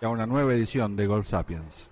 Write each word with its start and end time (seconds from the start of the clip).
y 0.00 0.04
a 0.04 0.08
una 0.08 0.26
nueva 0.26 0.54
edición 0.54 0.96
de 0.96 1.06
Golf 1.06 1.28
Sapiens. 1.28 1.90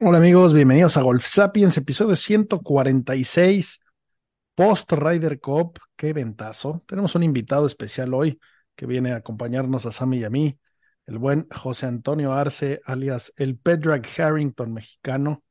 Hola 0.00 0.18
amigos, 0.18 0.52
bienvenidos 0.52 0.96
a 0.96 1.02
Golf 1.02 1.24
Sapiens, 1.24 1.76
episodio 1.76 2.16
146, 2.16 3.80
Post 4.54 4.92
Rider 4.92 5.40
Cup, 5.40 5.78
qué 5.96 6.12
ventazo. 6.12 6.82
Tenemos 6.86 7.14
un 7.14 7.22
invitado 7.22 7.66
especial 7.66 8.14
hoy 8.14 8.38
que 8.74 8.86
viene 8.86 9.12
a 9.12 9.16
acompañarnos 9.16 9.86
a 9.86 9.92
Sammy 9.92 10.18
y 10.18 10.24
a 10.24 10.30
mí, 10.30 10.58
el 11.06 11.18
buen 11.18 11.46
José 11.50 11.86
Antonio 11.86 12.32
Arce, 12.32 12.80
alias 12.84 13.32
el 13.36 13.58
Pedrag 13.58 14.06
Harrington 14.18 14.72
mexicano, 14.72 15.44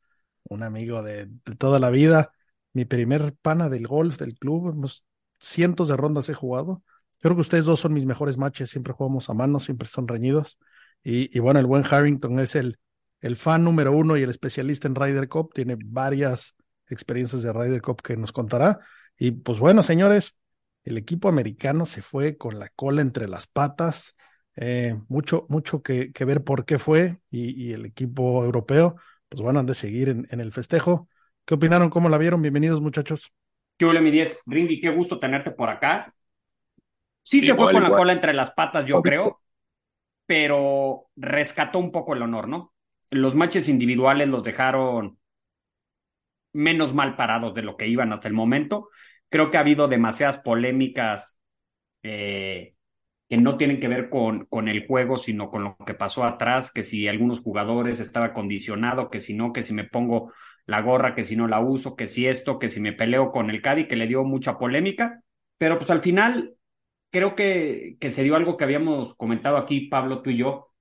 un 0.44 0.64
amigo 0.64 1.02
de, 1.02 1.26
de 1.26 1.56
toda 1.56 1.80
la 1.80 1.90
vida, 1.90 2.32
mi 2.74 2.86
primer 2.86 3.34
pana 3.42 3.70
del 3.70 3.88
golf 3.88 4.18
del 4.18 4.36
club, 4.38 4.70
hemos 4.70 5.06
cientos 5.40 5.88
de 5.88 5.98
rondas 5.98 6.30
he 6.30 6.34
jugado. 6.34 6.84
Creo 7.26 7.34
que 7.34 7.42
ustedes 7.42 7.66
dos 7.66 7.80
son 7.80 7.92
mis 7.92 8.06
mejores 8.06 8.38
matches, 8.38 8.70
siempre 8.70 8.94
jugamos 8.94 9.32
a 9.32 9.34
mano, 9.34 9.60
siempre 9.60 9.88
son 9.88 10.08
reñidos. 10.08 10.60
Y, 11.04 11.40
bueno, 11.40 11.60
el 11.60 11.66
buen 11.66 11.84
Harrington 11.84 12.40
es 12.40 12.54
el, 12.54 12.78
el 13.20 13.36
fan 13.36 13.64
número 13.64 13.94
uno 13.94 14.16
y 14.16 14.22
el 14.22 14.30
especialista 14.30 14.88
en 14.88 14.94
Ryder 14.94 15.28
Cup, 15.28 15.52
tiene 15.52 15.76
varias 15.84 16.56
experiencias 16.88 17.42
de 17.42 17.52
Ryder 17.52 17.82
Cup 17.82 18.04
que 18.04 18.16
nos 18.16 18.32
contará. 18.32 18.78
Y 19.18 19.32
pues 19.32 19.60
bueno, 19.60 19.82
señores, 19.82 20.38
el 20.84 21.00
equipo 21.00 21.28
americano 21.28 21.88
se 21.88 22.04
fue 22.04 22.38
con 22.38 22.60
la 22.60 22.70
cola 22.76 23.02
entre 23.02 23.28
las 23.28 23.48
patas. 23.48 24.16
Eh, 24.56 24.96
mucho, 25.08 25.48
mucho 25.50 25.82
que, 25.82 26.12
ver 26.28 26.44
por 26.44 26.64
qué 26.64 26.78
fue 26.78 27.22
y, 27.32 27.74
el 27.74 27.88
equipo 27.88 28.44
europeo, 28.44 28.98
pues 29.30 29.42
bueno, 29.42 29.62
han 29.62 29.66
de 29.66 29.74
seguir 29.74 30.10
en, 30.10 30.28
en 30.30 30.42
el 30.42 30.54
festejo. 30.54 31.10
¿Qué 31.44 31.56
opinaron? 31.56 31.90
¿Cómo 31.90 32.08
la 32.08 32.20
vieron? 32.20 32.44
Bienvenidos, 32.44 32.82
muchachos. 32.82 33.34
¿Qué 33.80 33.86
hola, 33.86 34.00
mi 34.00 34.12
10? 34.12 34.42
Rindy, 34.46 34.80
qué 34.80 34.92
gusto 34.92 35.20
tenerte 35.20 35.50
por 35.50 35.70
acá. 35.70 36.14
Sí, 37.26 37.42
se 37.42 37.56
fue 37.56 37.72
con 37.72 37.84
igual. 37.84 37.92
la 37.92 37.98
cola 37.98 38.14
entre 38.14 38.34
las 38.34 38.52
patas, 38.52 38.86
yo 38.86 39.02
creo, 39.02 39.42
pero 40.26 41.08
rescató 41.16 41.80
un 41.80 41.92
poco 41.92 42.14
el 42.14 42.22
honor, 42.22 42.48
¿no? 42.48 42.74
Los 43.10 43.36
matches 43.36 43.70
individuales 43.70 44.28
los 44.28 44.44
dejaron 44.44 45.18
menos 46.54 46.94
mal 46.94 47.16
parados 47.16 47.54
de 47.54 47.64
lo 47.64 47.78
que 47.78 47.88
iban 47.88 48.14
hasta 48.14 48.28
el 48.28 48.34
momento. 48.34 48.90
Creo 49.30 49.52
que 49.52 49.58
ha 49.58 49.62
habido 49.62 49.88
demasiadas 49.88 50.40
polémicas 50.40 51.40
eh, 52.04 52.76
que 53.30 53.38
no 53.38 53.58
tienen 53.58 53.80
que 53.80 53.88
ver 53.88 54.10
con, 54.10 54.46
con 54.46 54.68
el 54.68 54.88
juego, 54.88 55.18
sino 55.18 55.50
con 55.50 55.64
lo 55.64 55.78
que 55.86 55.96
pasó 55.96 56.24
atrás, 56.24 56.72
que 56.72 56.84
si 56.84 57.08
algunos 57.08 57.42
jugadores 57.42 58.00
estaba 58.00 58.34
condicionado, 58.34 59.10
que 59.10 59.22
si 59.22 59.34
no, 59.36 59.54
que 59.54 59.64
si 59.64 59.74
me 59.74 59.86
pongo 59.86 60.34
la 60.66 60.82
gorra, 60.82 61.16
que 61.16 61.24
si 61.24 61.36
no 61.36 61.48
la 61.48 61.60
uso, 61.60 61.96
que 61.96 62.08
si 62.08 62.28
esto, 62.28 62.60
que 62.60 62.70
si 62.70 62.82
me 62.82 62.94
peleo 62.94 63.32
con 63.32 63.50
el 63.50 63.62
Cadi, 63.62 63.88
que 63.88 63.96
le 63.96 64.08
dio 64.08 64.24
mucha 64.24 64.58
polémica, 64.60 65.22
pero 65.58 65.78
pues 65.78 65.90
al 65.92 66.02
final 66.02 66.55
creo 67.16 67.34
que, 67.34 67.96
que 68.02 68.12
se 68.12 68.24
dio 68.24 68.36
algo 68.36 68.58
que 68.58 68.66
habíamos 68.66 69.16
comentado 69.16 69.56
aquí, 69.56 69.88
Pablo, 69.88 70.22
tú 70.22 70.32
y 70.32 70.38
yo, 70.38 70.74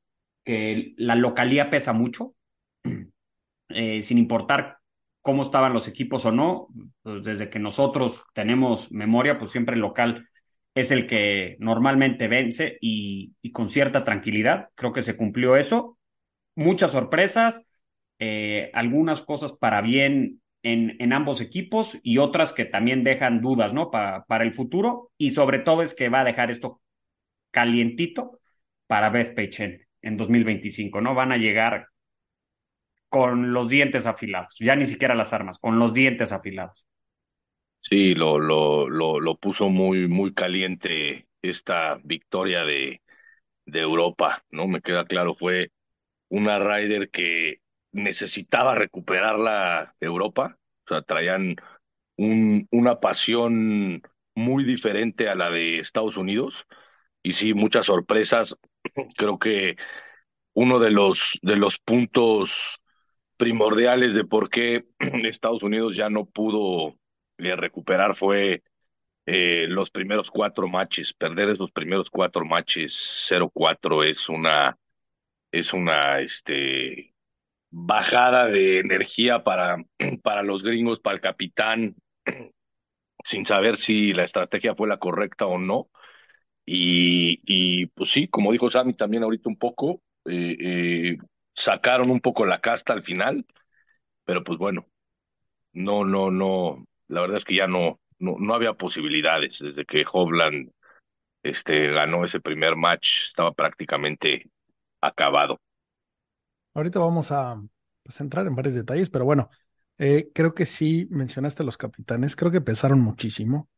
que 0.42 0.92
la 0.96 1.14
localía 1.14 1.70
pesa 1.70 1.92
mucho, 1.92 2.34
eh, 3.68 4.02
sin 4.02 4.18
importar 4.18 4.78
cómo 5.20 5.42
estaban 5.42 5.72
los 5.72 5.86
equipos 5.86 6.26
o 6.26 6.32
no, 6.32 6.66
pues 7.02 7.22
desde 7.22 7.50
que 7.50 7.60
nosotros 7.60 8.24
tenemos 8.32 8.90
memoria, 8.90 9.38
pues 9.38 9.52
siempre 9.52 9.76
el 9.76 9.80
local 9.82 10.28
es 10.74 10.90
el 10.90 11.06
que 11.06 11.56
normalmente 11.60 12.26
vence 12.26 12.78
y, 12.80 13.36
con 13.52 13.70
cierta 13.70 14.02
tranquilidad, 14.02 14.70
creo 14.74 14.92
que 14.92 15.02
se 15.02 15.16
cumplió 15.16 15.54
eso, 15.54 15.98
muchas 16.56 16.90
sorpresas, 16.90 17.62
eh, 18.18 18.72
algunas 18.74 19.22
cosas 19.22 19.52
para 19.52 19.82
bien 19.82 20.42
en, 20.64 21.12
ambos 21.12 21.40
equipos 21.40 21.98
y 22.02 22.18
otras 22.18 22.52
que 22.52 22.64
también 22.64 23.04
dejan 23.04 23.40
dudas, 23.40 23.72
¿no? 23.72 23.90
Pa, 23.90 24.24
para 24.26 24.44
el 24.44 24.54
futuro 24.54 25.12
y 25.18 25.30
sobre 25.32 25.58
todo 25.58 25.82
es 25.82 25.94
que 25.94 26.08
va 26.08 26.20
a 26.20 26.24
dejar 26.24 26.50
esto 26.50 26.80
calientito 27.50 28.40
para 28.86 29.10
Beth 29.10 29.34
Paychen 29.34 29.86
en 30.02 30.16
2025, 30.16 31.00
¿no? 31.00 31.14
Van 31.14 31.32
a 31.32 31.36
llegar 31.36 31.88
con 33.08 33.52
los 33.52 33.68
dientes 33.68 34.06
afilados, 34.06 34.56
ya 34.58 34.74
ni 34.74 34.86
siquiera 34.86 35.14
las 35.14 35.32
armas, 35.32 35.58
con 35.58 35.78
los 35.78 35.94
dientes 35.94 36.32
afilados. 36.32 36.84
Sí, 37.80 38.14
lo, 38.14 38.38
lo, 38.38 38.88
lo, 38.88 39.20
lo 39.20 39.36
puso 39.36 39.68
muy, 39.68 40.08
muy 40.08 40.32
caliente 40.32 41.28
esta 41.42 41.98
victoria 42.02 42.64
de, 42.64 43.02
de 43.66 43.80
Europa, 43.80 44.42
¿no? 44.50 44.66
Me 44.66 44.80
queda 44.80 45.04
claro, 45.04 45.34
fue 45.34 45.70
una 46.30 46.58
Ryder 46.58 47.10
que 47.10 47.60
necesitaba 47.94 48.74
recuperar 48.74 49.38
la 49.38 49.96
Europa, 50.00 50.58
o 50.86 50.88
sea, 50.88 51.02
traían 51.02 51.56
un, 52.16 52.68
una 52.70 53.00
pasión 53.00 54.02
muy 54.34 54.64
diferente 54.64 55.28
a 55.28 55.34
la 55.34 55.50
de 55.50 55.78
Estados 55.78 56.16
Unidos 56.16 56.66
y 57.22 57.34
sí, 57.34 57.54
muchas 57.54 57.86
sorpresas. 57.86 58.56
Creo 59.16 59.38
que 59.38 59.76
uno 60.54 60.78
de 60.78 60.90
los, 60.90 61.38
de 61.42 61.56
los 61.56 61.78
puntos 61.78 62.82
primordiales 63.36 64.14
de 64.14 64.24
por 64.24 64.50
qué 64.50 64.86
Estados 65.24 65.62
Unidos 65.62 65.96
ya 65.96 66.10
no 66.10 66.26
pudo 66.26 66.96
eh, 67.38 67.56
recuperar 67.56 68.14
fue 68.14 68.62
eh, 69.26 69.66
los 69.68 69.90
primeros 69.90 70.30
cuatro 70.30 70.68
matches. 70.68 71.14
Perder 71.14 71.50
esos 71.50 71.72
primeros 71.72 72.10
cuatro 72.10 72.44
matches 72.44 72.94
0-4 73.30 74.04
es 74.04 74.28
una, 74.28 74.78
es 75.52 75.72
una, 75.72 76.20
este, 76.20 77.13
bajada 77.76 78.46
de 78.48 78.78
energía 78.78 79.42
para, 79.42 79.84
para 80.22 80.42
los 80.42 80.62
gringos, 80.62 81.00
para 81.00 81.16
el 81.16 81.20
capitán, 81.20 81.96
sin 83.24 83.46
saber 83.46 83.76
si 83.76 84.12
la 84.12 84.24
estrategia 84.24 84.74
fue 84.74 84.88
la 84.88 84.98
correcta 84.98 85.46
o 85.46 85.58
no. 85.58 85.90
Y, 86.66 87.40
y 87.44 87.86
pues 87.86 88.10
sí, 88.10 88.28
como 88.28 88.52
dijo 88.52 88.70
Sammy 88.70 88.94
también 88.94 89.24
ahorita 89.24 89.48
un 89.48 89.56
poco, 89.56 90.02
eh, 90.26 90.56
eh, 90.60 91.18
sacaron 91.54 92.10
un 92.10 92.20
poco 92.20 92.46
la 92.46 92.60
casta 92.60 92.92
al 92.92 93.02
final, 93.02 93.44
pero 94.24 94.44
pues 94.44 94.58
bueno, 94.58 94.84
no, 95.72 96.04
no, 96.04 96.30
no, 96.30 96.84
la 97.08 97.22
verdad 97.22 97.38
es 97.38 97.44
que 97.44 97.56
ya 97.56 97.66
no, 97.66 98.00
no, 98.18 98.36
no 98.38 98.54
había 98.54 98.74
posibilidades 98.74 99.58
desde 99.60 99.84
que 99.86 100.04
Hovland 100.10 100.70
este, 101.42 101.88
ganó 101.92 102.24
ese 102.24 102.40
primer 102.40 102.76
match, 102.76 103.28
estaba 103.28 103.52
prácticamente 103.52 104.50
acabado. 105.00 105.60
Ahorita 106.74 106.98
vamos 107.00 107.30
a 107.32 107.62
pues, 108.02 108.20
entrar 108.20 108.46
en 108.46 108.54
varios 108.54 108.74
detalles, 108.74 109.10
pero 109.10 109.24
bueno, 109.24 109.50
eh, 109.98 110.30
creo 110.34 110.54
que 110.54 110.66
sí 110.66 111.06
mencionaste 111.10 111.62
a 111.62 111.66
los 111.66 111.76
capitanes, 111.78 112.36
creo 112.36 112.50
que 112.50 112.60
pesaron 112.60 113.00
muchísimo. 113.00 113.68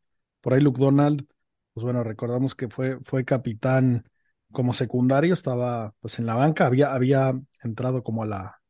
Por 0.40 0.54
ahí 0.54 0.60
Luke 0.60 0.80
Donald, 0.80 1.26
pues 1.74 1.84
bueno, 1.84 2.02
recordamos 2.04 2.54
que 2.54 2.68
fue, 2.68 2.98
fue 3.02 3.24
capitán 3.24 4.08
como 4.52 4.72
secundario, 4.72 5.34
estaba 5.34 5.94
pues 6.00 6.18
en 6.18 6.26
la 6.26 6.34
banca, 6.34 6.66
había, 6.66 6.94
había 6.94 7.34
entrado 7.62 8.02
como 8.02 8.22
a 8.22 8.26
la, 8.26 8.60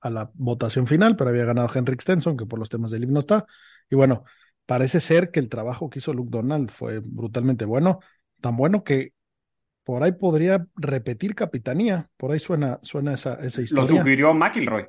a 0.00 0.10
la 0.10 0.30
votación 0.34 0.86
final, 0.86 1.16
pero 1.16 1.30
había 1.30 1.44
ganado 1.46 1.70
Henrik 1.74 2.00
Stenson, 2.02 2.36
que 2.36 2.46
por 2.46 2.58
los 2.58 2.70
temas 2.70 2.90
del 2.90 3.04
himno 3.04 3.20
está. 3.20 3.46
Y 3.90 3.96
bueno, 3.96 4.24
parece 4.66 5.00
ser 5.00 5.30
que 5.30 5.40
el 5.40 5.48
trabajo 5.48 5.90
que 5.90 5.98
hizo 5.98 6.12
Luke 6.14 6.30
Donald 6.30 6.70
fue 6.70 7.00
brutalmente 7.00 7.64
bueno, 7.64 8.00
tan 8.40 8.56
bueno 8.56 8.84
que 8.84 9.13
por 9.84 10.02
ahí 10.02 10.12
podría 10.12 10.66
repetir 10.76 11.34
capitanía, 11.34 12.08
por 12.16 12.32
ahí 12.32 12.38
suena, 12.38 12.78
suena 12.82 13.14
esa, 13.14 13.34
esa 13.34 13.62
historia. 13.62 13.90
Lo 13.90 13.98
sugirió 13.98 14.34
McIlroy. 14.34 14.86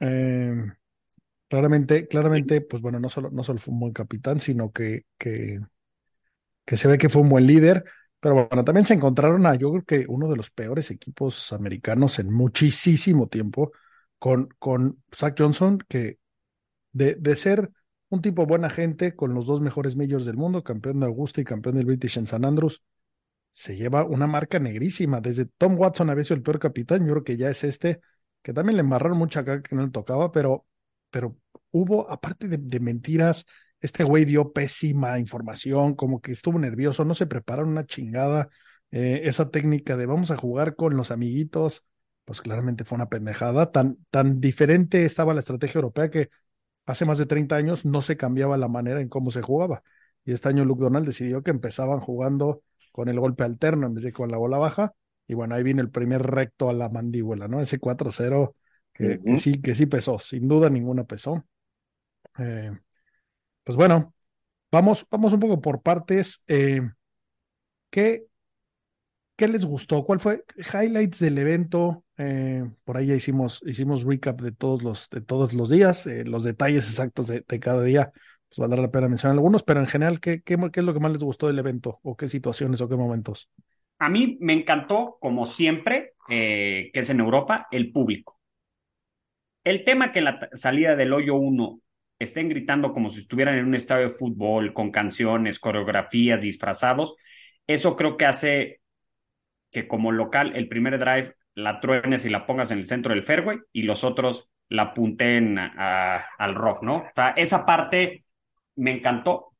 Eh, 0.00 0.54
claramente, 1.48 2.08
claramente, 2.08 2.60
pues 2.62 2.82
bueno, 2.82 2.98
no 2.98 3.08
solo, 3.08 3.30
no 3.30 3.44
solo 3.44 3.58
fue 3.58 3.74
un 3.74 3.80
buen 3.80 3.92
capitán, 3.92 4.40
sino 4.40 4.72
que, 4.72 5.04
que, 5.18 5.60
que 6.64 6.76
se 6.76 6.88
ve 6.88 6.98
que 6.98 7.08
fue 7.08 7.22
un 7.22 7.28
buen 7.28 7.46
líder. 7.46 7.84
Pero 8.18 8.48
bueno, 8.48 8.64
también 8.64 8.86
se 8.86 8.94
encontraron 8.94 9.46
a, 9.46 9.54
yo 9.54 9.70
creo 9.70 9.84
que 9.84 10.06
uno 10.08 10.28
de 10.28 10.36
los 10.36 10.50
peores 10.50 10.90
equipos 10.90 11.52
americanos 11.52 12.18
en 12.18 12.32
muchísimo 12.32 13.28
tiempo, 13.28 13.72
con, 14.18 14.48
con 14.58 15.02
Zach 15.14 15.36
Johnson, 15.38 15.78
que 15.88 16.18
de, 16.92 17.14
de 17.16 17.36
ser 17.36 17.70
un 18.08 18.22
tipo 18.22 18.46
buena 18.46 18.70
gente, 18.70 19.14
con 19.14 19.34
los 19.34 19.46
dos 19.46 19.60
mejores 19.60 19.96
majors 19.96 20.24
del 20.24 20.36
mundo, 20.36 20.64
campeón 20.64 21.00
de 21.00 21.06
Augusta 21.06 21.40
y 21.40 21.44
campeón 21.44 21.76
del 21.76 21.86
British 21.86 22.18
en 22.18 22.26
San 22.26 22.44
Andrews, 22.44 22.82
se 23.56 23.74
lleva 23.76 24.04
una 24.04 24.26
marca 24.26 24.58
negrísima. 24.58 25.20
Desde 25.20 25.46
Tom 25.46 25.78
Watson 25.78 26.10
había 26.10 26.24
sido 26.24 26.36
el 26.36 26.42
peor 26.42 26.58
capitán, 26.58 27.06
yo 27.06 27.12
creo 27.12 27.24
que 27.24 27.36
ya 27.38 27.48
es 27.48 27.64
este, 27.64 28.00
que 28.42 28.52
también 28.52 28.76
le 28.76 28.82
embarraron 28.82 29.16
mucha 29.18 29.40
acá 29.40 29.62
que 29.62 29.74
no 29.74 29.82
le 29.84 29.90
tocaba, 29.90 30.30
pero, 30.30 30.66
pero 31.10 31.36
hubo, 31.70 32.10
aparte 32.10 32.48
de, 32.48 32.58
de 32.58 32.80
mentiras, 32.80 33.46
este 33.80 34.04
güey 34.04 34.24
dio 34.26 34.52
pésima 34.52 35.18
información, 35.18 35.94
como 35.94 36.20
que 36.20 36.32
estuvo 36.32 36.58
nervioso, 36.58 37.04
no 37.06 37.14
se 37.14 37.26
prepararon 37.26 37.70
una 37.70 37.86
chingada. 37.86 38.48
eh, 38.90 39.22
esa 39.24 39.50
técnica 39.50 39.96
de 39.96 40.06
vamos 40.06 40.30
a 40.30 40.36
jugar 40.36 40.76
con 40.76 40.96
los 40.96 41.10
amiguitos, 41.10 41.82
pues 42.26 42.40
claramente 42.42 42.84
fue 42.84 42.96
una 42.96 43.08
pendejada. 43.08 43.72
Tan, 43.72 43.96
tan 44.10 44.40
diferente 44.40 45.04
estaba 45.06 45.32
la 45.34 45.40
estrategia 45.40 45.78
europea 45.78 46.10
que 46.10 46.28
hace 46.86 47.04
más 47.04 47.18
de 47.18 47.26
30 47.26 47.56
años 47.56 47.84
no 47.84 48.02
se 48.02 48.16
cambiaba 48.16 48.56
la 48.58 48.68
manera 48.68 49.00
en 49.00 49.08
cómo 49.08 49.30
se 49.30 49.42
jugaba. 49.42 49.82
Y 50.24 50.32
este 50.32 50.48
año 50.48 50.64
Luke 50.64 50.82
Donald 50.82 51.06
decidió 51.06 51.42
que 51.42 51.50
empezaban 51.50 52.00
jugando 52.00 52.62
con 52.96 53.10
el 53.10 53.20
golpe 53.20 53.44
alterno 53.44 53.86
en 53.86 53.92
vez 53.92 54.04
de 54.04 54.12
con 54.12 54.30
la 54.30 54.38
bola 54.38 54.56
baja. 54.56 54.94
Y 55.28 55.34
bueno, 55.34 55.54
ahí 55.54 55.62
viene 55.62 55.82
el 55.82 55.90
primer 55.90 56.22
recto 56.22 56.70
a 56.70 56.72
la 56.72 56.88
mandíbula, 56.88 57.46
¿no? 57.46 57.60
Ese 57.60 57.78
4-0 57.78 58.54
que, 58.94 59.20
sí, 59.36 59.60
que 59.60 59.74
sí 59.74 59.84
pesó, 59.84 60.18
sin 60.18 60.48
duda 60.48 60.70
ninguna 60.70 61.04
pesó. 61.04 61.44
Eh, 62.38 62.72
pues 63.64 63.76
bueno, 63.76 64.14
vamos, 64.72 65.06
vamos 65.10 65.34
un 65.34 65.40
poco 65.40 65.60
por 65.60 65.82
partes. 65.82 66.42
Eh, 66.46 66.80
¿qué, 67.90 68.24
¿Qué 69.36 69.46
les 69.46 69.66
gustó? 69.66 70.02
¿Cuál 70.02 70.18
fue 70.18 70.44
highlights 70.56 71.18
del 71.18 71.36
evento? 71.36 72.02
Eh, 72.16 72.64
por 72.84 72.96
ahí 72.96 73.08
ya 73.08 73.14
hicimos, 73.14 73.60
hicimos 73.66 74.04
recap 74.04 74.40
de 74.40 74.52
todos 74.52 74.82
los, 74.82 75.10
de 75.10 75.20
todos 75.20 75.52
los 75.52 75.68
días, 75.68 76.06
los 76.24 76.44
detalles 76.44 76.88
exactos 76.88 77.26
de, 77.26 77.60
cada 77.60 77.82
día, 77.82 78.10
pues 78.48 78.58
valdrá 78.58 78.80
la 78.80 78.90
pena 78.90 79.08
mencionar 79.08 79.34
algunos, 79.34 79.62
pero 79.62 79.80
en 79.80 79.86
general, 79.86 80.20
¿qué, 80.20 80.42
qué, 80.42 80.56
qué 80.72 80.80
es 80.80 80.86
lo 80.86 80.94
que 80.94 81.00
más 81.00 81.12
les 81.12 81.22
gustó 81.22 81.46
del 81.46 81.58
evento? 81.58 82.00
¿O 82.02 82.16
qué 82.16 82.28
situaciones 82.28 82.80
o 82.80 82.88
qué 82.88 82.96
momentos? 82.96 83.50
A 83.98 84.08
mí 84.08 84.36
me 84.40 84.52
encantó, 84.52 85.16
como 85.20 85.46
siempre, 85.46 86.14
que 86.28 86.90
es 86.92 87.10
en 87.10 87.20
Europa, 87.20 87.66
el 87.70 87.92
público. 87.92 88.38
El 89.64 89.84
tema 89.84 90.12
que 90.12 90.20
la 90.20 90.48
salida 90.52 90.94
del 90.94 91.12
hoyo 91.12 91.34
1 91.34 91.80
estén 92.18 92.48
gritando 92.48 92.92
como 92.92 93.08
si 93.08 93.20
estuvieran 93.20 93.56
en 93.56 93.66
un 93.66 93.74
estadio 93.74 94.04
de 94.04 94.14
fútbol, 94.14 94.72
con 94.72 94.90
canciones, 94.90 95.58
coreografías, 95.58 96.40
disfrazados, 96.40 97.16
eso 97.66 97.96
creo 97.96 98.16
que 98.16 98.26
hace 98.26 98.80
que 99.70 99.88
como 99.88 100.12
local 100.12 100.52
el 100.54 100.68
primer 100.68 100.98
drive 100.98 101.34
la 101.54 101.80
truenes 101.80 102.24
y 102.24 102.28
la 102.28 102.46
pongas 102.46 102.70
en 102.70 102.78
el 102.78 102.84
centro 102.84 103.12
del 103.12 103.22
fairway 103.22 103.58
y 103.72 103.82
los 103.82 104.04
otros 104.04 104.50
la 104.68 104.94
punten 104.94 105.58
al 105.58 106.54
rock, 106.54 106.82
¿no? 106.82 106.96
O 106.98 107.10
sea, 107.14 107.30
esa 107.30 107.64
parte 107.64 108.24
me 108.76 108.92
encantó. 108.92 109.52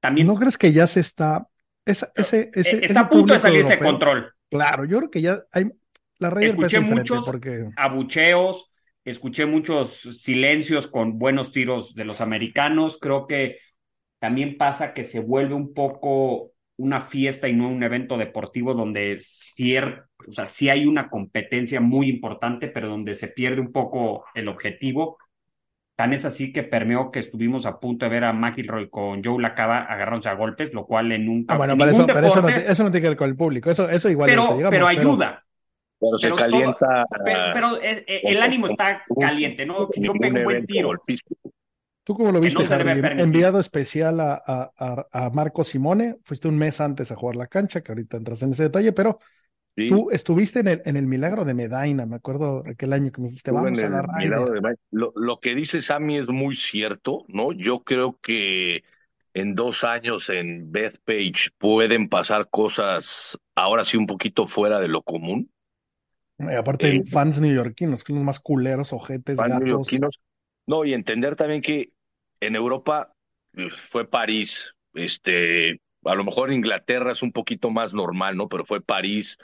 También, 0.00 0.26
¿No 0.26 0.34
crees 0.34 0.58
que 0.58 0.72
ya 0.72 0.86
se 0.86 1.00
está... 1.00 1.48
ese, 1.84 2.10
ese, 2.14 2.50
eh, 2.54 2.80
está 2.82 3.00
a 3.00 3.08
punto 3.08 3.32
de 3.32 3.38
salirse 3.38 3.76
de 3.76 3.84
control. 3.84 4.32
Claro, 4.48 4.84
yo 4.84 4.98
creo 4.98 5.10
que 5.10 5.22
ya 5.22 5.42
hay... 5.52 5.70
La 6.18 6.28
Escuché 6.40 6.80
muchos 6.80 7.24
porque... 7.24 7.66
abucheos, 7.76 8.74
escuché 9.06 9.46
muchos 9.46 10.00
silencios 10.20 10.86
con 10.86 11.18
buenos 11.18 11.50
tiros 11.50 11.94
de 11.94 12.04
los 12.04 12.20
americanos. 12.20 12.98
Creo 13.00 13.26
que 13.26 13.58
también 14.18 14.58
pasa 14.58 14.92
que 14.92 15.04
se 15.04 15.20
vuelve 15.20 15.54
un 15.54 15.72
poco 15.72 16.52
una 16.76 17.00
fiesta 17.00 17.48
y 17.48 17.54
no 17.54 17.68
un 17.68 17.82
evento 17.82 18.16
deportivo 18.16 18.74
donde 18.74 19.16
cier, 19.18 20.04
o 20.26 20.32
sea, 20.32 20.46
sí 20.46 20.68
hay 20.68 20.86
una 20.86 21.10
competencia 21.10 21.80
muy 21.80 22.08
importante, 22.08 22.68
pero 22.68 22.88
donde 22.88 23.14
se 23.14 23.28
pierde 23.28 23.60
un 23.60 23.72
poco 23.72 24.24
el 24.34 24.48
objetivo. 24.48 25.18
Tan 26.00 26.14
es 26.14 26.24
así 26.24 26.50
que 26.50 26.62
permeó 26.62 27.10
que 27.10 27.18
estuvimos 27.18 27.66
a 27.66 27.78
punto 27.78 28.06
de 28.06 28.10
ver 28.10 28.24
a 28.24 28.32
McIlroy 28.32 28.88
con 28.88 29.22
Joe 29.22 29.38
Lacaba 29.38 29.82
agarrándose 29.82 30.30
a 30.30 30.34
golpes, 30.34 30.72
lo 30.72 30.86
cual 30.86 31.12
en 31.12 31.28
un 31.28 31.44
ah, 31.46 31.58
bueno, 31.58 31.76
pero, 31.76 31.90
eso, 31.90 32.06
eso, 32.48 32.84
no, 32.84 32.90
tiene 32.90 33.02
que 33.02 33.08
ver 33.10 33.18
con 33.18 33.28
el 33.28 33.36
público, 33.36 33.70
eso, 33.70 33.86
eso 33.86 34.08
igual. 34.08 34.30
Pero, 34.30 34.56
pero 34.70 34.88
ayuda, 34.88 35.44
pero, 36.00 36.16
se 36.16 36.34
calienta. 36.34 37.04
pero, 37.52 37.76
eh, 37.82 38.02
eh, 38.08 38.20
el 38.24 38.40
ánimo 38.40 38.68
está 38.68 39.02
caliente, 39.20 39.66
¿no? 39.66 39.90
Yo 39.94 40.14
pego 40.14 40.38
un 40.38 40.44
buen 40.44 40.64
tiro. 40.64 40.92
¿Tú 42.02 42.14
cómo 42.14 42.32
lo 42.32 42.40
viste, 42.40 42.64
Enviado 43.18 43.60
especial 43.60 44.20
a, 44.20 44.40
a, 44.46 45.06
a, 45.12 45.28
Marco 45.28 45.64
Simone. 45.64 46.16
Fuiste 46.24 46.48
un 46.48 46.56
mes 46.56 46.80
antes 46.80 47.12
a 47.12 47.14
jugar 47.14 47.36
la 47.36 47.46
cancha, 47.46 47.82
que 47.82 47.92
ahorita 47.92 48.16
entras 48.16 48.42
en 48.42 48.52
ese 48.52 48.62
detalle, 48.62 48.92
pero 48.92 49.18
tú 49.74 50.10
estuviste 50.10 50.60
en 50.60 50.68
el, 50.68 50.82
en 50.84 50.96
el 50.96 51.06
milagro 51.06 51.44
de 51.44 51.54
Medina, 51.54 52.06
me 52.06 52.16
acuerdo 52.16 52.62
aquel 52.66 52.92
año 52.92 53.12
que 53.12 53.20
me 53.20 53.28
dijiste, 53.28 53.50
vamos 53.50 53.78
a 53.78 53.88
la 53.88 54.02
de 54.18 54.76
lo, 54.90 55.12
lo, 55.14 55.40
que 55.40 55.54
dice 55.54 55.80
Sammy 55.80 56.18
es 56.18 56.28
muy 56.28 56.56
cierto, 56.56 57.24
¿no? 57.28 57.52
Yo 57.52 57.82
creo 57.82 58.18
que 58.20 58.82
en 59.34 59.54
dos 59.54 59.84
años 59.84 60.28
en 60.28 60.72
Bethpage 60.72 61.50
pueden 61.58 62.08
pasar 62.08 62.48
cosas 62.50 63.38
ahora 63.54 63.84
sí 63.84 63.96
un 63.96 64.06
poquito 64.06 64.46
fuera 64.46 64.80
de 64.80 64.88
lo 64.88 65.02
común. 65.02 65.50
Y 66.38 66.54
aparte, 66.54 66.88
eh, 66.88 67.04
fans 67.04 67.40
neoyorquinos, 67.40 68.02
que 68.02 68.12
son 68.12 68.16
los 68.16 68.24
más 68.24 68.40
culeros, 68.40 68.92
ojetes, 68.92 69.36
fans 69.36 69.60
gatos. 69.60 69.88
No, 70.66 70.84
y 70.84 70.94
entender 70.94 71.36
también 71.36 71.60
que 71.60 71.92
en 72.40 72.56
Europa 72.56 73.12
fue 73.90 74.08
París, 74.08 74.74
este, 74.94 75.80
a 76.04 76.14
lo 76.14 76.24
mejor 76.24 76.52
Inglaterra 76.52 77.12
es 77.12 77.22
un 77.22 77.32
poquito 77.32 77.70
más 77.70 77.92
normal, 77.92 78.36
¿no? 78.36 78.48
Pero 78.48 78.64
fue 78.64 78.80
París, 78.80 79.38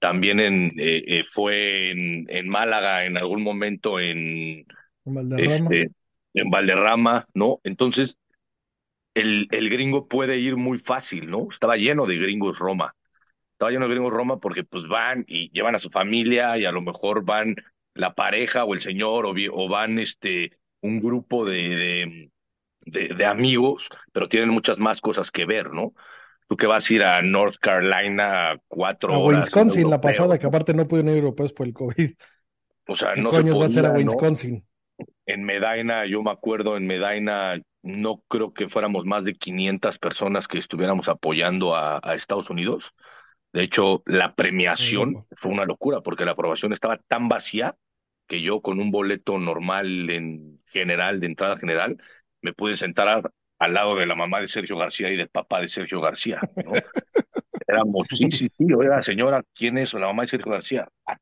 también 0.00 0.40
en, 0.40 0.72
eh, 0.76 1.22
fue 1.22 1.90
en, 1.90 2.26
en, 2.28 2.48
Málaga 2.48 3.04
en 3.04 3.16
algún 3.16 3.44
momento 3.44 4.00
en, 4.00 4.66
Valderrama. 5.04 5.44
Este, 5.44 5.90
en 6.34 6.50
Valderrama, 6.50 7.28
¿no? 7.34 7.60
Entonces, 7.62 8.18
el, 9.14 9.46
el 9.52 9.70
gringo 9.70 10.08
puede 10.08 10.38
ir 10.38 10.56
muy 10.56 10.78
fácil, 10.78 11.30
¿no? 11.30 11.48
Estaba 11.50 11.76
lleno 11.76 12.06
de 12.06 12.16
gringos 12.16 12.58
Roma 12.58 12.96
estaba 13.60 13.72
lleno 13.72 13.88
de 13.88 13.94
gringos 13.94 14.14
Roma 14.14 14.40
porque 14.40 14.64
pues 14.64 14.88
van 14.88 15.26
y 15.28 15.50
llevan 15.50 15.74
a 15.74 15.78
su 15.78 15.90
familia 15.90 16.56
y 16.56 16.64
a 16.64 16.72
lo 16.72 16.80
mejor 16.80 17.26
van 17.26 17.56
la 17.92 18.14
pareja 18.14 18.64
o 18.64 18.72
el 18.72 18.80
señor 18.80 19.26
o, 19.26 19.34
o 19.52 19.68
van 19.68 19.98
este 19.98 20.52
un 20.80 20.98
grupo 20.98 21.44
de, 21.44 22.30
de, 22.86 23.08
de, 23.08 23.24
amigos, 23.26 23.90
pero 24.12 24.30
tienen 24.30 24.48
muchas 24.48 24.78
más 24.78 25.02
cosas 25.02 25.30
que 25.30 25.44
ver, 25.44 25.74
¿no? 25.74 25.92
Tú 26.50 26.56
que 26.56 26.66
vas 26.66 26.90
a 26.90 26.94
ir 26.94 27.04
a 27.04 27.22
North 27.22 27.58
Carolina 27.60 28.60
cuatro 28.66 29.14
a 29.14 29.18
horas. 29.18 29.44
Wisconsin 29.44 29.88
la 29.88 30.00
pasada, 30.00 30.36
que 30.36 30.48
aparte 30.48 30.74
no 30.74 30.88
pudieron 30.88 31.12
ir 31.12 31.18
europeos 31.18 31.52
por 31.52 31.68
el 31.68 31.72
COVID. 31.72 32.10
O 32.88 32.96
sea, 32.96 33.14
¿Qué 33.14 33.20
no 33.20 33.32
se 33.32 33.42
va 33.44 33.62
a 33.62 33.66
hacer 33.66 33.86
a 33.86 33.92
Wisconsin? 33.92 34.66
En 35.26 35.44
Medina, 35.44 36.06
yo 36.06 36.24
me 36.24 36.32
acuerdo, 36.32 36.76
en 36.76 36.88
Medina 36.88 37.62
no 37.82 38.24
creo 38.26 38.52
que 38.52 38.68
fuéramos 38.68 39.06
más 39.06 39.22
de 39.22 39.34
500 39.34 39.98
personas 39.98 40.48
que 40.48 40.58
estuviéramos 40.58 41.08
apoyando 41.08 41.76
a, 41.76 42.00
a 42.02 42.16
Estados 42.16 42.50
Unidos. 42.50 42.94
De 43.52 43.62
hecho, 43.62 44.02
la 44.06 44.34
premiación 44.34 45.28
fue 45.30 45.52
una 45.52 45.66
locura 45.66 46.00
porque 46.00 46.24
la 46.24 46.32
aprobación 46.32 46.72
estaba 46.72 46.96
tan 46.96 47.28
vacía 47.28 47.76
que 48.26 48.40
yo 48.40 48.60
con 48.60 48.80
un 48.80 48.90
boleto 48.90 49.38
normal 49.38 50.10
en 50.10 50.60
general, 50.66 51.20
de 51.20 51.26
entrada 51.26 51.56
general, 51.56 51.96
me 52.42 52.52
pude 52.52 52.76
sentar 52.76 53.30
al 53.60 53.74
lado 53.74 53.94
de 53.94 54.06
la 54.06 54.16
mamá 54.16 54.40
de 54.40 54.48
Sergio 54.48 54.76
García 54.76 55.10
y 55.10 55.16
del 55.16 55.28
papá 55.28 55.60
de 55.60 55.68
Sergio 55.68 56.00
García. 56.00 56.40
¿no? 56.56 56.72
Éramos, 57.68 58.08
sí, 58.08 58.30
sí, 58.30 58.50
sí, 58.56 58.72
oiga, 58.72 59.00
señora, 59.02 59.44
¿quién 59.54 59.78
es? 59.78 59.94
La 59.94 60.06
mamá 60.06 60.22
de 60.22 60.28
Sergio 60.28 60.50
García. 60.50 60.88
Ah, 61.06 61.18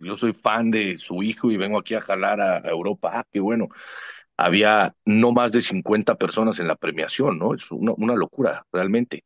yo 0.00 0.16
soy 0.16 0.32
fan 0.34 0.70
de 0.70 0.96
su 0.96 1.22
hijo 1.22 1.50
y 1.50 1.56
vengo 1.56 1.78
aquí 1.78 1.94
a 1.94 2.00
jalar 2.00 2.40
a, 2.40 2.58
Europa. 2.68 3.12
Ah, 3.14 3.24
qué 3.30 3.40
bueno. 3.40 3.68
Había 4.36 4.94
no 5.04 5.32
más 5.32 5.52
de 5.52 5.62
50 5.62 6.16
personas 6.16 6.58
en 6.58 6.66
la 6.68 6.76
premiación, 6.76 7.38
¿no? 7.38 7.54
Es 7.54 7.70
una, 7.70 7.92
una 7.96 8.14
locura, 8.16 8.66
realmente. 8.72 9.24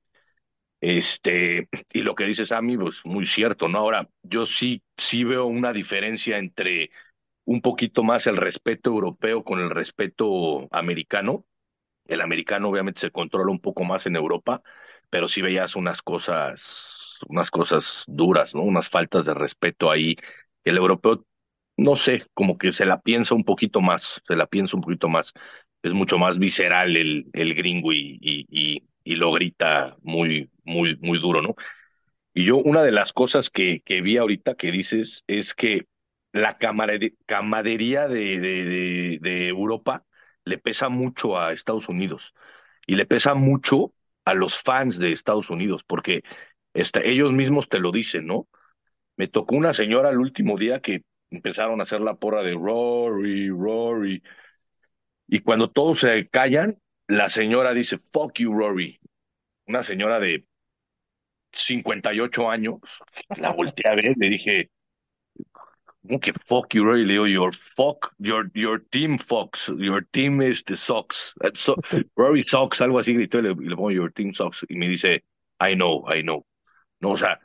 Este, 0.81 1.69
y 1.93 2.03
lo 2.03 2.15
que 2.15 2.25
dice 2.27 2.45
Sammy, 2.45 2.77
pues 2.77 3.01
muy 3.05 3.25
cierto, 3.25 3.69
¿no? 3.69 3.79
Ahora, 3.79 4.09
yo 4.23 4.45
sí, 4.47 4.83
sí 4.97 5.25
veo 5.25 5.47
una 5.47 5.73
diferencia 5.73 6.39
entre 6.39 6.91
un 7.45 7.63
poquito 7.63 8.03
más 8.03 8.27
el 8.27 8.37
respeto 8.37 8.91
europeo 8.91 9.43
con 9.43 9.61
el 9.61 9.71
respeto 9.71 10.69
americano. 10.71 11.47
El 12.09 12.21
americano 12.21 12.69
obviamente 12.69 13.01
se 13.01 13.11
controla 13.11 13.51
un 13.51 13.61
poco 13.61 13.85
más 13.85 14.07
en 14.07 14.17
Europa, 14.17 14.63
pero 15.11 15.29
sí 15.29 15.43
veías 15.43 15.77
unas 15.77 16.03
cosas, 16.03 17.19
unas 17.29 17.51
cosas 17.51 18.05
duras, 18.07 18.55
¿no? 18.55 18.63
Unas 18.63 18.89
faltas 18.89 19.25
de 19.27 19.35
respeto 19.35 19.91
ahí. 19.91 20.17
El 20.65 20.77
europeo, 20.77 21.25
no 21.77 21.97
sé, 21.97 22.23
como 22.35 22.59
que 22.59 22.73
se 22.73 22.87
la 22.87 23.01
piensa 23.01 23.35
un 23.35 23.45
poquito 23.45 23.81
más, 23.81 24.23
se 24.27 24.37
la 24.37 24.47
piensa 24.47 24.77
un 24.77 24.83
poquito 24.83 25.09
más. 25.09 25.33
Es 25.83 25.93
mucho 25.93 26.19
más 26.19 26.39
visceral 26.39 26.97
el, 26.97 27.27
el 27.33 27.55
gringo 27.55 27.93
y, 27.93 28.19
y, 28.21 28.83
y 29.05 29.15
lo 29.17 29.33
grita 29.33 29.97
muy, 30.03 30.51
muy, 30.65 30.97
muy 31.01 31.19
duro, 31.21 31.43
¿no? 31.43 31.55
Y 32.35 32.45
yo, 32.45 32.59
una 32.59 32.83
de 32.83 32.93
las 32.93 33.13
cosas 33.13 33.51
que, 33.51 33.81
que 33.83 34.03
vi 34.03 34.17
ahorita 34.19 34.55
que 34.57 34.71
dices 34.71 35.25
es 35.27 35.55
que 35.55 35.87
la 36.33 36.59
camadería 36.59 38.09
de, 38.09 38.39
de, 38.41 39.19
de, 39.21 39.49
Europa 39.49 40.05
le 40.47 40.57
pesa 40.59 40.89
mucho 40.89 41.39
a 41.39 41.53
Estados 41.53 41.91
Unidos 41.91 42.33
y 42.87 42.95
le 42.95 43.05
pesa 43.05 43.35
mucho 43.35 43.93
a 44.25 44.33
los 44.33 44.59
fans 44.59 44.99
de 44.99 45.13
Estados 45.13 45.51
Unidos, 45.51 45.85
porque 45.85 46.23
ellos 46.73 47.33
mismos 47.33 47.69
te 47.69 47.79
lo 47.79 47.91
dicen, 47.93 48.27
¿no? 48.27 48.49
Me 49.17 49.29
tocó 49.29 49.57
una 49.57 49.75
señora 49.75 50.11
el 50.11 50.19
último 50.19 50.57
día 50.57 50.81
que 50.81 51.03
empezaron 51.31 51.81
a 51.81 51.83
hacer 51.83 52.01
la 52.01 52.15
porra 52.15 52.43
de 52.43 52.55
Rory, 52.55 53.51
Rory, 53.51 54.23
y 55.29 55.41
cuando 55.41 55.71
todos 55.71 56.01
se 56.01 56.29
callan, 56.29 56.79
la 57.09 57.29
señora 57.29 57.75
dice, 57.75 57.99
fuck 58.13 58.39
you, 58.39 58.53
Rory. 58.53 59.01
Una 59.67 59.83
señora 59.83 60.21
de 60.21 60.47
58 61.53 62.51
años, 62.51 62.81
la 63.37 63.51
volteé 63.51 63.91
a 63.91 63.95
ver, 63.95 64.15
le 64.17 64.29
dije, 64.29 64.71
¿cómo 66.07 66.21
que 66.21 66.33
fuck 66.33 66.75
you, 66.75 66.85
Rory? 66.85 67.05
Le 67.05 67.15
digo, 67.15 67.27
your 67.27 67.55
fuck, 67.55 68.15
your, 68.19 68.51
your 68.55 68.81
team 68.91 69.19
fucks, 69.19 69.69
your 69.79 70.03
team 70.13 70.41
is 70.41 70.63
the 70.65 70.77
socks. 70.77 71.35
Rory 72.17 72.43
socks, 72.43 72.81
algo 72.81 72.99
así 72.99 73.15
gritó 73.15 73.39
y 73.39 73.43
le, 73.43 73.55
le 73.55 73.77
pongo 73.77 73.91
your 73.91 74.13
team 74.13 74.33
socks. 74.33 74.65
Y 74.69 74.77
me 74.77 74.89
dice, 74.89 75.25
I 75.61 75.75
know, 75.75 76.05
I 76.09 76.23
know. 76.23 76.45
No, 77.01 77.11
o 77.11 77.17
sea, 77.17 77.41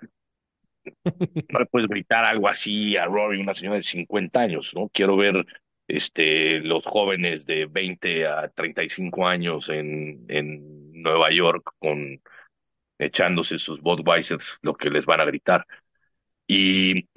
no 1.03 1.59
le 1.59 1.65
puedes 1.65 1.87
gritar 1.89 2.25
algo 2.25 2.47
así 2.47 2.95
a 2.97 3.05
Rory, 3.05 3.41
una 3.41 3.53
señora 3.53 3.77
de 3.77 3.83
50 3.83 4.39
años, 4.39 4.71
¿no? 4.75 4.89
Quiero 4.93 5.15
ver 5.17 5.45
este, 5.87 6.59
los 6.59 6.85
jóvenes 6.85 7.45
de 7.45 7.65
20 7.65 8.27
a 8.27 8.49
35 8.49 9.27
años 9.27 9.69
en, 9.69 10.25
en 10.29 11.01
Nueva 11.01 11.31
York 11.31 11.73
con 11.79 12.21
echándose 12.97 13.57
sus 13.57 13.81
Budweisers, 13.81 14.57
lo 14.61 14.75
que 14.75 14.89
les 14.89 15.05
van 15.05 15.21
a 15.21 15.25
gritar. 15.25 15.65
Y, 16.47 17.07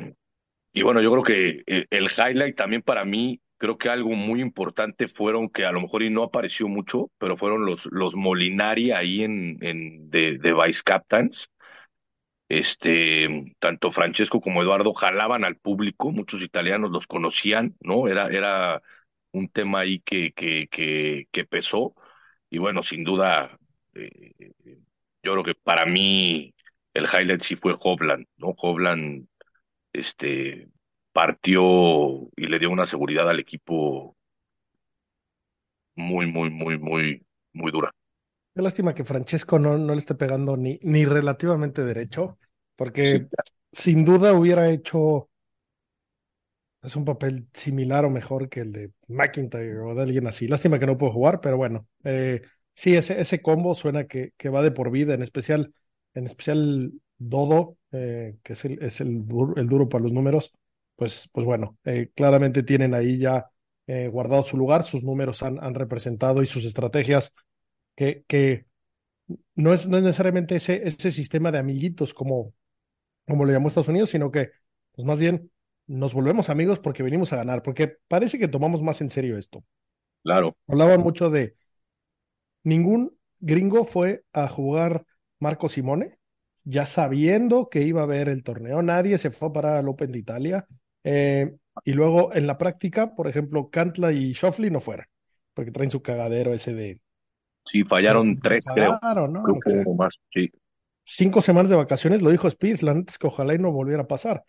y 0.75 0.83
bueno, 0.83 1.03
yo 1.03 1.13
creo 1.13 1.25
que 1.25 1.65
el, 1.67 1.89
el 1.91 2.05
highlight 2.19 2.57
también 2.57 2.83
para 2.83 3.05
mí 3.07 3.41
creo 3.59 3.79
que 3.79 3.91
algo 3.91 4.11
muy 4.11 4.43
importante 4.43 5.09
fueron 5.09 5.51
que 5.51 5.67
a 5.67 5.73
lo 5.73 5.81
mejor 5.83 6.03
y 6.05 6.11
no 6.11 6.25
apareció 6.25 6.69
mucho, 6.69 7.11
pero 7.19 7.37
fueron 7.39 7.67
los, 7.67 7.87
los 7.87 8.17
Molinari 8.17 8.93
ahí 8.93 9.25
en, 9.25 9.59
en 9.63 10.11
de, 10.11 10.39
de 10.39 10.55
Vice 10.55 10.83
Captains. 10.85 11.49
Este, 12.49 13.55
tanto 13.59 13.91
Francesco 13.91 14.41
como 14.41 14.63
Eduardo 14.63 14.93
jalaban 14.95 15.45
al 15.45 15.57
público, 15.57 16.11
muchos 16.13 16.43
italianos 16.43 16.91
los 16.91 17.07
conocían, 17.07 17.75
¿no? 17.81 18.07
Era, 18.09 18.29
era 18.29 18.83
un 19.33 19.49
tema 19.49 19.81
ahí 19.81 20.01
que, 20.01 20.33
que, 20.33 20.69
que, 20.71 21.27
que 21.33 21.45
pesó. 21.47 21.95
Y 22.51 22.59
bueno, 22.59 22.83
sin 22.83 23.05
duda, 23.05 23.59
eh, 23.95 24.53
yo 25.23 25.33
creo 25.33 25.45
que 25.45 25.55
para 25.55 25.87
mí 25.87 26.55
el 26.95 27.05
highlight 27.07 27.43
sí 27.43 27.57
fue 27.57 27.75
Hovland, 27.79 28.27
¿no? 28.37 28.55
Hovland, 28.57 29.27
este, 29.95 30.69
partió 31.15 31.63
y 32.37 32.49
le 32.49 32.61
dio 32.61 32.71
una 32.71 32.87
seguridad 32.87 33.31
al 33.31 33.41
equipo 33.41 34.17
muy, 35.97 36.27
muy, 36.27 36.51
muy, 36.51 36.79
muy, 36.79 37.27
muy 37.53 37.73
dura. 37.73 37.91
Qué 38.55 38.63
lástima 38.63 38.95
que 38.95 39.05
Francesco 39.05 39.59
no, 39.59 39.77
no 39.79 39.95
le 39.95 40.01
esté 40.01 40.15
pegando 40.15 40.57
ni, 40.57 40.79
ni 40.83 41.05
relativamente 41.05 41.85
derecho, 41.85 42.39
porque 42.77 43.27
Sí. 43.27 43.29
sin 43.73 44.05
duda 44.05 44.33
hubiera 44.33 44.71
hecho 44.71 45.29
es 46.83 46.97
un 46.97 47.05
papel 47.05 47.49
similar 47.55 48.05
o 48.05 48.11
mejor 48.11 48.49
que 48.49 48.61
el 48.61 48.73
de 48.73 48.93
McIntyre 49.09 49.79
o 49.81 49.95
de 49.95 50.03
alguien 50.03 50.27
así. 50.27 50.47
Lástima 50.49 50.79
que 50.79 50.87
no 50.87 50.99
puedo 50.99 51.13
jugar, 51.13 51.41
pero 51.41 51.57
bueno, 51.57 51.89
eh, 52.05 52.43
sí, 52.75 52.95
ese, 52.97 53.21
ese 53.21 53.41
combo 53.43 53.75
suena 53.75 54.07
que, 54.07 54.33
que 54.37 54.49
va 54.51 54.63
de 54.63 54.71
por 54.71 54.91
vida, 54.91 55.15
en 55.15 55.23
especial, 55.23 55.73
en 56.15 56.27
especial 56.27 56.93
Dodo, 57.29 57.79
eh, 57.93 58.37
que 58.43 58.53
es 58.55 58.65
el, 58.65 58.83
es 58.83 59.01
el, 59.01 59.27
dur- 59.27 59.59
el 59.59 59.69
duro 59.69 59.89
para 59.89 60.03
los 60.05 60.13
números, 60.13 60.53
pues, 60.97 61.29
pues 61.33 61.47
bueno, 61.47 61.79
eh, 61.85 62.11
claramente 62.15 62.63
tienen 62.63 62.95
ahí 62.95 63.19
ya 63.19 63.51
eh, 63.87 64.09
guardado 64.09 64.43
su 64.45 64.57
lugar, 64.57 64.85
sus 64.85 65.05
números 65.05 65.43
han, 65.43 65.63
han 65.63 65.75
representado 65.75 66.43
y 66.43 66.47
sus 66.47 66.65
estrategias 66.65 67.33
que, 67.97 68.25
que 68.29 68.67
no 69.55 69.75
es, 69.75 69.89
no 69.89 69.97
es 69.99 70.03
necesariamente 70.03 70.57
ese, 70.57 70.87
ese 70.89 71.13
sistema 71.13 71.51
de 71.53 71.59
amiguitos 71.59 72.15
como, 72.15 72.55
como 73.27 73.45
lo 73.45 73.53
llamó 73.53 73.69
Estados 73.69 73.89
Unidos, 73.89 74.11
sino 74.11 74.31
que 74.33 74.51
pues 74.95 75.07
más 75.07 75.19
bien 75.21 75.51
nos 75.89 76.15
volvemos 76.15 76.51
amigos 76.51 76.81
porque 76.81 77.03
venimos 77.05 77.33
a 77.33 77.37
ganar, 77.39 77.63
porque 77.63 77.99
parece 78.09 78.39
que 78.39 78.49
tomamos 78.49 78.83
más 78.83 79.01
en 79.03 79.11
serio 79.11 79.39
esto. 79.39 79.65
Claro, 80.23 80.57
Hablaban 80.69 81.01
mucho 81.01 81.31
de 81.31 81.57
ningún 82.63 83.17
gringo 83.41 83.85
fue 83.85 84.25
a 84.33 84.49
jugar 84.49 85.07
Marco 85.39 85.69
Simone, 85.69 86.19
ya 86.65 86.87
sabiendo 86.87 87.69
que 87.69 87.83
iba 87.83 88.01
a 88.01 88.05
haber 88.05 88.29
el 88.29 88.43
torneo, 88.43 88.83
nadie 88.83 89.19
se 89.19 89.31
fue 89.31 89.53
para 89.53 89.79
el 89.81 89.89
Open 89.89 90.13
de 90.13 90.19
Italia. 90.19 90.67
eh, 91.05 91.55
y 91.85 91.93
luego 91.93 92.35
en 92.35 92.47
la 92.47 92.57
práctica, 92.59 93.15
por 93.15 93.29
ejemplo, 93.29 93.69
Cantla 93.71 94.13
y 94.13 94.33
Schauffele 94.33 94.71
no 94.71 94.81
fueron, 94.81 95.07
porque 95.55 95.71
traen 95.73 95.91
su 95.91 96.03
cagadero 96.03 96.55
ese 96.55 96.73
de 96.75 97.01
sí, 97.65 97.85
fallaron 97.85 98.39
tres, 98.41 98.71
creo. 98.73 99.01
¿no? 99.29 99.41
Creo 99.43 99.59
O 99.59 99.61
que 99.61 99.71
sea, 99.71 99.85
hubo 99.85 99.95
más, 99.95 100.19
sí. 100.33 100.51
cinco 101.05 101.43
semanas 101.43 101.71
de 101.71 101.77
vacaciones, 101.77 102.23
lo 102.23 102.31
dijo 102.31 102.49
Spears, 102.49 102.83
la 102.83 102.95
neta 102.95 103.13
es 103.13 103.19
que 103.19 103.27
ojalá 103.27 103.55
y 103.55 103.59
no 103.59 103.73
volviera 103.73 104.03
a 104.03 104.07
pasar. 104.09 104.45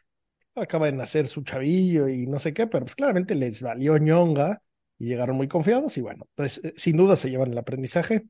Acaba 0.55 0.87
de 0.87 0.93
nacer 0.93 1.27
su 1.27 1.43
chavillo 1.43 2.07
y 2.09 2.27
no 2.27 2.39
sé 2.39 2.53
qué, 2.53 2.67
pero 2.67 2.85
pues 2.85 2.95
claramente 2.95 3.35
les 3.35 3.61
valió 3.63 3.97
ñonga 3.97 4.61
y 4.99 5.07
llegaron 5.07 5.37
muy 5.37 5.47
confiados 5.47 5.97
y 5.97 6.01
bueno, 6.01 6.27
pues 6.35 6.59
eh, 6.63 6.73
sin 6.77 6.97
duda 6.97 7.15
se 7.15 7.29
llevan 7.29 7.51
el 7.51 7.57
aprendizaje. 7.57 8.27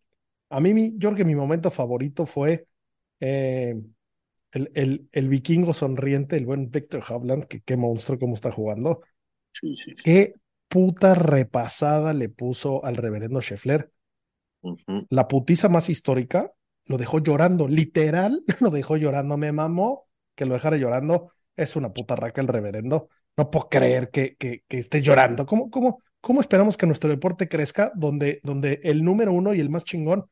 A 0.49 0.59
mí, 0.61 0.73
mi, 0.73 0.91
yo 0.97 1.09
creo 1.09 1.15
que 1.17 1.25
mi 1.25 1.35
momento 1.35 1.71
favorito 1.71 2.25
fue 2.25 2.67
eh, 3.19 3.75
el, 4.51 4.71
el, 4.73 5.09
el 5.11 5.29
vikingo 5.29 5.73
sonriente, 5.73 6.37
el 6.37 6.45
buen 6.45 6.71
Victor 6.71 7.03
Hovland, 7.07 7.45
que 7.45 7.61
qué 7.61 7.77
monstruo 7.77 8.17
cómo 8.19 8.35
está 8.35 8.51
jugando. 8.51 9.01
Sí, 9.51 9.75
sí, 9.75 9.91
sí. 9.91 10.03
Qué 10.03 10.33
puta 10.67 11.15
repasada 11.15 12.13
le 12.13 12.29
puso 12.29 12.83
al 12.85 12.95
reverendo 12.95 13.41
Scheffler. 13.41 13.91
La 15.09 15.27
putiza 15.27 15.69
más 15.69 15.89
histórica 15.89 16.51
lo 16.85 16.97
dejó 16.97 17.19
llorando, 17.19 17.67
literal, 17.67 18.43
lo 18.61 18.69
dejó 18.69 18.97
llorando. 18.97 19.37
Me 19.37 19.51
mamó 19.51 20.07
que 20.35 20.45
lo 20.45 20.53
dejara 20.53 20.77
llorando. 20.77 21.31
Es 21.55 21.75
una 21.75 21.93
puta 21.93 22.15
raca 22.15 22.41
el 22.41 22.47
reverendo. 22.47 23.09
No 23.37 23.49
puedo 23.49 23.69
creer 23.69 24.09
que, 24.09 24.35
que, 24.35 24.63
que 24.67 24.79
esté 24.79 25.01
llorando. 25.01 25.45
¿Cómo, 25.45 25.69
cómo, 25.69 26.01
¿Cómo 26.21 26.41
esperamos 26.41 26.77
que 26.77 26.87
nuestro 26.87 27.09
deporte 27.09 27.47
crezca 27.47 27.91
donde, 27.95 28.39
donde 28.43 28.79
el 28.83 29.03
número 29.03 29.31
uno 29.33 29.53
y 29.53 29.59
el 29.59 29.69
más 29.69 29.83
chingón 29.83 30.25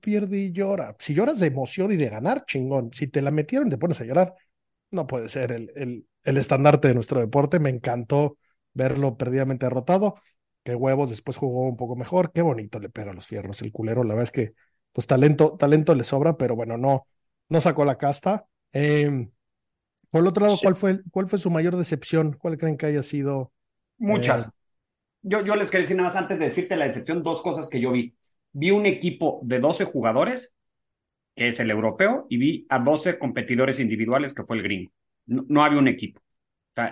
pierde 0.00 0.38
y 0.38 0.52
llora? 0.52 0.96
Si 0.98 1.14
lloras 1.14 1.38
de 1.40 1.46
emoción 1.48 1.92
y 1.92 1.96
de 1.96 2.08
ganar, 2.08 2.44
chingón. 2.46 2.90
Si 2.92 3.08
te 3.08 3.22
la 3.22 3.30
metieron 3.30 3.70
te 3.70 3.78
pones 3.78 4.00
a 4.00 4.04
llorar, 4.04 4.34
no 4.90 5.06
puede 5.06 5.28
ser 5.28 5.52
el, 5.52 5.72
el, 5.76 6.06
el 6.24 6.36
estandarte 6.36 6.88
de 6.88 6.94
nuestro 6.94 7.20
deporte. 7.20 7.58
Me 7.60 7.70
encantó 7.70 8.38
verlo 8.74 9.16
perdidamente 9.16 9.66
derrotado. 9.66 10.16
Qué 10.64 10.74
huevos, 10.74 11.10
después 11.10 11.36
jugó 11.36 11.68
un 11.68 11.76
poco 11.76 11.96
mejor. 11.96 12.32
Qué 12.32 12.42
bonito 12.42 12.78
le 12.80 12.90
pega 12.90 13.12
a 13.12 13.14
los 13.14 13.26
fierros 13.26 13.62
el 13.62 13.72
culero. 13.72 14.04
La 14.04 14.14
verdad 14.14 14.24
es 14.24 14.30
que, 14.32 14.54
pues, 14.92 15.06
talento, 15.06 15.56
talento 15.58 15.94
le 15.94 16.04
sobra, 16.04 16.36
pero 16.36 16.56
bueno, 16.56 16.76
no, 16.76 17.06
no 17.48 17.60
sacó 17.60 17.84
la 17.84 17.98
casta. 17.98 18.46
Eh, 18.72 19.28
por 20.10 20.22
el 20.22 20.26
otro 20.28 20.46
lado. 20.46 20.58
¿cuál 20.60 20.76
fue, 20.76 21.00
cuál 21.10 21.28
fue 21.28 21.38
su 21.38 21.50
mayor 21.50 21.76
decepción? 21.76 22.34
¿Cuál 22.34 22.58
creen 22.58 22.76
que 22.76 22.86
haya 22.86 23.02
sido? 23.02 23.52
Muchas. 23.98 24.46
Eh, 24.46 24.52
Yo, 25.22 25.42
yo 25.44 25.56
les 25.56 25.70
quería 25.70 25.84
decir 25.84 25.96
nada 25.98 26.10
más 26.10 26.18
antes 26.18 26.38
de 26.40 26.46
decirte 26.46 26.76
la 26.76 26.86
decepción, 26.86 27.22
dos 27.24 27.42
cosas 27.42 27.68
que 27.70 27.80
yo 27.80 27.92
vi. 27.92 28.17
Vi 28.58 28.70
un 28.70 28.86
equipo 28.86 29.40
de 29.42 29.60
12 29.60 29.84
jugadores, 29.84 30.52
que 31.34 31.48
es 31.48 31.60
el 31.60 31.70
europeo, 31.70 32.26
y 32.28 32.36
vi 32.36 32.66
a 32.68 32.78
12 32.78 33.18
competidores 33.18 33.80
individuales, 33.80 34.34
que 34.34 34.44
fue 34.44 34.56
el 34.56 34.62
gringo. 34.62 34.92
No, 35.26 35.64
había 35.64 35.78
un 35.78 35.88
equipo. 35.88 36.20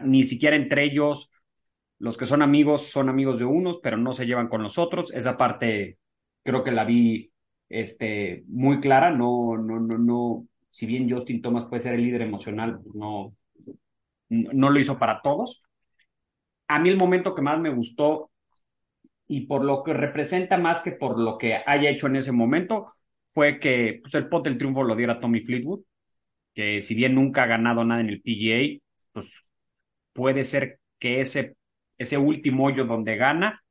Ni 0.02 0.23
siquiera 0.23 0.56
entre 0.56 0.85
ellos, 0.85 1.30
los 1.99 2.16
que 2.16 2.26
son 2.26 2.42
amigos 2.42 2.88
son 2.90 3.08
amigos 3.08 3.38
de 3.38 3.44
unos, 3.44 3.78
pero 3.82 3.96
no 3.96 4.12
se 4.12 4.26
llevan 4.26 4.49
con 4.49 4.62
los 4.62 4.78
otros. 4.78 5.12
Esa 5.12 5.37
parte 5.37 5.99
creo 6.42 6.64
que 6.64 6.73
la 6.73 6.85
vi 6.85 7.32
este, 7.68 8.44
muy 8.49 8.80
clara. 8.80 9.11
No, 9.11 9.56
no, 9.56 9.80
no, 9.80 9.99
no. 9.99 10.46
Si 10.70 10.87
bien 10.87 11.08
Justin 11.11 11.40
Thomas 11.40 11.66
puede 11.68 11.82
ser 11.82 11.94
el 11.94 12.02
líder 12.02 12.23
emocional, 12.23 12.80
pues 12.82 12.94
no 12.94 13.35
no 14.28 14.70
lo 14.70 14.78
hizo 14.78 14.99
para 14.99 15.20
todos. 15.23 15.62
A 16.68 16.78
mí 16.78 16.88
el 16.88 16.96
momento 16.96 17.35
que 17.35 17.42
más 17.42 17.61
me 17.61 17.70
gustó 17.70 18.30
y 19.28 19.47
por 19.47 19.64
lo 19.64 19.83
que 19.83 19.92
representa 19.95 20.56
más 20.59 20.83
que 20.83 20.92
por 20.92 21.18
lo 21.18 21.38
que 21.38 21.61
haya 21.66 21.90
hecho 21.90 22.06
en 22.06 22.16
ese 22.16 22.33
momento 22.33 22.95
fue 23.33 23.59
que 23.59 24.00
pues, 24.02 24.14
el 24.14 24.28
pot 24.28 24.45
del 24.45 24.59
triunfo 24.59 24.85
lo 24.85 24.97
diera 24.97 25.21
Tommy 25.21 25.40
Fleetwood, 25.40 25.80
que 26.54 26.80
si 26.80 26.95
bien 26.95 27.14
nunca 27.14 27.45
ha 27.45 27.47
ganado 27.47 27.85
nada 27.85 28.00
en 28.00 28.09
el 28.09 28.23
PGA, 28.23 28.80
pues 29.12 29.45
puede 30.12 30.45
ser 30.45 30.80
que 30.99 31.21
ese, 31.21 31.56
ese 31.99 32.18
último 32.18 32.64
hoyo 32.66 32.85
donde 32.87 33.16
gana 33.16 33.62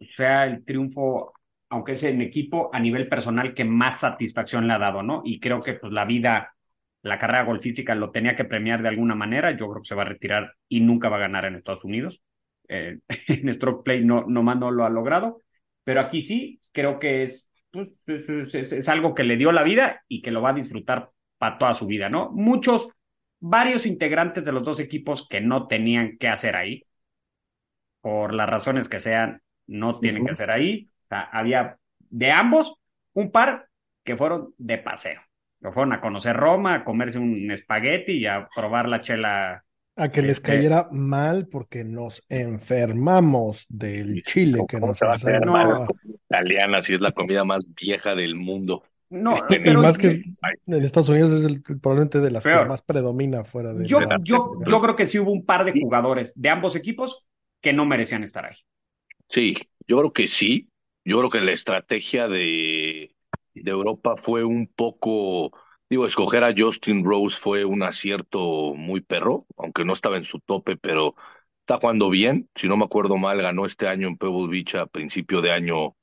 sea 0.00 0.44
el 0.46 0.64
triunfo, 0.64 1.32
aunque 1.70 1.92
es 1.92 2.02
en 2.04 2.20
equipo, 2.22 2.70
a 2.72 2.80
nivel 2.80 3.08
personal 3.08 3.54
que 3.54 3.64
más 3.64 4.00
satisfacción 4.00 4.66
le 4.66 4.74
ha 4.74 4.78
dado, 4.78 5.02
¿no? 5.02 5.22
Y 5.24 5.40
creo 5.40 5.60
que 5.60 5.74
pues 5.74 5.92
la 5.92 6.04
vida, 6.04 6.54
la 7.02 7.18
carrera 7.18 7.44
golfística 7.44 7.94
lo 7.94 8.10
tenía 8.10 8.34
que 8.34 8.44
premiar 8.44 8.82
de 8.82 8.88
alguna 8.88 9.14
manera. 9.14 9.52
Yo 9.52 9.68
creo 9.70 9.82
que 9.82 9.88
se 9.88 9.94
va 9.94 10.02
a 10.02 10.06
retirar 10.06 10.54
y 10.68 10.80
nunca 10.80 11.08
va 11.08 11.16
a 11.16 11.20
ganar 11.20 11.44
en 11.46 11.56
Estados 11.56 11.84
Unidos. 11.84 12.22
Eh, 12.68 12.98
en 13.28 13.54
Stroke 13.54 13.84
Play 13.84 14.04
no, 14.04 14.24
nomás 14.26 14.58
no 14.58 14.70
lo 14.70 14.84
ha 14.84 14.90
logrado, 14.90 15.42
pero 15.84 16.00
aquí 16.00 16.22
sí, 16.22 16.60
creo 16.72 16.98
que 16.98 17.22
es, 17.22 17.50
pues, 17.70 18.02
es, 18.06 18.54
es, 18.54 18.72
es 18.72 18.88
algo 18.88 19.14
que 19.14 19.24
le 19.24 19.36
dio 19.36 19.52
la 19.52 19.62
vida 19.62 20.02
y 20.08 20.22
que 20.22 20.30
lo 20.30 20.42
va 20.42 20.50
a 20.50 20.54
disfrutar 20.54 21.10
para 21.38 21.58
toda 21.58 21.74
su 21.74 21.86
vida, 21.86 22.08
¿no? 22.08 22.30
Muchos, 22.30 22.90
varios 23.40 23.86
integrantes 23.86 24.44
de 24.44 24.52
los 24.52 24.62
dos 24.64 24.80
equipos 24.80 25.26
que 25.28 25.40
no 25.40 25.66
tenían 25.66 26.18
que 26.18 26.28
hacer 26.28 26.56
ahí, 26.56 26.84
por 28.00 28.34
las 28.34 28.48
razones 28.48 28.88
que 28.88 29.00
sean, 29.00 29.42
no 29.66 29.98
tienen 29.98 30.22
uh 30.22 30.24
-huh. 30.24 30.28
que 30.28 30.32
hacer 30.32 30.50
ahí. 30.50 30.90
O 31.04 31.08
sea, 31.08 31.22
había 31.32 31.76
de 31.98 32.30
ambos 32.32 32.74
un 33.12 33.30
par 33.30 33.68
que 34.04 34.16
fueron 34.16 34.54
de 34.58 34.78
paseo. 34.78 35.20
Que 35.60 35.72
fueron 35.72 35.92
a 35.92 36.00
conocer 36.00 36.36
Roma, 36.36 36.74
a 36.74 36.84
comerse 36.84 37.18
un 37.18 37.50
espagueti 37.50 38.12
y 38.12 38.26
a 38.26 38.48
probar 38.54 38.88
la 38.88 39.00
chela. 39.00 39.64
A 39.98 40.10
que 40.10 40.22
les 40.22 40.40
cayera 40.40 40.88
mal 40.92 41.48
porque 41.48 41.82
nos 41.82 42.22
enfermamos 42.28 43.66
del 43.68 44.22
chile 44.22 44.64
que 44.68 44.78
nos 44.78 44.96
se 44.96 45.04
va 45.04 45.14
a 45.14 45.40
no. 45.40 45.52
mal 45.52 45.86
italiana 46.06 46.80
si 46.82 46.94
es 46.94 47.00
la 47.00 47.10
comida 47.10 47.44
más 47.44 47.66
vieja 47.74 48.14
del 48.14 48.36
mundo. 48.36 48.84
No, 49.10 49.34
y 49.50 49.58
pero 49.58 49.82
más 49.82 49.98
que 49.98 50.22
en 50.66 50.84
Estados 50.84 51.08
Unidos 51.08 51.32
es 51.32 51.44
el, 51.44 51.62
probablemente 51.62 52.20
de 52.20 52.30
las 52.30 52.44
peor. 52.44 52.62
que 52.62 52.68
más 52.68 52.82
predomina 52.82 53.44
fuera 53.44 53.74
de. 53.74 53.86
Yo, 53.86 53.98
yo, 54.24 54.52
yo 54.64 54.80
creo 54.80 54.94
que 54.94 55.08
sí 55.08 55.18
hubo 55.18 55.32
un 55.32 55.44
par 55.44 55.64
de 55.64 55.72
jugadores 55.72 56.32
de 56.36 56.48
ambos 56.48 56.76
equipos 56.76 57.26
que 57.60 57.72
no 57.72 57.84
merecían 57.84 58.22
estar 58.22 58.46
ahí. 58.46 58.56
Sí, 59.28 59.56
yo 59.86 59.98
creo 59.98 60.12
que 60.12 60.28
sí. 60.28 60.70
Yo 61.04 61.18
creo 61.18 61.30
que 61.30 61.40
la 61.40 61.52
estrategia 61.52 62.28
de, 62.28 63.10
de 63.54 63.70
Europa 63.70 64.14
fue 64.16 64.44
un 64.44 64.66
poco 64.66 65.52
Digo, 65.90 66.06
escoger 66.06 66.44
a 66.44 66.52
Justin 66.56 67.02
Rose 67.02 67.38
fue 67.40 67.64
un 67.64 67.82
acierto 67.82 68.74
muy 68.74 69.00
perro, 69.00 69.40
aunque 69.56 69.84
no 69.84 69.94
estaba 69.94 70.18
en 70.18 70.24
su 70.24 70.38
tope, 70.40 70.76
pero 70.76 71.14
está 71.60 71.78
jugando 71.78 72.10
bien. 72.10 72.48
Si 72.54 72.68
no 72.68 72.76
me 72.76 72.84
acuerdo 72.84 73.16
mal, 73.16 73.40
ganó 73.40 73.64
este 73.64 73.88
año 73.88 74.08
en 74.08 74.18
Pebble 74.18 74.48
Beach 74.48 74.74
a 74.74 74.86
principio 74.86 75.40
de 75.40 75.52
año. 75.52 75.96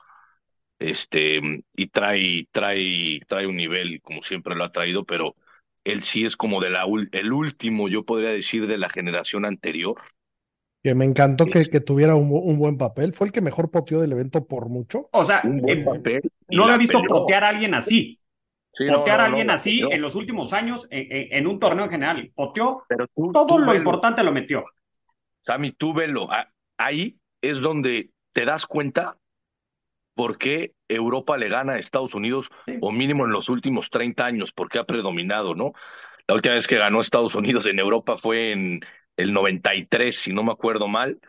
Este, 0.79 1.39
y 1.75 1.87
trae, 1.87 2.47
trae, 2.51 3.19
trae 3.27 3.47
un 3.47 3.55
nivel 3.55 4.01
como 4.01 4.21
siempre 4.21 4.55
lo 4.55 4.65
ha 4.65 4.71
traído, 4.71 5.05
pero 5.05 5.35
él 5.83 6.01
sí 6.01 6.25
es 6.25 6.35
como 6.35 6.59
de 6.59 6.71
la, 6.71 6.85
el 7.11 7.31
último, 7.31 7.87
yo 7.87 8.03
podría 8.03 8.31
decir, 8.31 8.67
de 8.67 8.77
la 8.77 8.89
generación 8.89 9.45
anterior. 9.45 9.95
Que 10.83 10.95
me 10.95 11.05
encantó 11.05 11.45
que, 11.45 11.65
que, 11.65 11.79
tuviera 11.79 12.15
un, 12.15 12.29
un, 12.31 12.57
buen 12.57 12.77
papel. 12.77 13.13
Fue 13.13 13.27
el 13.27 13.33
que 13.33 13.41
mejor 13.41 13.71
poteó 13.71 14.01
del 14.01 14.11
evento 14.11 14.45
por 14.45 14.69
mucho. 14.69 15.09
O 15.11 15.23
sea, 15.23 15.41
un 15.43 15.61
buen 15.61 15.79
eh, 15.79 15.83
papel. 15.85 16.21
no 16.49 16.65
había 16.65 16.77
visto 16.77 17.01
potear 17.07 17.43
a 17.43 17.49
alguien 17.49 17.73
así. 17.75 18.19
Sí, 18.77 18.87
potear 18.87 19.17
no, 19.17 19.23
a 19.23 19.25
alguien 19.27 19.47
no, 19.47 19.53
así 19.53 19.81
en 19.89 20.01
los 20.01 20.15
últimos 20.15 20.53
años 20.53 20.87
en, 20.89 21.11
en- 21.11 21.33
en 21.33 21.47
un 21.47 21.59
torneo 21.59 21.85
en 21.85 21.91
general. 21.91 22.31
Poteó 22.35 22.83
Pero 22.87 23.07
tú, 23.07 23.31
todo 23.31 23.45
tú 23.47 23.59
lo 23.59 23.67
velo. 23.67 23.77
importante 23.77 24.23
lo 24.23 24.31
metió. 24.31 24.65
Sammy, 25.45 25.71
tú 25.71 25.93
velo. 25.93 26.27
Ahí 26.77 27.17
es 27.41 27.59
donde 27.61 28.09
te 28.33 28.45
das 28.45 28.65
cuenta 28.65 29.17
por 30.15 30.37
qué 30.37 30.73
Europa 30.87 31.37
le 31.37 31.49
gana 31.49 31.73
a 31.73 31.77
Estados 31.77 32.15
Unidos, 32.15 32.49
Sí. 32.65 32.77
o 32.81 32.91
mínimo 32.91 33.25
en 33.25 33.31
los 33.31 33.49
últimos 33.49 33.89
30 33.89 34.25
años, 34.25 34.51
porque 34.51 34.79
ha 34.79 34.85
predominado, 34.85 35.55
¿no? 35.55 35.73
La 36.27 36.35
última 36.35 36.55
vez 36.55 36.67
que 36.67 36.77
ganó 36.77 37.01
Estados 37.01 37.35
Unidos 37.35 37.65
en 37.65 37.79
Europa 37.79 38.17
fue 38.17 38.51
en 38.51 38.81
el 39.17 39.33
93, 39.33 40.15
si 40.17 40.33
no 40.33 40.43
me 40.43 40.51
acuerdo 40.51 40.87
mal. 40.87 41.19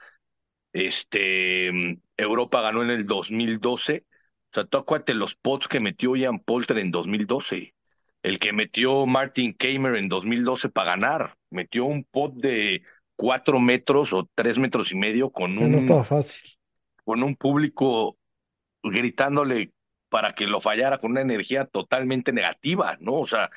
Este, 0.72 1.68
Europa 2.16 2.60
ganó 2.62 2.82
en 2.82 2.90
el 2.90 3.06
2012. 3.06 4.04
O 4.56 4.60
sea, 4.60 4.64
tú 4.64 4.78
acuérdate 4.78 5.12
los 5.12 5.34
pots 5.34 5.68
que 5.68 5.80
metió 5.80 6.16
Ian 6.16 6.38
Poulter 6.38 6.78
en 6.78 6.90
2012. 6.90 7.75
El 8.22 8.38
que 8.38 8.54
metió 8.54 9.04
Martin 9.04 9.52
Kamer 9.52 9.96
en 9.96 10.08
2012 10.08 10.70
para 10.70 10.92
ganar. 10.92 11.36
Metió 11.50 11.84
un 11.84 12.04
pot 12.04 12.32
de 12.34 12.82
cuatro 13.16 13.60
metros 13.60 14.14
o 14.14 14.26
tres 14.34 14.58
metros 14.58 14.92
y 14.92 14.96
medio 14.96 15.28
con 15.28 15.54
no 15.54 15.60
un, 15.60 15.75
estaba 15.75 16.04
fácil. 16.04 16.52
con 17.04 17.22
un 17.22 17.36
público 17.36 18.16
gritándole 18.82 19.72
para 20.08 20.34
que 20.34 20.46
lo 20.46 20.62
fallara 20.62 20.96
con 20.96 21.10
una 21.10 21.20
energía 21.20 21.66
totalmente 21.66 22.32
negativa, 22.32 22.96
¿no? 22.98 23.16
O 23.16 23.26
sea, 23.26 23.50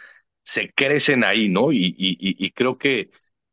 se 0.43 0.73
crecen 0.73 1.23
ahí, 1.23 1.47
¿no? 1.47 1.71
Y, 1.71 1.95
y, 1.97 2.17
y, 2.19 2.45
y 2.45 2.51
creo 2.51 2.77
que 2.77 3.09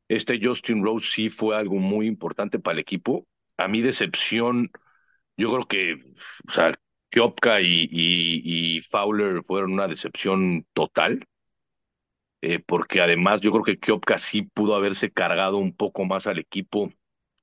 este 0.08 0.40
Justin 0.42 0.82
Rose 0.82 1.06
sí 1.08 1.28
fue 1.28 1.56
algo 1.56 1.76
muy 1.76 2.08
importante 2.08 2.58
para 2.58 2.72
el 2.74 2.80
equipo. 2.80 3.24
A 3.56 3.68
mi 3.68 3.82
decepción, 3.82 4.72
yo 5.36 5.52
creo 5.52 5.68
que, 5.68 6.04
o 6.48 6.50
sea, 6.50 6.72
Kiopka 7.10 7.60
y, 7.60 7.88
y, 7.90 8.76
y 8.78 8.80
Fowler 8.82 9.42
fueron 9.44 9.72
una 9.72 9.88
decepción 9.88 10.66
total, 10.72 11.26
eh, 12.42 12.58
porque 12.60 13.00
además 13.00 13.40
yo 13.40 13.50
creo 13.52 13.64
que 13.64 13.78
Kiopka 13.78 14.18
sí 14.18 14.42
pudo 14.42 14.74
haberse 14.76 15.10
cargado 15.12 15.56
un 15.58 15.74
poco 15.74 16.04
más 16.04 16.26
al 16.26 16.38
equipo 16.38 16.90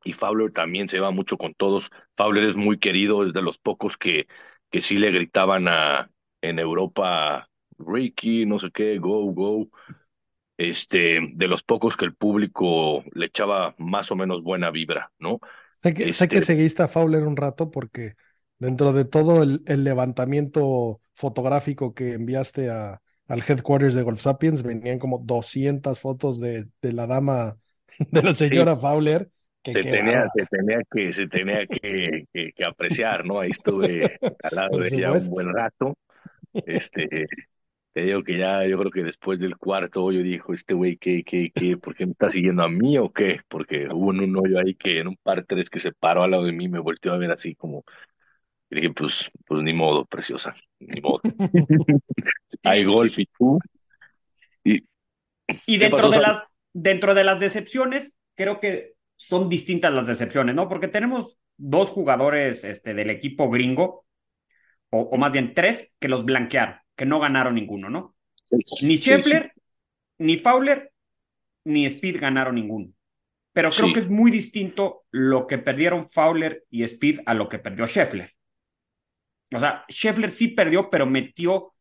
y 0.03 0.13
Fowler 0.13 0.51
también 0.51 0.89
se 0.89 0.99
va 0.99 1.11
mucho 1.11 1.37
con 1.37 1.53
todos. 1.55 1.89
Fowler 2.17 2.43
es 2.45 2.55
muy 2.55 2.79
querido, 2.79 3.25
es 3.25 3.33
de 3.33 3.41
los 3.41 3.57
pocos 3.57 3.97
que, 3.97 4.27
que 4.69 4.81
sí 4.81 4.97
le 4.97 5.11
gritaban 5.11 5.67
a, 5.67 6.11
en 6.41 6.59
Europa, 6.59 7.49
Ricky, 7.79 8.45
no 8.45 8.59
sé 8.59 8.71
qué, 8.71 8.99
go, 8.99 9.25
go. 9.33 9.69
Este, 10.57 11.19
de 11.33 11.47
los 11.47 11.63
pocos 11.63 11.97
que 11.97 12.05
el 12.05 12.15
público 12.15 13.03
le 13.13 13.27
echaba 13.27 13.75
más 13.79 14.11
o 14.11 14.15
menos 14.17 14.43
buena 14.43 14.71
vibra, 14.71 15.11
¿no? 15.19 15.39
Sé 15.83 15.93
que, 15.93 16.13
sé 16.13 16.29
que 16.31 16.41
Este- 16.41 16.49
seguiste 16.49 16.81
a 16.83 16.87
Fowler 16.87 17.23
un 17.23 17.35
rato 17.35 17.69
porque 17.71 18.15
dentro 18.63 18.93
de 18.93 19.03
todo 19.03 19.43
el, 19.43 19.61
el 19.65 19.83
levantamiento 19.83 21.01
fotográfico 21.15 21.93
que 21.93 22.13
enviaste 22.13 22.69
a, 22.69 23.01
al 23.27 23.43
headquarters 23.45 23.93
de 23.93 24.03
Golf 24.03 24.21
Sapiens, 24.21 24.63
venían 24.63 24.99
como 24.99 25.19
200 25.19 25.99
fotos 25.99 26.39
de, 26.39 26.67
de 26.81 26.93
la 26.93 27.05
dama, 27.05 27.57
de 27.99 28.23
la 28.23 28.33
señora 28.33 28.77
Fowler. 28.77 29.29
Que 29.61 29.71
se 29.71 29.81
tenía, 29.81 30.25
se 30.29 30.45
tenía 30.45 30.81
que, 30.89 31.11
se 31.11 31.27
tenía 31.27 31.67
que, 31.67 32.25
que, 32.33 32.51
que 32.53 32.63
apreciar, 32.65 33.25
¿no? 33.25 33.39
Ahí 33.39 33.51
estuve 33.51 34.17
al 34.21 34.55
lado 34.55 34.77
de 34.79 34.87
ella 34.87 35.11
un 35.11 35.29
buen 35.29 35.53
rato. 35.53 35.97
Este, 36.53 37.27
te 37.93 38.01
digo 38.01 38.23
que 38.23 38.37
ya, 38.37 38.65
yo 38.65 38.77
creo 38.77 38.91
que 38.91 39.03
después 39.03 39.39
del 39.39 39.57
cuarto 39.57 40.03
hoyo 40.03 40.23
dijo, 40.23 40.53
este 40.53 40.73
güey, 40.73 40.97
¿qué, 40.97 41.23
qué, 41.23 41.51
qué? 41.53 41.77
¿Por 41.77 41.95
qué 41.95 42.05
me 42.05 42.11
está 42.11 42.29
siguiendo 42.29 42.63
a 42.63 42.69
mí 42.69 42.97
o 42.97 43.11
qué? 43.11 43.41
Porque 43.47 43.87
hubo 43.91 44.11
en 44.13 44.21
un 44.21 44.37
hoyo 44.37 44.59
ahí 44.59 44.73
que 44.75 44.99
en 44.99 45.07
un 45.09 45.17
par 45.17 45.45
tres 45.45 45.69
que 45.69 45.79
se 45.79 45.91
paró 45.91 46.23
al 46.23 46.31
lado 46.31 46.45
de 46.45 46.53
mí, 46.53 46.69
me 46.69 46.79
volteó 46.79 47.13
a 47.13 47.17
ver 47.17 47.31
así 47.31 47.55
como, 47.55 47.83
y 48.73 48.81
dije, 48.81 48.93
pues, 48.93 49.31
pues 49.45 49.63
ni 49.63 49.73
modo, 49.73 50.05
preciosa, 50.05 50.53
ni 50.79 50.99
modo. 51.01 51.21
Hay 52.63 52.83
golf 52.85 53.19
y 53.19 53.27
tú. 53.27 53.59
Y 54.63 54.83
Y 55.65 55.77
¿Qué 55.77 55.85
dentro 55.85 55.91
pasó, 55.91 56.11
de 56.11 56.19
Sam? 56.19 56.21
las, 56.21 56.43
dentro 56.73 57.13
de 57.13 57.23
las 57.23 57.39
decepciones, 57.39 58.15
creo 58.35 58.59
que 58.59 58.95
son 59.15 59.49
distintas 59.49 59.93
las 59.93 60.07
decepciones, 60.07 60.55
¿no? 60.55 60.67
Porque 60.67 60.87
tenemos 60.87 61.37
dos 61.57 61.89
jugadores 61.89 62.63
este, 62.63 62.93
del 62.93 63.11
equipo 63.11 63.49
gringo, 63.49 64.05
o, 64.89 65.01
o 65.01 65.17
más 65.17 65.31
bien 65.31 65.53
tres, 65.53 65.93
que 65.99 66.07
los 66.07 66.25
blanquearon, 66.25 66.77
que 66.95 67.05
no 67.05 67.19
ganaron 67.19 67.55
ninguno, 67.55 67.89
¿no? 67.89 68.15
Ni 68.81 68.97
Sí, 68.97 69.11
Scheffler, 69.11 69.53
ni 70.17 70.37
Fowler, 70.37 70.91
ni 71.65 71.85
Speed 71.85 72.19
ganaron 72.19 72.55
ninguno. 72.55 72.89
Pero 73.53 73.69
creo 73.69 73.93
que 73.93 73.99
es 73.99 74.09
muy 74.09 74.31
distinto 74.31 75.03
lo 75.11 75.45
que 75.45 75.59
perdieron 75.59 76.09
Fowler 76.09 76.63
y 76.71 76.83
Speed 76.83 77.19
a 77.27 77.35
lo 77.35 77.49
que 77.49 77.59
perdió 77.59 77.85
Scheffler. 77.85 78.33
O 79.53 79.59
sea, 79.59 79.85
Scheffler 79.89 80.31
sí 80.31 80.49
perdió, 80.49 80.89
pero 80.89 81.05
metió, 81.05 81.73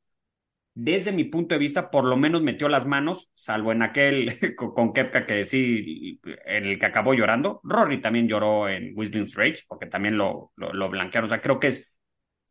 desde 0.75 1.13
mi 1.13 1.25
punto 1.25 1.55
de 1.55 1.59
vista, 1.61 1.91
por 1.91 2.05
lo 2.07 2.17
menos 2.17 2.43
metió 2.43 2.69
las 2.69 2.87
manos, 2.87 3.31
salvo 3.35 3.73
en 3.73 3.83
aquel 3.83 4.39
con, 4.57 4.93
Kepka 4.93 5.27
que 5.27 5.45
sí, 5.45 6.21
en 6.47 6.67
el 6.67 6.79
que 6.79 6.87
acabó 6.87 7.15
llorando. 7.15 7.61
Rory 7.65 8.01
también 8.01 8.29
lloró 8.29 8.69
en 8.69 8.93
Wisdom's 8.97 9.35
Rage, 9.37 9.65
porque 9.69 9.87
también 9.87 10.17
lo, 10.19 10.53
lo, 10.57 10.73
lo 10.73 10.89
blanquearon. 10.91 11.27
O 11.27 11.29
sea, 11.29 11.41
creo 11.43 11.61
que 11.61 11.69
es, 11.69 11.95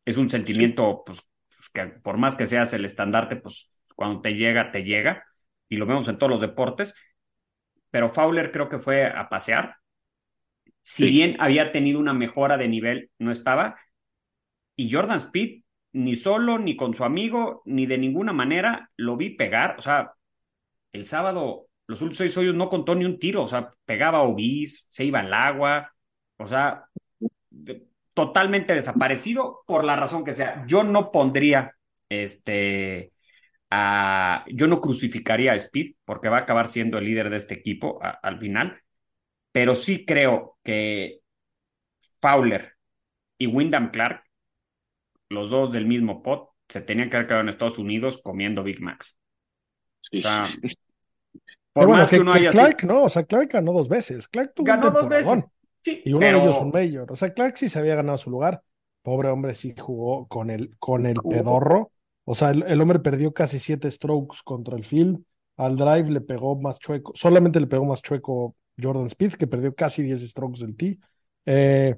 es 0.05 0.17
un 0.17 0.29
sentimiento, 0.29 1.03
pues, 1.05 1.21
pues, 1.49 1.69
que 1.69 1.88
por 2.01 2.17
más 2.17 2.36
que 2.36 2.47
seas 2.47 2.73
el 2.73 2.86
estandarte, 2.86 3.38
pues 3.38 3.84
cuando 3.95 4.21
te 4.21 4.34
llega, 4.36 4.71
te 4.71 4.84
llega. 4.84 5.25
Y 5.69 5.77
lo 5.77 5.86
vemos 5.86 6.07
en 6.10 6.17
todos 6.17 6.29
los 6.31 6.41
deportes. 6.41 6.95
Pero 7.91 8.10
Fowler 8.10 8.51
creo 8.51 8.69
que 8.69 8.79
fue 8.79 9.05
a 9.05 9.29
pasear. 9.29 9.77
Si 10.84 11.05
Sí. 11.05 11.10
bien 11.10 11.36
había 11.39 11.71
tenido 11.71 11.99
una 11.99 12.13
mejora 12.13 12.57
de 12.57 12.67
nivel, 12.67 13.12
no 13.19 13.31
estaba. 13.31 13.77
Y 14.81 14.91
Jordan 14.91 15.17
Speed, 15.19 15.63
ni 15.93 16.15
solo, 16.15 16.57
ni 16.59 16.75
con 16.75 16.93
su 16.93 17.03
amigo, 17.03 17.61
ni 17.65 17.85
de 17.85 17.97
ninguna 17.97 18.33
manera 18.33 18.89
lo 18.97 19.17
vi 19.17 19.31
pegar. 19.31 19.75
O 19.77 19.81
sea, 19.81 20.13
el 20.93 21.05
sábado, 21.05 21.67
los 21.87 22.01
últimos 22.01 22.17
seis 22.19 22.37
hoyos 22.37 22.55
no 22.55 22.69
contó 22.69 22.95
ni 22.95 23.05
un 23.05 23.19
tiro. 23.19 23.43
O 23.43 23.47
sea, 23.47 23.73
pegaba 23.85 24.23
obis, 24.23 24.87
se 24.91 25.05
iba 25.05 25.19
al 25.21 25.33
agua. 25.33 25.93
O 26.37 26.47
sea, 26.47 26.85
totalmente 28.13 28.73
desaparecido 28.75 29.63
por 29.65 29.83
la 29.83 29.95
razón 29.95 30.23
que 30.23 30.33
sea. 30.33 30.65
Yo 30.67 30.83
no 30.83 31.11
pondría 31.11 31.75
este. 32.09 33.13
a- 33.71 34.45
yo 34.53 34.67
no 34.67 34.81
crucificaría 34.81 35.53
a 35.53 35.55
Speed 35.57 35.93
porque 36.05 36.29
va 36.29 36.39
a 36.39 36.41
acabar 36.41 36.67
siendo 36.67 36.97
el 36.99 37.05
líder 37.05 37.29
de 37.29 37.37
este 37.37 37.55
equipo 37.55 37.99
al 38.23 38.39
final. 38.39 38.81
Pero 39.51 39.75
sí 39.75 40.05
creo 40.05 40.57
que 40.63 41.21
Fowler 42.21 42.73
y 43.37 43.47
Wyndham 43.47 43.91
Clark 43.91 44.23
los 45.31 45.49
dos 45.49 45.71
del 45.71 45.85
mismo 45.85 46.21
pot, 46.21 46.49
se 46.67 46.81
tenían 46.81 47.09
que 47.09 47.17
haber 47.17 47.27
quedado 47.27 47.41
en 47.41 47.49
Estados 47.49 47.77
Unidos 47.77 48.21
comiendo 48.21 48.63
Big 48.63 48.81
Macs. 48.81 49.15
sí, 50.01 50.19
O 50.19 50.21
sea, 50.21 50.43
por 51.73 51.87
bueno, 51.87 52.01
más 52.01 52.09
que, 52.09 52.17
que, 52.17 52.21
uno 52.21 52.33
que 52.33 52.39
haya 52.39 52.51
Clark, 52.51 52.83
no, 52.83 53.03
o 53.03 53.09
sea, 53.09 53.23
Clark 53.23 53.49
ganó 53.49 53.71
dos 53.73 53.87
veces. 53.87 54.27
Clark 54.27 54.53
tuvo 54.53 54.65
ganó 54.67 54.87
un 54.87 54.93
dos 54.93 55.09
veces. 55.09 55.43
Sí, 55.83 56.01
Y 56.05 56.11
uno 56.11 56.19
pero 56.19 56.39
de 56.39 56.43
ellos 56.45 56.57
un 56.59 56.69
mayor. 56.71 57.11
O 57.11 57.15
sea, 57.15 57.33
Clark 57.33 57.57
sí 57.57 57.69
se 57.69 57.79
había 57.79 57.95
ganado 57.95 58.17
su 58.17 58.29
lugar. 58.29 58.61
Pobre 59.01 59.29
hombre 59.29 59.55
sí 59.55 59.73
jugó 59.77 60.27
con 60.27 60.49
el, 60.49 60.77
con 60.77 61.05
el 61.05 61.15
pedorro. 61.15 61.91
O 62.23 62.35
sea, 62.35 62.51
el, 62.51 62.63
el 62.63 62.79
hombre 62.81 62.99
perdió 62.99 63.33
casi 63.33 63.57
siete 63.57 63.89
strokes 63.89 64.37
contra 64.43 64.75
el 64.77 64.85
field. 64.85 65.23
Al 65.57 65.75
drive 65.75 66.11
le 66.11 66.21
pegó 66.21 66.59
más 66.59 66.77
chueco. 66.77 67.13
Solamente 67.15 67.59
le 67.59 67.67
pegó 67.67 67.85
más 67.85 68.01
chueco 68.01 68.55
Jordan 68.81 69.07
Speed, 69.07 69.33
que 69.33 69.47
perdió 69.47 69.73
casi 69.73 70.03
10 70.03 70.29
strokes 70.29 70.59
del 70.59 70.75
tee. 70.75 70.99
Eh, 71.45 71.95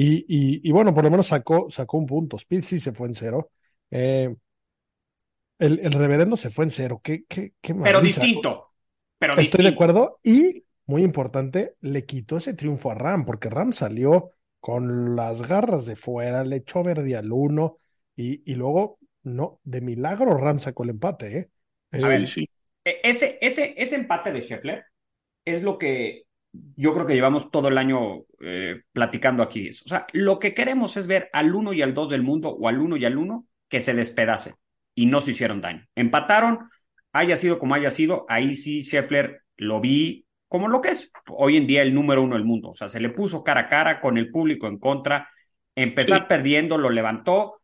y, 0.00 0.18
y, 0.28 0.68
y 0.68 0.72
bueno, 0.72 0.94
por 0.94 1.04
lo 1.04 1.10
menos 1.10 1.28
sacó, 1.28 1.70
sacó 1.70 1.98
un 1.98 2.06
punto. 2.06 2.36
Speed 2.36 2.64
sí 2.64 2.78
se 2.78 2.92
fue 2.92 3.08
en 3.08 3.14
cero. 3.14 3.50
Eh, 3.90 4.34
el, 5.58 5.80
el 5.80 5.92
reverendo 5.92 6.36
se 6.36 6.50
fue 6.50 6.64
en 6.64 6.70
cero. 6.70 7.00
Qué, 7.02 7.24
qué, 7.28 7.54
qué 7.60 7.74
pero 7.80 8.00
distinto. 8.00 8.72
Pero 9.18 9.36
Estoy 9.36 9.62
distinto. 9.62 9.62
de 9.64 9.68
acuerdo. 9.70 10.20
Y, 10.22 10.64
muy 10.86 11.02
importante, 11.04 11.76
le 11.80 12.04
quitó 12.06 12.36
ese 12.38 12.54
triunfo 12.54 12.90
a 12.90 12.94
Ram, 12.94 13.24
porque 13.24 13.48
Ram 13.50 13.72
salió 13.72 14.30
con 14.60 15.14
las 15.16 15.42
garras 15.42 15.86
de 15.86 15.96
fuera, 15.96 16.44
le 16.44 16.56
echó 16.56 16.82
verde 16.82 17.16
al 17.16 17.32
uno, 17.32 17.78
y, 18.16 18.42
y 18.50 18.54
luego, 18.56 18.98
no, 19.22 19.60
de 19.64 19.80
milagro 19.80 20.36
Ram 20.36 20.58
sacó 20.60 20.82
el 20.84 20.90
empate, 20.90 21.38
¿eh? 21.38 21.50
A 22.00 22.08
Eh, 22.08 22.08
ver, 22.08 22.28
Sí, 22.28 22.44
sí. 22.44 22.48
E- 22.84 23.00
Ese, 23.04 23.38
ese, 23.40 23.74
ese 23.76 23.96
empate 23.96 24.32
de 24.32 24.40
Scheffler 24.42 24.84
es 25.46 25.62
lo 25.62 25.78
que 25.78 26.24
yo 26.52 26.94
creo 26.94 27.06
que 27.06 27.14
llevamos 27.14 27.50
todo 27.50 27.68
el 27.68 27.78
año 27.78 28.22
eh, 28.40 28.82
platicando 28.92 29.42
aquí. 29.42 29.70
O 29.70 29.88
sea, 29.88 30.06
lo 30.12 30.38
que 30.38 30.54
queremos 30.54 30.96
es 30.96 31.06
ver 31.06 31.28
al 31.32 31.54
1 31.54 31.72
y 31.72 31.82
al 31.82 31.94
2 31.94 32.08
del 32.08 32.22
mundo 32.22 32.50
o 32.50 32.68
al 32.68 32.78
1 32.78 32.96
y 32.96 33.04
al 33.04 33.18
1 33.18 33.46
que 33.68 33.80
se 33.80 33.94
despedacen 33.94 34.54
y 34.94 35.06
no 35.06 35.20
se 35.20 35.32
hicieron 35.32 35.60
daño. 35.60 35.86
Empataron, 35.94 36.70
haya 37.12 37.36
sido 37.36 37.58
como 37.58 37.74
haya 37.74 37.90
sido, 37.90 38.26
ahí 38.28 38.56
sí 38.56 38.82
Scheffler 38.82 39.42
lo 39.56 39.80
vi 39.80 40.26
como 40.48 40.68
lo 40.68 40.80
que 40.80 40.90
es 40.90 41.12
hoy 41.28 41.58
en 41.58 41.66
día 41.66 41.82
el 41.82 41.94
número 41.94 42.22
uno 42.22 42.34
del 42.34 42.44
mundo. 42.44 42.70
O 42.70 42.74
sea, 42.74 42.88
se 42.88 43.00
le 43.00 43.10
puso 43.10 43.44
cara 43.44 43.62
a 43.62 43.68
cara 43.68 44.00
con 44.00 44.16
el 44.16 44.30
público 44.30 44.66
en 44.66 44.78
contra, 44.78 45.28
empezar 45.74 46.26
perdiendo, 46.26 46.78
lo 46.78 46.90
levantó 46.90 47.60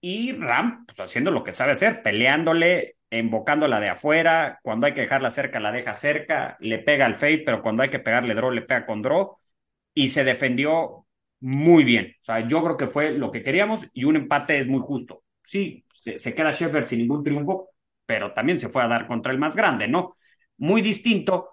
y 0.00 0.32
Ram, 0.32 0.84
pues 0.84 1.00
haciendo 1.00 1.30
lo 1.30 1.42
que 1.42 1.52
sabe 1.52 1.72
hacer, 1.72 2.02
peleándole, 2.02 2.96
invocándola 3.18 3.80
de 3.80 3.90
afuera, 3.90 4.58
cuando 4.62 4.86
hay 4.86 4.94
que 4.94 5.02
dejarla 5.02 5.30
cerca, 5.30 5.60
la 5.60 5.72
deja 5.72 5.94
cerca, 5.94 6.56
le 6.60 6.78
pega 6.78 7.06
al 7.06 7.16
fade, 7.16 7.42
pero 7.44 7.62
cuando 7.62 7.82
hay 7.82 7.90
que 7.90 7.98
pegarle 7.98 8.34
draw, 8.34 8.50
le 8.50 8.62
pega 8.62 8.86
con 8.86 9.02
draw, 9.02 9.36
y 9.94 10.08
se 10.08 10.24
defendió 10.24 11.06
muy 11.40 11.84
bien. 11.84 12.14
O 12.20 12.24
sea, 12.24 12.46
yo 12.46 12.62
creo 12.62 12.76
que 12.76 12.86
fue 12.86 13.10
lo 13.12 13.30
que 13.30 13.42
queríamos 13.42 13.86
y 13.92 14.04
un 14.04 14.16
empate 14.16 14.58
es 14.58 14.68
muy 14.68 14.80
justo. 14.80 15.24
Sí, 15.44 15.84
se, 15.92 16.18
se 16.18 16.34
queda 16.34 16.52
Sheffield 16.52 16.86
sin 16.86 17.00
ningún 17.00 17.24
triunfo, 17.24 17.70
pero 18.06 18.32
también 18.32 18.58
se 18.58 18.68
fue 18.68 18.82
a 18.82 18.88
dar 18.88 19.06
contra 19.06 19.32
el 19.32 19.38
más 19.38 19.56
grande, 19.56 19.88
¿no? 19.88 20.16
Muy 20.58 20.80
distinto. 20.82 21.50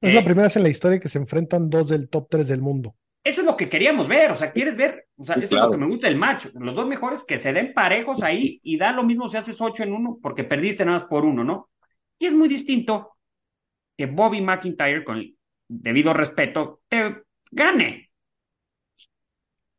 Es 0.00 0.14
la 0.14 0.24
primera 0.24 0.44
vez 0.44 0.56
en 0.56 0.62
la 0.62 0.68
historia 0.68 1.00
que 1.00 1.08
se 1.08 1.18
enfrentan 1.18 1.70
dos 1.70 1.88
del 1.88 2.08
top 2.08 2.28
3 2.28 2.48
del 2.48 2.60
mundo. 2.60 2.94
Eso 3.24 3.40
es 3.40 3.46
lo 3.46 3.56
que 3.56 3.70
queríamos 3.70 4.06
ver, 4.06 4.30
o 4.30 4.34
sea, 4.34 4.52
quieres 4.52 4.76
ver, 4.76 5.06
o 5.16 5.24
sea, 5.24 5.36
eso 5.36 5.56
es 5.56 5.62
lo 5.62 5.70
que 5.70 5.78
me 5.78 5.86
gusta 5.86 6.08
del 6.08 6.18
match, 6.18 6.48
los 6.60 6.74
dos 6.74 6.86
mejores 6.86 7.24
que 7.24 7.38
se 7.38 7.54
den 7.54 7.72
parejos 7.72 8.22
ahí 8.22 8.60
y 8.62 8.76
da 8.76 8.92
lo 8.92 9.02
mismo 9.02 9.28
si 9.28 9.38
haces 9.38 9.58
ocho 9.62 9.82
en 9.82 9.94
uno, 9.94 10.18
porque 10.22 10.44
perdiste 10.44 10.84
nada 10.84 10.98
más 10.98 11.08
por 11.08 11.24
uno, 11.24 11.42
¿no? 11.42 11.70
Y 12.18 12.26
es 12.26 12.34
muy 12.34 12.48
distinto 12.48 13.16
que 13.96 14.04
Bobby 14.04 14.42
McIntyre, 14.42 15.04
con 15.04 15.16
el 15.16 15.38
debido 15.66 16.12
respeto, 16.12 16.82
te 16.86 17.22
gane. 17.50 18.10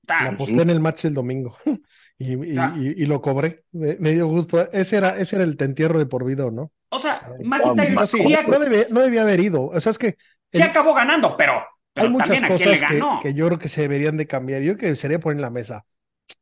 La 0.07 0.29
aposté 0.29 0.63
en 0.63 0.69
el 0.71 0.79
match 0.79 1.03
del 1.03 1.13
domingo 1.13 1.55
y, 2.17 2.33
y, 2.33 3.05
lo 3.05 3.21
cobré, 3.21 3.65
me, 3.71 4.13
dio 4.13 4.25
gusto. 4.25 4.71
Ese 4.71 4.97
era, 4.97 5.17
ese 5.17 5.35
era 5.35 5.45
el 5.45 5.55
te 5.55 5.65
entierro 5.65 5.99
de 5.99 6.07
por 6.07 6.25
vida, 6.25 6.49
¿no? 6.49 6.71
O 6.89 6.97
sea, 6.97 7.29
McIntyre 7.43 7.91
no, 7.91 8.01
no, 8.01 8.99
debía, 9.03 9.21
haber 9.21 9.39
ido, 9.39 9.67
o 9.67 9.79
sea, 9.79 9.91
es 9.91 9.99
que... 9.99 10.17
Sí 10.51 10.61
acabó 10.61 10.93
ganando, 10.95 11.35
pero 11.35 11.63
hay 11.95 12.09
muchas 12.09 12.41
cosas 12.41 12.81
que, 13.21 13.33
yo 13.33 13.47
creo 13.47 13.59
que 13.59 13.69
se 13.69 13.81
deberían 13.81 14.17
de 14.17 14.27
cambiar. 14.27 14.61
Yo 14.61 14.77
creo 14.77 14.91
que 14.91 14.95
sería 14.95 15.19
poner 15.19 15.37
en 15.37 15.41
la 15.41 15.49
mesa. 15.49 15.85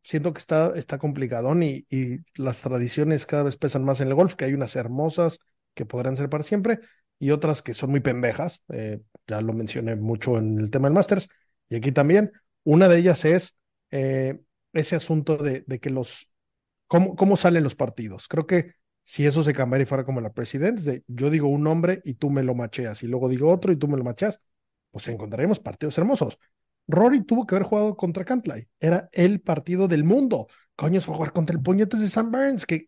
Siento 0.02 0.34
que 0.34 0.40
está, 0.40 0.74
está 0.76 0.98
complicadón 0.98 1.64
y, 1.64 1.86
y, 1.90 2.20
las 2.36 2.62
tradiciones 2.62 3.26
cada 3.26 3.44
vez 3.44 3.58
pesan 3.58 3.84
más 3.84 4.02
en 4.02 4.08
el 4.08 4.16
golf, 4.16 4.36
que 4.36 4.46
hay 4.46 4.54
unas 4.54 4.76
hermosas 4.76 5.40
que 5.74 5.86
podrán 5.86 6.18
ser 6.18 6.30
para 6.30 6.44
siempre 6.44 6.80
y 7.20 7.32
otras 7.32 7.62
que 7.62 7.74
son 7.74 7.92
muy 7.92 8.00
pendejas. 8.00 8.64
Eh, 8.70 9.02
ya 9.28 9.42
lo 9.42 9.54
mencioné 9.54 9.96
mucho 9.96 10.38
en 10.38 10.60
el 10.60 10.72
tema 10.72 10.88
del 10.88 10.96
Masters 10.96 11.30
y 11.70 11.76
aquí 11.76 11.92
también. 11.92 12.32
Una 12.64 12.88
de 12.88 12.98
ellas 12.98 13.26
es 13.26 13.58
eh, 13.92 14.40
ese 14.72 14.96
asunto 14.96 15.38
de, 15.38 15.64
de 15.68 15.80
que 15.80 15.90
los, 15.90 16.30
cómo, 16.88 17.16
cómo 17.16 17.38
salen 17.38 17.64
los 17.64 17.76
partidos. 17.76 18.28
Creo 18.28 18.48
que 18.48 18.76
si 19.04 19.26
eso 19.26 19.44
se 19.44 19.54
cambiara 19.54 19.84
y 19.84 19.86
fuera 19.86 20.06
como 20.06 20.22
la 20.22 20.34
presidencia, 20.34 21.00
yo 21.08 21.30
digo 21.30 21.48
un 21.50 21.64
nombre 21.64 22.02
y 22.06 22.14
tú 22.16 22.30
me 22.30 22.44
lo 22.44 22.56
macheas 22.56 23.04
y 23.04 23.08
luego 23.08 23.28
digo 23.28 23.50
otro 23.50 23.72
y 23.72 23.76
tú 23.76 23.88
me 23.88 23.98
lo 23.98 24.04
macheas, 24.04 24.40
pues 24.94 25.08
encontraremos 25.08 25.60
partidos 25.60 25.98
hermosos. 25.98 26.38
Rory 26.88 27.24
tuvo 27.24 27.48
que 27.48 27.56
haber 27.56 27.68
jugado 27.68 27.98
contra 27.98 28.24
Cantlay. 28.24 28.68
Era 28.80 29.10
el 29.12 29.42
partido 29.42 29.88
del 29.88 30.04
mundo. 30.04 30.48
Coño, 30.76 31.02
fue 31.02 31.16
jugar 31.16 31.34
contra 31.34 31.56
el 31.56 31.64
puñetes 31.64 32.00
de 32.00 32.08
Sam 32.08 32.32
Burns, 32.32 32.66
que, 32.68 32.86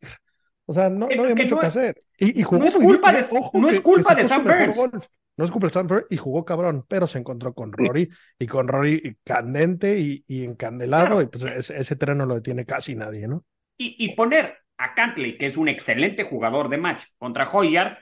o 0.66 0.74
sea, 0.74 0.90
no, 0.90 1.08
no 1.08 1.24
había 1.24 1.36
mucho 1.36 1.60
que 1.60 1.66
hacer. 1.66 2.04
Y, 2.20 2.44
jugó 2.44 2.60
no 2.60 2.68
es 2.68 2.76
culpa 2.76 3.12
de, 3.12 3.26
no 3.54 3.70
es 3.70 3.82
culpa 3.82 4.14
de 4.14 4.26
Sam 4.26 4.44
Burns. 4.44 5.10
No 5.38 5.44
es 5.44 5.52
culpa 5.52 5.68
de 5.68 5.72
Sam 5.72 5.88
Burns 5.88 6.06
y 6.12 6.18
jugó 6.18 6.46
cabrón, 6.46 6.86
pero 6.88 7.08
se 7.08 7.18
encontró 7.18 7.54
con 7.54 7.74
Rory 7.74 8.08
y 8.38 8.46
con 8.46 8.68
Rory 8.68 9.18
candente 9.24 10.00
y, 10.00 10.44
encandelado, 10.44 11.24
y 11.24 11.26
pues 11.26 11.44
ese, 11.44 11.96
terreno 11.96 12.28
lo 12.28 12.36
detiene 12.36 12.66
casi 12.66 12.96
nadie, 12.96 13.28
¿no? 13.28 13.44
Y, 13.78 13.96
y 13.98 14.16
poner 14.16 14.54
a 14.78 14.94
Cantley, 14.94 15.38
que 15.38 15.48
es 15.48 15.58
un 15.58 15.70
excelente 15.70 16.24
jugador 16.24 16.70
de 16.70 16.78
match, 16.78 17.06
contra 17.18 17.50
Hoyard, 17.50 17.98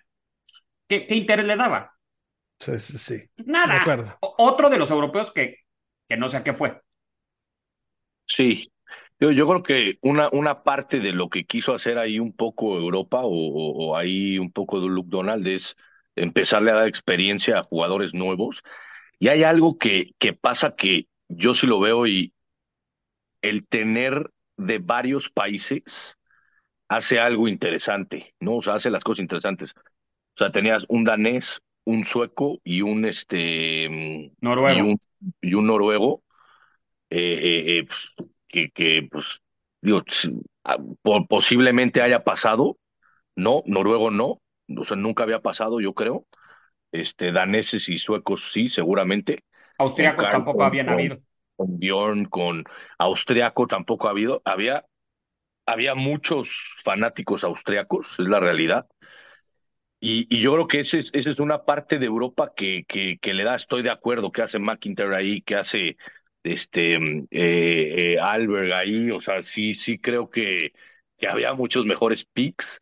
¿qué, 0.87 1.07
qué 1.07 1.15
interés 1.15 1.45
le 1.45 1.55
daba? 1.55 1.92
Sí, 2.59 2.79
sí, 2.79 2.97
sí. 2.97 3.23
Nada. 3.45 4.17
Otro 4.21 4.69
de 4.69 4.77
los 4.77 4.89
europeos 4.91 5.31
que, 5.31 5.57
que 6.07 6.17
no 6.17 6.27
sé 6.27 6.37
a 6.37 6.43
qué 6.43 6.53
fue. 6.53 6.81
Sí. 8.25 8.71
Yo, 9.19 9.31
yo 9.31 9.47
creo 9.47 9.63
que 9.63 9.97
una, 10.01 10.29
una 10.31 10.63
parte 10.63 10.99
de 10.99 11.11
lo 11.11 11.29
que 11.29 11.45
quiso 11.45 11.73
hacer 11.73 11.97
ahí 11.97 12.19
un 12.19 12.33
poco 12.33 12.77
Europa 12.77 13.21
o, 13.23 13.95
ahí 13.95 14.37
un 14.37 14.51
poco 14.51 14.81
de 14.81 14.87
Luke 14.87 15.09
Donald 15.09 15.47
es 15.47 15.75
empezarle 16.15 16.71
a 16.71 16.75
dar 16.75 16.87
experiencia 16.87 17.59
a 17.59 17.63
jugadores 17.63 18.13
nuevos. 18.13 18.63
Y 19.19 19.29
hay 19.29 19.43
algo 19.43 19.77
que, 19.77 20.11
que 20.19 20.33
pasa 20.33 20.75
que 20.75 21.07
yo 21.29 21.53
sí 21.53 21.67
lo 21.67 21.79
veo 21.79 22.05
y 22.05 22.33
el 23.41 23.67
tener 23.67 24.29
de 24.57 24.79
varios 24.79 25.29
países 25.29 26.17
hace 26.87 27.19
algo 27.19 27.47
interesante, 27.47 28.35
¿no? 28.39 28.57
O 28.57 28.61
sea, 28.61 28.75
hace 28.75 28.89
las 28.89 29.03
cosas 29.03 29.21
interesantes. 29.21 29.73
O 29.75 30.37
sea, 30.37 30.51
tenías 30.51 30.85
un 30.89 31.03
danés, 31.03 31.61
un 31.85 32.03
sueco 32.03 32.59
y 32.63 32.81
un 32.81 33.05
este 33.05 34.31
noruego. 34.41 34.95
y 35.41 35.53
un, 35.53 35.67
noruego 35.67 36.23
eh, 37.09 37.39
eh, 37.41 37.77
eh, 37.77 37.85
pues, 37.85 38.13
que, 38.47 38.69
que 38.71 39.07
pues 39.11 39.41
digo 39.81 40.03
ah, 40.63 40.77
posiblemente 41.27 42.01
haya 42.01 42.23
pasado. 42.23 42.77
No 43.35 43.63
noruego 43.65 44.11
no. 44.11 44.39
O 44.77 44.85
sea 44.85 44.95
nunca 44.97 45.23
había 45.23 45.41
pasado 45.41 45.81
yo 45.81 45.93
creo. 45.93 46.25
Este 46.91 47.31
daneses 47.31 47.89
y 47.89 47.97
suecos 47.99 48.51
sí 48.53 48.69
seguramente. 48.69 49.43
Austriacos 49.77 50.29
tampoco 50.29 50.63
habían 50.63 50.89
habido. 50.89 51.19
con 51.55 51.79
Bjorn 51.79 52.25
con 52.25 52.63
austriaco 52.97 53.67
tampoco 53.67 54.07
ha 54.07 54.11
habido. 54.11 54.41
Había 54.45 54.85
había 55.65 55.95
muchos 55.95 56.75
fanáticos 56.83 57.43
austriacos 57.43 58.19
es 58.19 58.27
la 58.27 58.39
realidad 58.39 58.85
y, 60.05 60.41
yo 60.41 60.53
creo 60.53 60.67
que 60.67 60.81
esa 60.81 60.97
es, 60.97 61.11
ese 61.13 61.31
es 61.31 61.39
una 61.39 61.63
parte 61.63 61.97
de 61.97 62.07
Europa 62.07 62.51
que, 62.53 62.83
que, 62.85 63.17
que, 63.21 63.33
le 63.33 63.45
da, 63.45 63.55
estoy 63.55 63.83
de 63.83 63.89
acuerdo, 63.89 64.33
que 64.33 64.41
hace 64.41 64.59
McIntyre 64.59 65.15
ahí, 65.15 65.41
que 65.41 65.55
hace 65.55 65.95
este 66.43 66.95
eh, 66.95 67.27
eh, 67.31 68.17
Alberg 68.21 68.73
ahí, 68.73 69.11
o 69.11 69.21
sea, 69.21 69.41
sí, 69.43 69.73
sí 69.73 69.97
creo 69.99 70.29
que, 70.29 70.73
que 71.17 71.27
había 71.29 71.53
muchos 71.53 71.85
mejores 71.85 72.25
picks. 72.25 72.81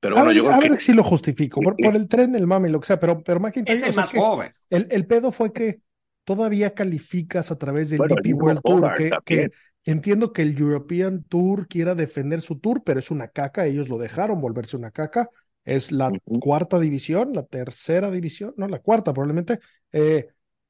Pero 0.00 0.16
bueno, 0.16 0.32
yo 0.32 0.44
creo 0.44 0.56
a 0.56 0.60
que... 0.60 0.68
ver 0.68 0.80
si 0.80 0.92
lo 0.92 1.02
justifico, 1.02 1.62
por, 1.62 1.76
por, 1.76 1.96
el 1.96 2.06
tren, 2.08 2.34
el 2.34 2.46
mame, 2.46 2.68
lo 2.68 2.78
que 2.78 2.88
sea, 2.88 3.00
pero, 3.00 3.22
pero 3.22 3.40
McIntyre... 3.40 3.78
Es 3.78 3.84
el 3.84 3.94
más 3.94 4.10
joven. 4.10 4.52
El, 4.68 4.86
el, 4.90 5.06
pedo 5.06 5.32
fue 5.32 5.54
que 5.54 5.80
todavía 6.24 6.74
calificas 6.74 7.50
a 7.50 7.56
través 7.56 7.88
del 7.88 8.00
DP 8.00 8.34
World 8.34 8.60
Tour, 8.62 8.94
que, 8.98 9.10
que, 9.24 9.50
entiendo 9.86 10.34
que 10.34 10.42
el 10.42 10.58
European 10.58 11.24
Tour 11.24 11.68
quiera 11.68 11.94
defender 11.94 12.42
su 12.42 12.58
tour, 12.58 12.82
pero 12.84 13.00
es 13.00 13.10
una 13.10 13.28
caca, 13.28 13.64
ellos 13.64 13.88
lo 13.88 13.96
dejaron 13.96 14.42
volverse 14.42 14.76
una 14.76 14.90
caca, 14.90 15.30
es 15.64 15.92
la 15.92 16.10
cuarta 16.40 16.78
división, 16.78 17.32
la 17.32 17.44
tercera 17.44 18.10
división, 18.10 18.54
no, 18.56 18.68
la 18.68 18.80
cuarta 18.80 19.12
probablemente. 19.12 19.60
Eh, 19.92 20.28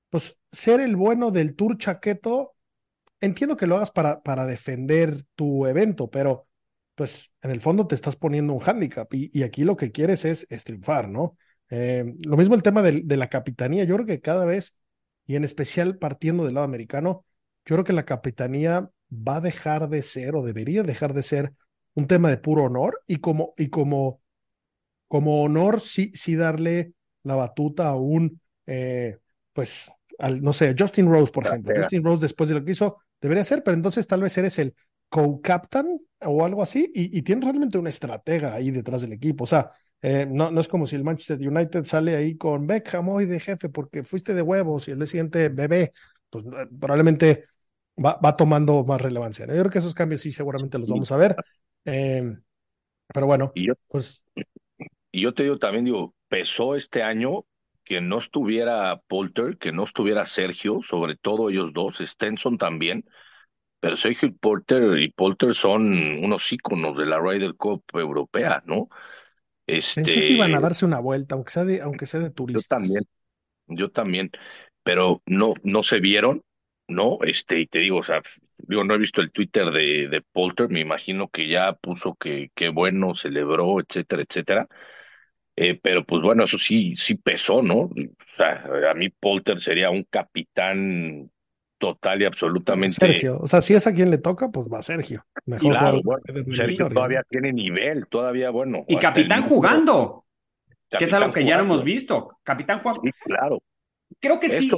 pues 0.09 0.37
ser 0.51 0.81
el 0.81 0.97
bueno 0.97 1.31
del 1.31 1.55
Tour 1.55 1.79
Chaqueto, 1.79 2.55
entiendo 3.21 3.57
que 3.57 3.67
lo 3.67 3.77
hagas 3.77 3.91
para, 3.91 4.23
para 4.23 4.47
defender 4.47 5.25
tu 5.35 5.67
evento, 5.67 6.11
pero 6.11 6.49
pues 6.95 7.31
en 7.43 7.51
el 7.51 7.61
fondo 7.61 7.87
te 7.87 7.95
estás 7.95 8.17
poniendo 8.17 8.53
un 8.53 8.61
hándicap 8.61 9.13
y, 9.15 9.43
aquí 9.43 9.65
lo 9.65 9.77
que 9.77 9.93
quieres 9.93 10.25
es, 10.25 10.47
triunfar, 10.65 11.09
¿no? 11.09 11.37
Eh, 11.71 12.05
lo 12.27 12.37
mismo 12.37 12.55
el 12.55 12.63
tema 12.63 12.83
de, 12.83 13.03
de, 13.05 13.17
la 13.17 13.29
capitanía, 13.29 13.85
yo 13.85 13.95
creo 13.95 14.07
que 14.07 14.21
cada 14.21 14.45
vez, 14.45 14.75
y 15.25 15.37
en 15.37 15.45
especial 15.45 15.99
partiendo 15.99 16.45
del 16.45 16.55
lado 16.55 16.65
americano, 16.65 17.25
yo 17.65 17.77
creo 17.77 17.85
que 17.85 17.93
la 17.93 18.05
capitanía 18.05 18.91
va 19.11 19.37
a 19.37 19.41
dejar 19.41 19.89
de 19.89 20.03
ser 20.03 20.35
o 20.35 20.43
debería 20.43 20.83
dejar 20.83 21.15
de 21.15 21.23
ser 21.23 21.55
un 21.95 22.07
tema 22.07 22.29
de 22.31 22.39
puro 22.39 22.65
honor 22.65 23.03
y 23.07 23.17
como, 23.17 23.55
y 23.57 23.69
como 23.69 24.20
como 25.11 25.43
honor 25.43 25.81
sí, 25.81 26.13
sí 26.15 26.37
darle 26.37 26.93
la 27.25 27.35
batuta 27.35 27.89
a 27.89 27.97
un, 27.97 28.41
eh, 28.65 29.19
pues, 29.53 29.91
al, 30.21 30.41
no 30.41 30.53
sé, 30.53 30.73
Justin 30.79 31.11
Rose, 31.11 31.33
por 31.33 31.49
ejemplo. 31.49 31.75
Justin 31.77 32.05
Rose, 32.05 32.23
después 32.23 32.49
de 32.49 32.55
lo 32.55 32.65
que 32.65 32.71
hizo, 32.71 32.99
debería 33.21 33.43
ser, 33.43 33.65
pero 33.65 33.75
entonces 33.75 34.07
tal 34.07 34.23
vez 34.23 34.39
eres 34.39 34.61
el 34.61 34.73
co-captain 35.09 36.01
o 36.21 36.45
algo 36.45 36.63
así 36.63 36.93
y, 36.95 37.19
y, 37.19 37.23
tienes 37.23 37.45
realmente 37.45 37.77
una 37.77 37.89
estratega 37.89 38.55
ahí 38.55 38.71
detrás 38.71 39.03
del 39.03 39.13
equipo. 39.13 39.43
O 39.43 39.47
sea, 39.49 39.73
eh, 40.01 40.27
no, 40.31 40.53
no 40.53 40.61
es 40.61 40.69
como 40.69 40.87
si 40.87 40.95
el 40.95 41.03
Manchester 41.03 41.41
United 41.41 41.87
sale 41.87 42.15
ahí 42.15 42.37
con 42.37 42.69
Beckham 42.69 43.09
hoy 43.09 43.27
de 43.27 43.41
jefe 43.41 43.69
porque 43.69 44.05
fuiste 44.05 44.33
de 44.33 44.43
huevos 44.43 44.87
y 44.87 44.93
el 44.93 44.99
día 44.99 45.09
siguiente 45.09 45.49
bebé, 45.49 45.93
pues 46.31 46.45
eh, 46.47 46.69
probablemente 46.79 47.47
va, 47.99 48.17
va 48.25 48.37
tomando 48.37 48.85
más 48.85 49.01
relevancia. 49.01 49.45
Yo 49.45 49.55
creo 49.55 49.71
que 49.71 49.81
esos 49.81 49.93
cambios 49.93 50.23
sí 50.23 50.31
seguramente 50.31 50.79
los 50.79 50.89
vamos 50.89 51.11
a 51.11 51.17
ver. 51.17 51.35
pero 51.83 53.27
bueno, 53.27 53.53
pues 53.89 54.23
y 55.13 55.23
yo 55.23 55.35
te 55.35 55.45
digo 55.45 55.59
también, 55.59 55.85
digo, 55.85 56.15
pesó 56.29 56.77
este 56.77 57.03
año 57.03 57.45
que 57.85 58.01
no 58.01 58.19
estuviera 58.19 59.01
Polter, 59.09 59.59
que 59.59 59.73
no 59.73 59.85
estuviera 59.85 60.27
Sergio, 60.27 60.81
sobre 60.83 61.17
todo 61.17 61.51
ellos 61.51 61.73
dos, 61.73 61.99
Stenson 61.99 62.59
también, 62.59 63.05
pero 63.81 63.97
Sergio 63.97 64.29
y 64.29 64.33
Polter 64.33 64.99
y 65.01 65.11
Polter 65.11 65.55
son 65.55 66.25
unos 66.25 66.53
íconos 66.53 66.97
de 66.97 67.07
la 67.07 67.19
Ryder 67.19 67.55
Cup 67.55 67.83
europea, 67.95 68.63
¿no? 68.67 68.89
Este, 69.67 70.03
Pensé 70.03 70.21
que 70.21 70.33
iban 70.33 70.55
a 70.55 70.61
darse 70.61 70.85
una 70.85 71.01
vuelta, 71.01 71.35
aunque 71.35 71.51
sea 71.51 71.65
de, 71.65 71.81
aunque 71.81 72.07
sea 72.07 72.21
de 72.21 72.31
turistas. 72.31 72.65
Yo 72.65 72.77
también, 72.77 73.05
yo 73.67 73.91
también, 73.91 74.31
pero 74.83 75.23
no, 75.27 75.55
no 75.63 75.83
se 75.83 76.01
vieron, 76.01 76.43
¿no? 76.89 77.19
Este, 77.23 77.61
y 77.61 77.67
te 77.67 77.79
digo, 77.79 77.99
o 77.99 78.03
sea, 78.03 78.23
digo, 78.59 78.85
no 78.85 78.95
he 78.95 78.99
visto 78.99 79.21
el 79.21 79.31
Twitter 79.33 79.71
de, 79.71 80.09
de 80.09 80.23
Polter, 80.33 80.69
me 80.69 80.81
imagino 80.81 81.29
que 81.29 81.49
ya 81.49 81.73
puso 81.75 82.15
que 82.15 82.51
qué 82.55 82.69
bueno, 82.69 83.15
celebró, 83.15 83.81
etcétera, 83.81 84.23
etcétera 84.23 84.69
Eh, 85.63 85.79
pero 85.81 86.07
pues 86.07 86.23
bueno, 86.23 86.45
eso 86.45 86.57
sí, 86.57 86.97
sí 86.97 87.17
pesó, 87.17 87.61
¿no? 87.61 87.81
O 87.81 87.93
sea, 88.35 88.65
a 88.91 88.95
mí 88.95 89.11
Polter 89.11 89.61
sería 89.61 89.91
un 89.91 90.05
capitán 90.05 91.31
total 91.77 92.23
y 92.23 92.25
absolutamente. 92.25 92.95
Sergio, 92.95 93.39
o 93.39 93.47
sea, 93.47 93.61
si 93.61 93.75
es 93.75 93.87
a 93.87 93.93
quien 93.93 94.11
le 94.11 94.17
toca, 94.17 94.49
pues 94.49 94.69
va 94.73 94.81
Sergio. 94.81 95.23
Mejor 95.45 95.73
claro, 95.73 96.01
Sergio 96.51 96.89
todavía 96.89 97.23
tiene 97.29 97.53
nivel, 97.53 98.07
todavía 98.07 98.49
bueno. 98.49 98.87
Y 98.89 98.97
capitán 98.97 99.43
jugando, 99.43 100.25
que 100.89 101.05
es 101.05 101.13
algo 101.13 101.31
que 101.31 101.45
ya 101.45 101.59
no 101.59 101.65
hemos 101.65 101.85
visto. 101.85 102.39
Capitán 102.43 102.79
jugando. 102.79 103.03
Sí, 103.05 103.11
claro. 103.23 103.63
Creo 104.19 104.41
que 104.41 104.49
sí. 104.49 104.71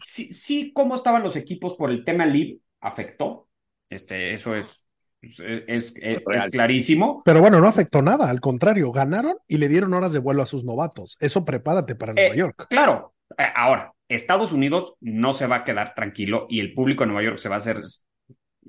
sí, 0.00 0.32
sí, 0.32 0.72
cómo 0.72 0.94
estaban 0.94 1.24
los 1.24 1.34
equipos 1.34 1.74
por 1.74 1.90
el 1.90 2.04
tema 2.04 2.26
live 2.26 2.60
afectó. 2.80 3.48
Este, 3.90 4.34
eso 4.34 4.54
es, 4.54 4.81
es, 5.22 5.94
es, 5.96 6.50
clarísimo. 6.50 7.22
Pero 7.24 7.40
bueno, 7.40 7.60
no 7.60 7.68
afectó 7.68 8.02
nada, 8.02 8.28
al 8.28 8.40
contrario, 8.40 8.90
ganaron 8.90 9.36
y 9.46 9.58
le 9.58 9.68
dieron 9.68 9.94
horas 9.94 10.12
de 10.12 10.18
vuelo 10.18 10.42
a 10.42 10.46
sus 10.46 10.64
novatos. 10.64 11.16
Eso 11.20 11.44
prepárate 11.44 11.94
para 11.94 12.12
Nueva 12.12 12.34
eh, 12.34 12.38
York. 12.38 12.66
Claro, 12.68 13.14
eh, 13.38 13.44
ahora, 13.54 13.92
Estados 14.08 14.52
Unidos 14.52 14.96
no 15.00 15.32
se 15.32 15.46
va 15.46 15.56
a 15.56 15.64
quedar 15.64 15.94
tranquilo 15.94 16.46
y 16.50 16.60
el 16.60 16.74
público 16.74 17.04
de 17.04 17.08
Nueva 17.08 17.24
York 17.24 17.38
se 17.38 17.48
va 17.48 17.56
a 17.56 17.58
hacer 17.58 17.78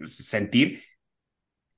sentir. 0.06 0.84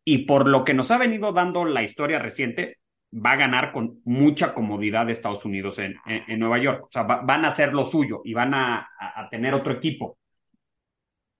Y 0.04 0.20
por 0.20 0.48
lo 0.48 0.64
que 0.64 0.74
nos 0.74 0.92
ha 0.92 0.98
venido 0.98 1.32
dando 1.32 1.66
la 1.66 1.82
historia 1.82 2.20
reciente, 2.20 2.78
va 3.14 3.32
a 3.32 3.38
ganar 3.38 3.72
con 3.72 4.02
mucha 4.04 4.54
comodidad 4.54 5.10
Estados 5.10 5.46
Unidos 5.46 5.80
en, 5.80 5.96
en, 6.06 6.40
Nueva 6.40 6.60
York. 6.60 6.84
O 6.86 6.90
sea, 6.92 7.04
van 7.04 7.46
a 7.46 7.48
hacer 7.48 7.74
lo 7.74 7.86
suyo 7.86 8.22
y 8.24 8.34
van 8.34 8.54
a, 8.54 8.90
a, 9.00 9.30
tener 9.30 9.54
otro 9.54 9.74
equipo. 9.74 10.18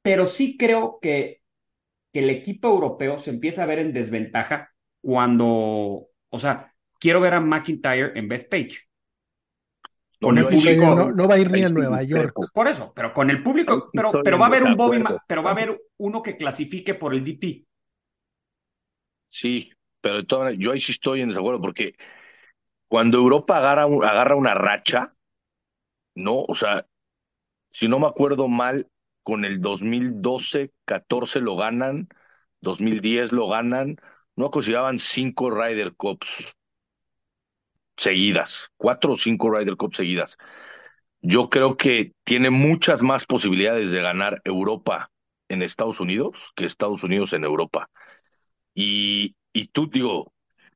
Pero 0.02 0.26
sí 0.26 0.58
creo 0.58 1.00
que, 1.02 1.42
que 2.16 2.20
el 2.20 2.30
equipo 2.30 2.70
europeo 2.70 3.18
se 3.18 3.30
empieza 3.30 3.64
a 3.64 3.66
ver 3.66 3.80
en 3.80 3.92
desventaja 3.92 4.72
cuando, 5.02 6.08
o 6.30 6.40
sea, 6.40 6.74
quiero 6.98 7.20
ver 7.20 7.34
a 7.34 7.42
McIntyre 7.42 8.18
en 8.18 8.30
Beth 8.30 8.48
Page. 8.48 8.88
Con 10.22 10.38
el 10.38 10.46
público. 10.46 11.12
No, 11.12 11.28
va 11.28 11.36
a 11.36 11.40
ir 11.40 11.52
ni 11.52 11.64
a 11.64 11.68
Nueva 11.68 12.02
York. 12.04 12.34
Por 12.54 12.70
eso, 12.70 12.94
pero 12.96 13.14
con 13.14 13.30
el 13.30 13.44
público, 13.44 13.88
pero, 13.92 14.14
pero 14.24 14.40
va 14.40 14.46
a 14.46 14.48
haber 14.48 14.64
un 14.64 14.78
Bobby, 14.78 15.04
pero 15.28 15.44
va 15.44 15.50
a 15.50 15.54
haber 15.54 15.78
uno 15.98 16.24
que 16.24 16.38
clasifique 16.38 16.94
por 16.94 17.14
el 17.14 17.22
DP. 17.22 17.66
Sí, 19.28 19.74
pero 20.00 20.22
yo 20.54 20.72
ahí 20.72 20.80
sí 20.80 20.94
estoy 20.94 21.20
en 21.20 21.28
desacuerdo 21.28 21.60
porque 21.60 21.98
cuando 22.88 23.18
Europa 23.18 23.58
agarra, 23.58 23.84
agarra 23.84 24.36
una 24.38 24.54
racha, 24.54 25.14
no, 26.16 26.46
o 26.48 26.56
sea, 26.56 26.88
si 27.72 27.90
no 27.90 28.00
me 28.00 28.08
acuerdo 28.08 28.48
mal, 28.48 28.90
con 29.26 29.46
el 29.46 29.62
2012, 29.62 30.72
14 30.86 31.42
lo 31.42 31.58
ganan, 31.58 32.10
2010 32.62 33.34
lo 33.34 33.50
ganan, 33.50 33.98
no 34.38 34.52
consideraban 34.52 35.00
cinco 35.00 35.52
Ryder 35.52 35.96
Cups 35.96 36.56
seguidas, 37.98 38.70
cuatro 38.78 39.14
o 39.14 39.18
cinco 39.18 39.50
Ryder 39.50 39.78
Cups 39.78 39.98
seguidas. 39.98 40.38
Yo 41.22 41.50
creo 41.50 41.78
que 41.78 42.12
tiene 42.24 42.50
muchas 42.52 43.02
más 43.02 43.26
posibilidades 43.26 43.92
de 43.92 44.02
ganar 44.02 44.42
Europa 44.46 45.12
en 45.50 45.64
Estados 45.64 46.00
Unidos 46.00 46.52
que 46.56 46.66
Estados 46.66 47.04
Unidos 47.04 47.34
en 47.34 47.44
Europa. 47.46 47.90
Y, 48.76 49.36
y 49.54 49.68
tú, 49.70 49.90
digo, 49.90 50.34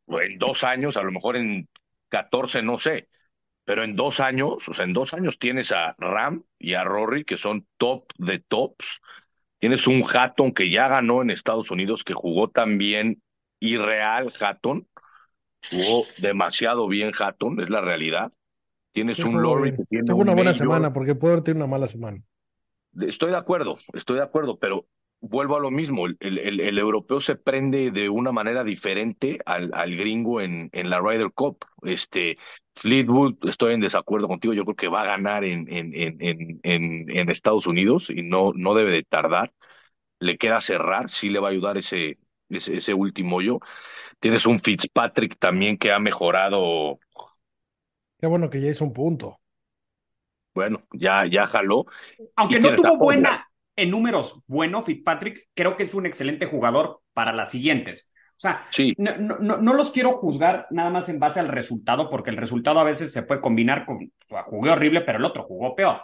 en 0.08 0.40
dos 0.40 0.64
años, 0.64 0.98
a 0.98 1.04
lo 1.04 1.12
mejor 1.12 1.38
en 1.38 1.70
14, 2.10 2.64
no 2.64 2.78
sé, 2.80 3.10
pero 3.70 3.84
en 3.84 3.96
dos 3.96 4.20
años, 4.20 4.68
o 4.68 4.74
sea, 4.74 4.84
en 4.84 4.94
dos 4.94 5.14
años 5.14 5.38
tienes 5.38 5.72
a 5.72 5.96
Ram 6.00 6.42
y 6.58 6.74
a 6.74 6.84
Rory, 6.84 7.24
que 7.24 7.38
son 7.38 7.68
top 7.78 8.04
de 8.18 8.40
tops. 8.40 9.00
Tienes 9.60 9.86
un 9.86 10.04
Hatton 10.12 10.54
que 10.54 10.72
ya 10.72 10.88
ganó 10.88 11.22
en 11.22 11.30
Estados 11.30 11.70
Unidos, 11.70 12.04
que 12.04 12.16
jugó 12.16 12.50
también 12.50 13.22
irreal 13.60 14.34
Hatton. 14.42 14.88
Jugó 15.70 16.04
demasiado 16.18 16.88
bien 16.88 17.12
Hatton, 17.16 17.62
es 17.62 17.70
la 17.70 17.82
realidad. 17.82 18.34
Tienes 18.92 19.20
un 19.20 19.40
Lori 19.40 19.76
que 19.76 19.86
tiene 19.86 20.14
una 20.14 20.34
buena 20.34 20.56
semana, 20.56 20.92
porque 20.92 21.14
puede 21.14 21.34
haber 21.34 21.44
tenido 21.44 21.64
una 21.64 21.72
mala 21.72 21.88
semana. 21.88 22.24
Estoy 23.00 23.30
de 23.30 23.38
acuerdo, 23.38 23.78
estoy 23.94 24.16
de 24.16 24.24
acuerdo, 24.24 24.58
pero 24.58 24.88
vuelvo 25.22 25.58
a 25.58 25.60
lo 25.60 25.72
mismo, 25.72 26.08
el, 26.08 26.18
el, 26.20 26.60
el, 26.60 26.78
europeo 26.78 27.20
se 27.20 27.36
prende 27.36 27.92
de 27.92 28.10
una 28.10 28.32
manera 28.32 28.64
diferente 28.64 29.40
al, 29.46 29.72
al 29.74 29.96
gringo 29.96 30.42
en, 30.42 30.70
en, 30.72 30.90
la 30.90 31.00
Ryder 31.00 31.32
Cup. 31.34 31.66
Este, 31.84 32.38
Fleetwood, 32.76 33.36
estoy 33.48 33.74
en 33.74 33.82
desacuerdo 33.82 34.28
contigo, 34.28 34.54
yo 34.54 34.64
creo 34.64 34.76
que 34.76 34.88
va 34.88 35.02
a 35.02 35.08
ganar 35.08 35.44
en, 35.44 35.72
en, 35.72 35.94
en, 35.94 36.60
en, 36.64 37.10
en 37.10 37.30
Estados 37.30 37.68
Unidos 37.68 38.10
y 38.10 38.24
no, 38.24 38.52
no 38.56 38.74
debe 38.74 38.92
de 38.92 39.04
tardar. 39.04 39.54
Le 40.20 40.38
queda 40.38 40.62
cerrar, 40.62 41.10
sí 41.10 41.30
le 41.30 41.40
va 41.40 41.50
a 41.50 41.52
ayudar 41.52 41.78
ese, 41.78 42.18
ese, 42.50 42.78
ese 42.78 42.94
último 42.94 43.42
yo. 43.42 43.60
Tienes 44.20 44.46
un 44.46 44.60
Fitzpatrick 44.60 45.38
también 45.38 45.78
que 45.78 45.92
ha 45.92 46.00
mejorado. 46.00 47.00
Qué 48.20 48.28
bueno 48.28 48.50
que 48.50 48.62
ya 48.62 48.70
hizo 48.70 48.84
un 48.84 48.94
punto. 48.94 49.40
Bueno, 50.54 50.82
ya, 50.92 51.26
ya 51.26 51.46
jaló. 51.46 51.86
Aunque 52.36 52.60
no 52.60 52.76
tuvo 52.76 52.98
buena, 52.98 53.49
en 53.82 53.92
números 53.92 54.44
bueno, 54.48 54.82
Fitzpatrick, 54.82 55.48
creo 55.54 55.76
que 55.76 55.84
es 55.84 55.94
un 55.94 56.06
excelente 56.06 56.46
jugador 56.46 57.02
para 57.14 57.34
las 57.34 57.52
siguientes. 57.52 58.12
O 58.32 58.42
sea, 58.42 58.62
no, 58.98 59.38
no, 59.40 59.58
no, 59.58 59.74
los 59.74 59.92
quiero 59.92 60.14
juzgar 60.14 60.66
nada 60.70 60.90
más 60.90 61.10
en 61.10 61.20
base 61.20 61.42
al 61.42 61.50
resultado, 61.50 62.10
porque 62.10 62.30
el 62.30 62.38
resultado 62.38 62.80
a 62.80 62.86
veces 62.86 63.12
se 63.12 63.24
puede 63.24 63.42
combinar 63.42 63.86
con, 63.86 63.98
o 63.98 64.28
sea, 64.28 64.44
jugué 64.44 64.72
horrible, 64.72 65.02
pero 65.02 65.18
el 65.18 65.26
otro 65.26 65.44
jugó 65.44 65.76
peor. 65.76 66.02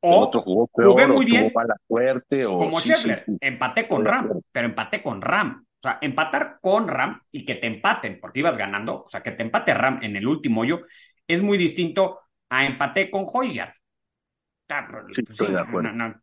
O 0.00 0.18
otro 0.18 0.42
jugó 0.42 0.66
peor, 0.66 0.90
jugué 0.90 1.06
muy 1.06 1.24
bien, 1.24 1.50
suerte, 1.86 2.44
o... 2.44 2.58
como 2.58 2.78
sí, 2.80 2.92
empaté 3.40 3.88
con 3.88 4.04
Ram, 4.04 4.38
pero 4.52 4.68
empaté 4.68 5.02
con 5.02 5.22
Ram. 5.22 5.64
O 5.64 5.82
sea, 5.82 5.98
empatar 6.02 6.58
con 6.60 6.88
Ram 6.88 7.22
y 7.30 7.46
que 7.46 7.54
te 7.54 7.66
empaten, 7.68 8.18
porque 8.20 8.40
ibas 8.40 8.58
ganando, 8.58 9.04
o 9.04 9.08
sea, 9.08 9.22
que 9.22 9.30
te 9.30 9.42
empate 9.42 9.72
Ram 9.72 10.00
en 10.02 10.14
el 10.16 10.26
último 10.26 10.60
hoyo, 10.60 10.80
es 11.26 11.40
muy 11.40 11.56
distinto 11.56 12.20
a 12.50 12.66
empaté 12.66 13.10
con 13.10 13.24
Hoyard. 13.32 13.72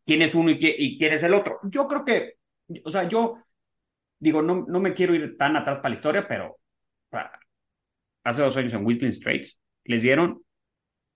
Tienes 0.04 0.36
uno 0.36 0.52
y, 0.52 0.98
quieres 0.98 1.24
el 1.24 1.34
otro. 1.34 1.60
Yo 1.64 1.88
creo 1.88 2.06
que, 2.06 2.36
o 2.84 2.90
sea, 2.90 3.08
yo 3.08 3.40
digo, 4.20 4.42
no, 4.42 4.66
no 4.68 4.80
me 4.80 4.94
quiero 4.94 5.16
ir 5.16 5.38
tan 5.38 5.56
atrás 5.56 5.78
para 5.78 5.90
la 5.90 5.96
historia, 5.96 6.28
pero 6.28 6.58
hace 8.24 8.42
dos 8.42 8.58
años 8.58 8.74
en 8.74 8.86
Wilton 8.86 9.12
Straits 9.12 9.58
les 9.86 10.02
dieron 10.02 10.42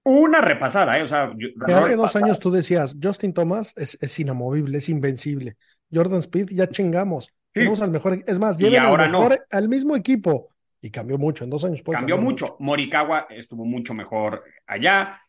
una 0.03 0.41
repasada, 0.41 0.97
¿eh? 0.97 1.03
O 1.03 1.05
sea, 1.05 1.31
hace 1.67 1.95
dos 1.95 2.15
años 2.15 2.39
tú 2.39 2.51
decías, 2.51 2.95
Justin 3.01 3.33
Thomas 3.33 3.73
es, 3.75 3.97
es, 4.01 4.19
inamovible, 4.19 4.77
es 4.77 4.89
invencible. 4.89 5.57
Jordan 5.91 6.19
Speed, 6.19 6.49
ya 6.51 6.67
chingamos. 6.67 7.33
Tenemos 7.51 7.81
al 7.81 7.91
mejor, 7.91 8.23
es 8.25 8.39
más, 8.39 8.57
lleven 8.57 8.81
ahora 8.81 9.05
al, 9.05 9.11
mejor, 9.11 9.45
al 9.51 9.69
mismo 9.69 9.95
equipo. 9.95 10.49
Y 10.81 10.91
cambió 10.91 11.17
mucho, 11.17 11.43
en 11.43 11.49
dos 11.49 11.65
años. 11.65 11.81
Cambió 11.83 12.17
mucho. 12.17 12.55
Morikawa 12.59 13.27
estuvo 13.29 13.65
mucho 13.65 13.93
mejor 13.93 14.43
allá 14.65 15.21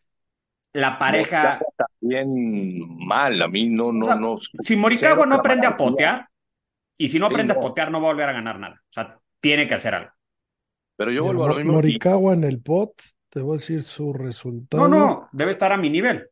la 0.72 0.98
pareja. 0.98 1.60
bien 2.00 3.06
mal, 3.06 3.40
a 3.42 3.48
mí 3.48 3.68
no, 3.68 3.92
no, 3.92 4.14
no. 4.14 4.38
Si 4.38 4.76
Morikawa 4.76 5.26
no 5.26 5.36
aprende 5.36 5.66
a 5.66 5.76
potear, 5.76 6.28
y 6.96 7.08
si 7.08 7.18
no 7.18 7.26
aprende 7.26 7.54
a 7.54 7.60
potear, 7.60 7.90
no 7.90 8.00
va 8.00 8.08
a 8.08 8.12
volver 8.12 8.28
a 8.28 8.32
ganar 8.32 8.58
nada. 8.58 8.76
O 8.82 8.92
sea, 8.92 9.18
tiene 9.40 9.66
que 9.66 9.74
hacer 9.74 9.94
algo. 9.94 10.10
Pero 10.96 11.12
yo 11.12 11.24
vuelvo 11.24 11.44
a 11.44 11.48
lo 11.48 11.54
mismo. 11.54 11.72
Morikawa 11.72 12.34
en 12.34 12.44
el 12.44 12.60
pot, 12.60 12.92
te 13.30 13.40
voy 13.40 13.56
a 13.56 13.58
decir 13.58 13.82
su 13.82 14.12
resultado. 14.12 14.86
No, 14.86 14.98
no, 14.98 15.28
debe 15.32 15.52
estar 15.52 15.72
a 15.72 15.76
mi 15.76 15.88
nivel. 15.88 16.28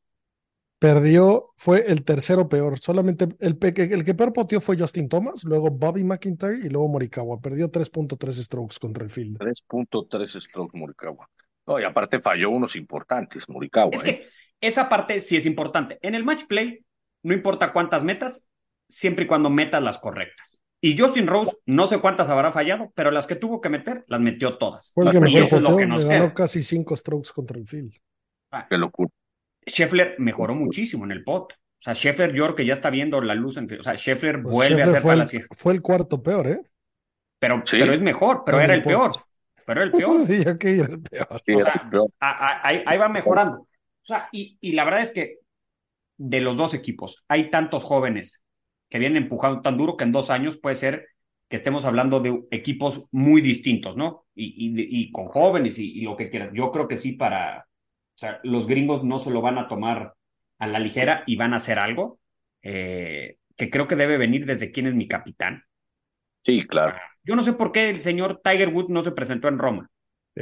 Perdió, 0.78 1.50
fue 1.56 1.90
el 1.90 2.04
tercero 2.04 2.48
peor. 2.48 2.78
Solamente 2.78 3.24
el, 3.40 3.58
el 3.60 4.04
que 4.04 4.14
peor 4.14 4.32
poteó 4.32 4.60
fue 4.60 4.78
Justin 4.78 5.08
Thomas, 5.08 5.42
luego 5.42 5.70
Bobby 5.70 6.04
McIntyre 6.04 6.58
y 6.58 6.68
luego 6.68 6.86
Morikawa. 6.86 7.40
Perdió 7.40 7.72
3.3 7.72 8.32
strokes 8.44 8.76
contra 8.78 9.02
el 9.02 9.10
field. 9.10 9.38
3.3 9.38 10.40
strokes 10.40 10.78
Morikawa. 10.78 11.28
No, 11.68 11.78
y 11.78 11.84
aparte 11.84 12.20
falló 12.20 12.48
unos 12.48 12.74
importantes, 12.76 13.46
Morikawa. 13.46 13.90
Es 13.92 14.02
que 14.02 14.10
¿eh? 14.10 14.28
esa 14.58 14.88
parte 14.88 15.20
sí 15.20 15.36
es 15.36 15.44
importante. 15.44 15.98
En 16.00 16.14
el 16.14 16.24
match 16.24 16.46
play, 16.46 16.82
no 17.22 17.34
importa 17.34 17.74
cuántas 17.74 18.02
metas, 18.02 18.48
siempre 18.88 19.26
y 19.26 19.28
cuando 19.28 19.50
metas 19.50 19.82
las 19.82 19.98
correctas. 19.98 20.62
Y 20.80 20.96
Justin 20.96 21.26
Rose, 21.26 21.52
no 21.66 21.86
sé 21.86 21.98
cuántas 22.00 22.30
habrá 22.30 22.52
fallado, 22.52 22.90
pero 22.94 23.10
las 23.10 23.26
que 23.26 23.34
tuvo 23.34 23.60
que 23.60 23.68
meter, 23.68 24.02
las 24.06 24.18
metió 24.18 24.56
todas. 24.56 24.92
Fue 24.94 25.04
el 25.04 25.10
que 25.10 25.20
mejor 25.20 25.62
ganó 25.62 26.32
casi 26.32 26.62
cinco 26.62 26.96
strokes 26.96 27.32
contra 27.34 27.58
el 27.58 27.66
field. 27.66 27.92
Ah. 28.50 28.66
Qué 28.66 28.78
locura. 28.78 29.10
Scheffler 29.66 30.14
mejoró 30.18 30.54
muchísimo 30.54 31.04
en 31.04 31.12
el 31.12 31.22
pot. 31.22 31.52
O 31.52 31.82
sea, 31.82 31.94
Scheffler, 31.94 32.32
yo 32.32 32.54
que 32.54 32.64
ya 32.64 32.72
está 32.72 32.88
viendo 32.88 33.20
la 33.20 33.34
luz. 33.34 33.58
En... 33.58 33.68
O 33.78 33.82
sea, 33.82 33.94
Scheffler 33.94 34.40
pues 34.42 34.54
vuelve 34.54 34.82
a 34.84 34.86
ser 34.88 35.02
fue 35.02 35.14
el, 35.14 35.46
fue 35.54 35.72
el 35.74 35.82
cuarto 35.82 36.22
peor, 36.22 36.46
¿eh? 36.46 36.60
Pero, 37.38 37.62
pero 37.70 37.92
es 37.92 38.00
mejor, 38.00 38.42
pero 38.46 38.58
era 38.58 38.72
el 38.72 38.82
peor 38.82 39.12
pero 39.68 39.82
el 39.82 39.90
peor. 39.90 40.20
sí, 40.26 40.40
ok, 40.48 40.64
el 40.64 41.02
peor. 41.02 41.28
o 41.30 41.38
sea, 41.38 42.62
ahí, 42.62 42.96
va 42.96 43.08
mejorando. 43.10 43.58
O 43.58 43.68
sea, 44.00 44.30
y, 44.32 44.56
y 44.62 44.72
la 44.72 44.84
verdad 44.84 45.02
es 45.02 45.12
que 45.12 45.40
de 46.16 46.40
los 46.40 46.56
dos 46.56 46.72
equipos 46.72 47.26
hay 47.28 47.50
tantos 47.50 47.84
jóvenes 47.84 48.42
que 48.88 48.98
vienen 48.98 49.24
empujando 49.24 49.60
tan 49.60 49.76
duro 49.76 49.98
que 49.98 50.04
en 50.04 50.12
dos 50.12 50.30
años 50.30 50.56
puede 50.56 50.74
ser 50.74 51.08
que 51.50 51.56
estemos 51.56 51.84
hablando 51.84 52.20
de 52.20 52.44
equipos 52.50 53.04
muy 53.10 53.42
distintos, 53.42 53.94
¿no? 53.94 54.24
Y, 54.34 54.72
y, 54.74 55.12
con 55.12 55.26
jóvenes 55.26 55.78
y, 55.78 56.00
lo 56.00 56.16
que 56.16 56.30
quieras. 56.30 56.50
Yo 56.54 56.70
creo 56.70 56.88
que 56.88 56.98
sí 56.98 57.12
para, 57.12 57.58
o 57.60 58.18
sea, 58.18 58.40
los 58.44 58.68
gringos 58.68 59.04
no 59.04 59.18
se 59.18 59.30
lo 59.30 59.42
van 59.42 59.58
a 59.58 59.68
tomar 59.68 60.14
a 60.58 60.66
la 60.66 60.78
ligera 60.78 61.24
y 61.26 61.36
van 61.36 61.52
a 61.52 61.56
hacer 61.56 61.78
algo 61.78 62.20
eh, 62.62 63.36
que 63.54 63.68
creo 63.68 63.86
que 63.86 63.96
debe 63.96 64.16
venir 64.16 64.46
desde 64.46 64.72
quién 64.72 64.86
es 64.86 64.94
mi 64.94 65.06
capitán. 65.06 65.62
Sí, 66.42 66.62
claro. 66.62 66.96
Yo 67.28 67.36
no 67.36 67.42
sé 67.42 67.52
por 67.52 67.72
qué 67.72 67.90
el 67.90 68.00
señor 68.00 68.40
Tiger 68.42 68.70
Woods 68.70 68.88
no 68.88 69.02
se 69.02 69.12
presentó 69.12 69.48
en 69.48 69.58
Roma. 69.58 69.90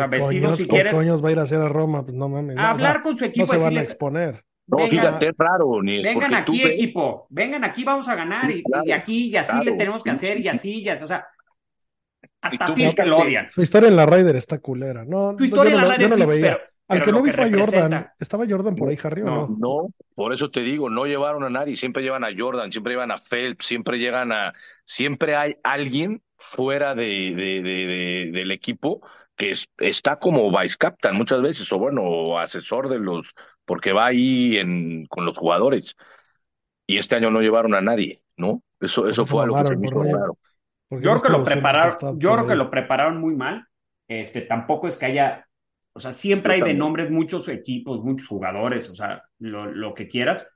vestido 0.09 0.55
si 0.55 0.68
quieres. 0.68 0.94
coños 0.94 1.22
va 1.22 1.31
a 1.31 1.33
ir 1.33 1.38
a 1.40 1.42
hacer 1.42 1.61
a 1.61 1.68
Roma? 1.68 2.05
Pues 2.05 2.14
no 2.14 2.29
mames. 2.29 2.57
A 2.57 2.70
hablar 2.70 3.03
con 3.03 3.16
su 3.16 3.25
equipo. 3.25 3.44
No 3.44 3.53
se 3.53 3.59
van 3.59 3.77
a 3.77 3.81
exponer. 3.81 4.44
No, 4.68 4.87
fíjate, 4.87 5.29
es 5.29 5.35
raro. 5.37 5.83
Ni 5.83 5.99
es 5.99 6.05
vengan 6.05 6.35
aquí, 6.35 6.62
equipo. 6.62 7.27
Vengan 7.29 7.64
aquí, 7.64 7.83
vamos 7.83 8.09
a 8.09 8.14
ganar. 8.14 8.49
y, 8.85 8.92
aquí, 8.92 9.31
y 9.31 9.37
así 9.37 9.64
le 9.64 9.72
tenemos 9.72 10.05
que 10.05 10.11
hacer, 10.11 10.38
y 10.40 10.46
así, 10.46 10.83
ya. 10.85 10.94
O 10.94 11.07
sea, 11.09 11.27
hasta 12.40 12.72
Phil 12.72 12.94
que 12.94 13.05
lo 13.05 13.18
odian. 13.18 13.51
Su 13.51 13.62
historia 13.62 13.88
en 13.88 13.96
la 13.96 14.07
Raider 14.07 14.37
está 14.37 14.59
culera. 14.59 15.05
No, 15.05 15.37
su 15.37 15.44
historia 15.44 15.72
en 15.72 15.79
la 15.79 15.85
Raider 15.87 16.11
no 16.11 16.16
lo 16.16 16.27
veía. 16.29 16.59
Al 16.88 17.03
que 17.03 17.11
no 17.11 17.20
vi 17.20 17.33
fue 17.33 17.46
a 17.46 17.51
Jordan. 17.51 18.12
¿Estaba 18.20 18.46
Jordan 18.49 18.77
por 18.77 18.88
ahí, 18.88 18.99
Harry, 19.03 19.25
no, 19.25 19.42
o 19.42 19.49
no? 19.49 19.57
No, 19.59 19.88
por 20.14 20.33
eso 20.33 20.53
te 20.53 20.61
digo, 20.61 20.88
no 20.88 21.05
llevaron 21.05 21.42
a 21.42 21.51
nadie. 21.51 21.75
Siempre 21.75 22.05
llevan 22.05 22.22
a 22.22 22.29
Jordan, 22.37 22.70
siempre 22.70 22.92
llevan 22.92 23.11
a 23.11 23.18
Phelps, 23.18 23.66
siempre 23.66 23.99
llegan 23.99 24.31
a. 24.31 24.55
Siempre 24.85 25.35
hay 25.35 25.57
alguien 25.64 26.22
fuera 26.38 26.94
de, 26.94 27.35
de, 27.35 27.62
de, 27.62 28.31
del 28.33 28.51
equipo 28.51 29.01
que 29.37 29.55
está 29.79 30.18
como 30.18 30.51
vice 30.51 30.77
captain 30.79 31.14
muchas 31.14 31.42
veces, 31.42 31.70
o 31.72 31.79
bueno, 31.79 32.38
asesor 32.38 32.88
de 32.88 32.99
los, 32.99 33.35
porque 33.64 33.92
va 33.92 34.07
ahí 34.07 34.57
en, 34.57 35.07
con 35.07 35.27
los 35.27 35.37
jugadores. 35.37 35.94
Y 36.87 36.99
este 36.99 37.16
año 37.16 37.31
no 37.31 37.40
llevaron 37.40 37.75
a 37.75 37.81
nadie, 37.81 38.22
¿no? 38.37 38.62
Eso, 38.81 39.09
eso 39.09 39.27
fue 39.27 39.42
algo 39.42 39.61
que 39.62 39.68
se 39.68 39.77
me 39.77 39.87
hizo 39.87 40.03
raro. 40.03 40.38
Yo 40.90 40.99
creo 40.99 41.22
que 41.22 41.29
lo 41.31 41.44
prepararon, 41.44 42.18
yo 42.18 42.33
creo 42.35 42.46
que 42.46 42.55
lo 42.55 42.70
prepararon 42.70 43.20
muy 43.20 43.35
mal. 43.35 43.66
Este, 44.09 44.42
tampoco 44.42 44.87
es 44.87 44.96
que 44.96 45.07
haya, 45.07 45.49
o 45.92 45.99
sea, 45.99 46.12
siempre 46.12 46.55
hay 46.55 46.62
de 46.62 46.75
nombres 46.75 47.11
muchos 47.11 47.49
equipos, 47.49 48.05
muchos 48.05 48.29
jugadores, 48.29 48.88
o 48.90 48.94
sea, 48.94 49.25
lo, 49.38 49.66
lo 49.66 49.94
que 49.94 50.09
quieras. 50.09 50.49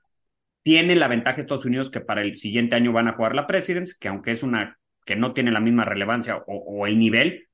Tiene 0.63 0.95
la 0.95 1.07
ventaja 1.07 1.37
de 1.37 1.41
Estados 1.41 1.65
Unidos 1.65 1.89
que 1.89 2.01
para 2.01 2.21
el 2.21 2.35
siguiente 2.35 2.75
año 2.75 2.93
van 2.93 3.09
a 3.09 3.13
jugar 3.13 3.35
la 3.35 3.47
Presidents, 3.47 3.97
que 3.97 4.07
aunque 4.07 4.31
es 4.31 4.41
una 4.43 4.79
que 5.05 5.15
no 5.15 5.33
tiene 5.33 5.51
la 5.51 5.59
misma 5.59 5.85
relevancia 5.85 6.37
o, 6.37 6.55
o 6.55 6.87
el 6.87 6.97
nivel, 6.97 7.47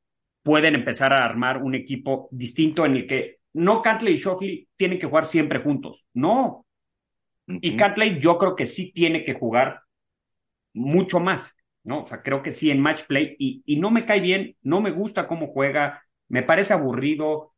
pueden 0.44 0.76
empezar 0.76 1.14
a 1.14 1.26
armar 1.26 1.62
un 1.62 1.76
equipo 1.76 2.30
distinto 2.32 2.86
en 2.86 2.96
el 2.96 3.08
que 3.08 3.38
no 3.54 3.82
Cantley 3.82 4.14
y 4.14 4.18
Shoffley 4.18 4.68
tienen 4.76 5.00
que 5.00 5.08
jugar 5.08 5.26
siempre 5.26 5.60
juntos. 5.60 6.06
No. 6.14 6.66
Y 7.48 7.76
Cantley 7.76 8.20
yo 8.20 8.38
creo 8.38 8.56
que 8.56 8.68
sí 8.68 8.92
tiene 8.92 9.24
que 9.24 9.34
jugar 9.34 9.82
mucho 10.74 11.20
más. 11.20 11.58
¿no? 11.88 12.02
O 12.02 12.04
sea, 12.04 12.22
creo 12.22 12.44
que 12.44 12.52
sí 12.52 12.70
en 12.70 12.82
match 12.82 13.04
play 13.08 13.36
y, 13.40 13.64
y 13.66 13.80
no 13.80 13.90
me 13.90 14.06
cae 14.06 14.20
bien, 14.20 14.58
no 14.62 14.82
me 14.82 14.92
gusta 14.92 15.26
cómo 15.26 15.48
juega, 15.48 16.04
me 16.28 16.44
parece 16.44 16.74
aburrido. 16.74 17.56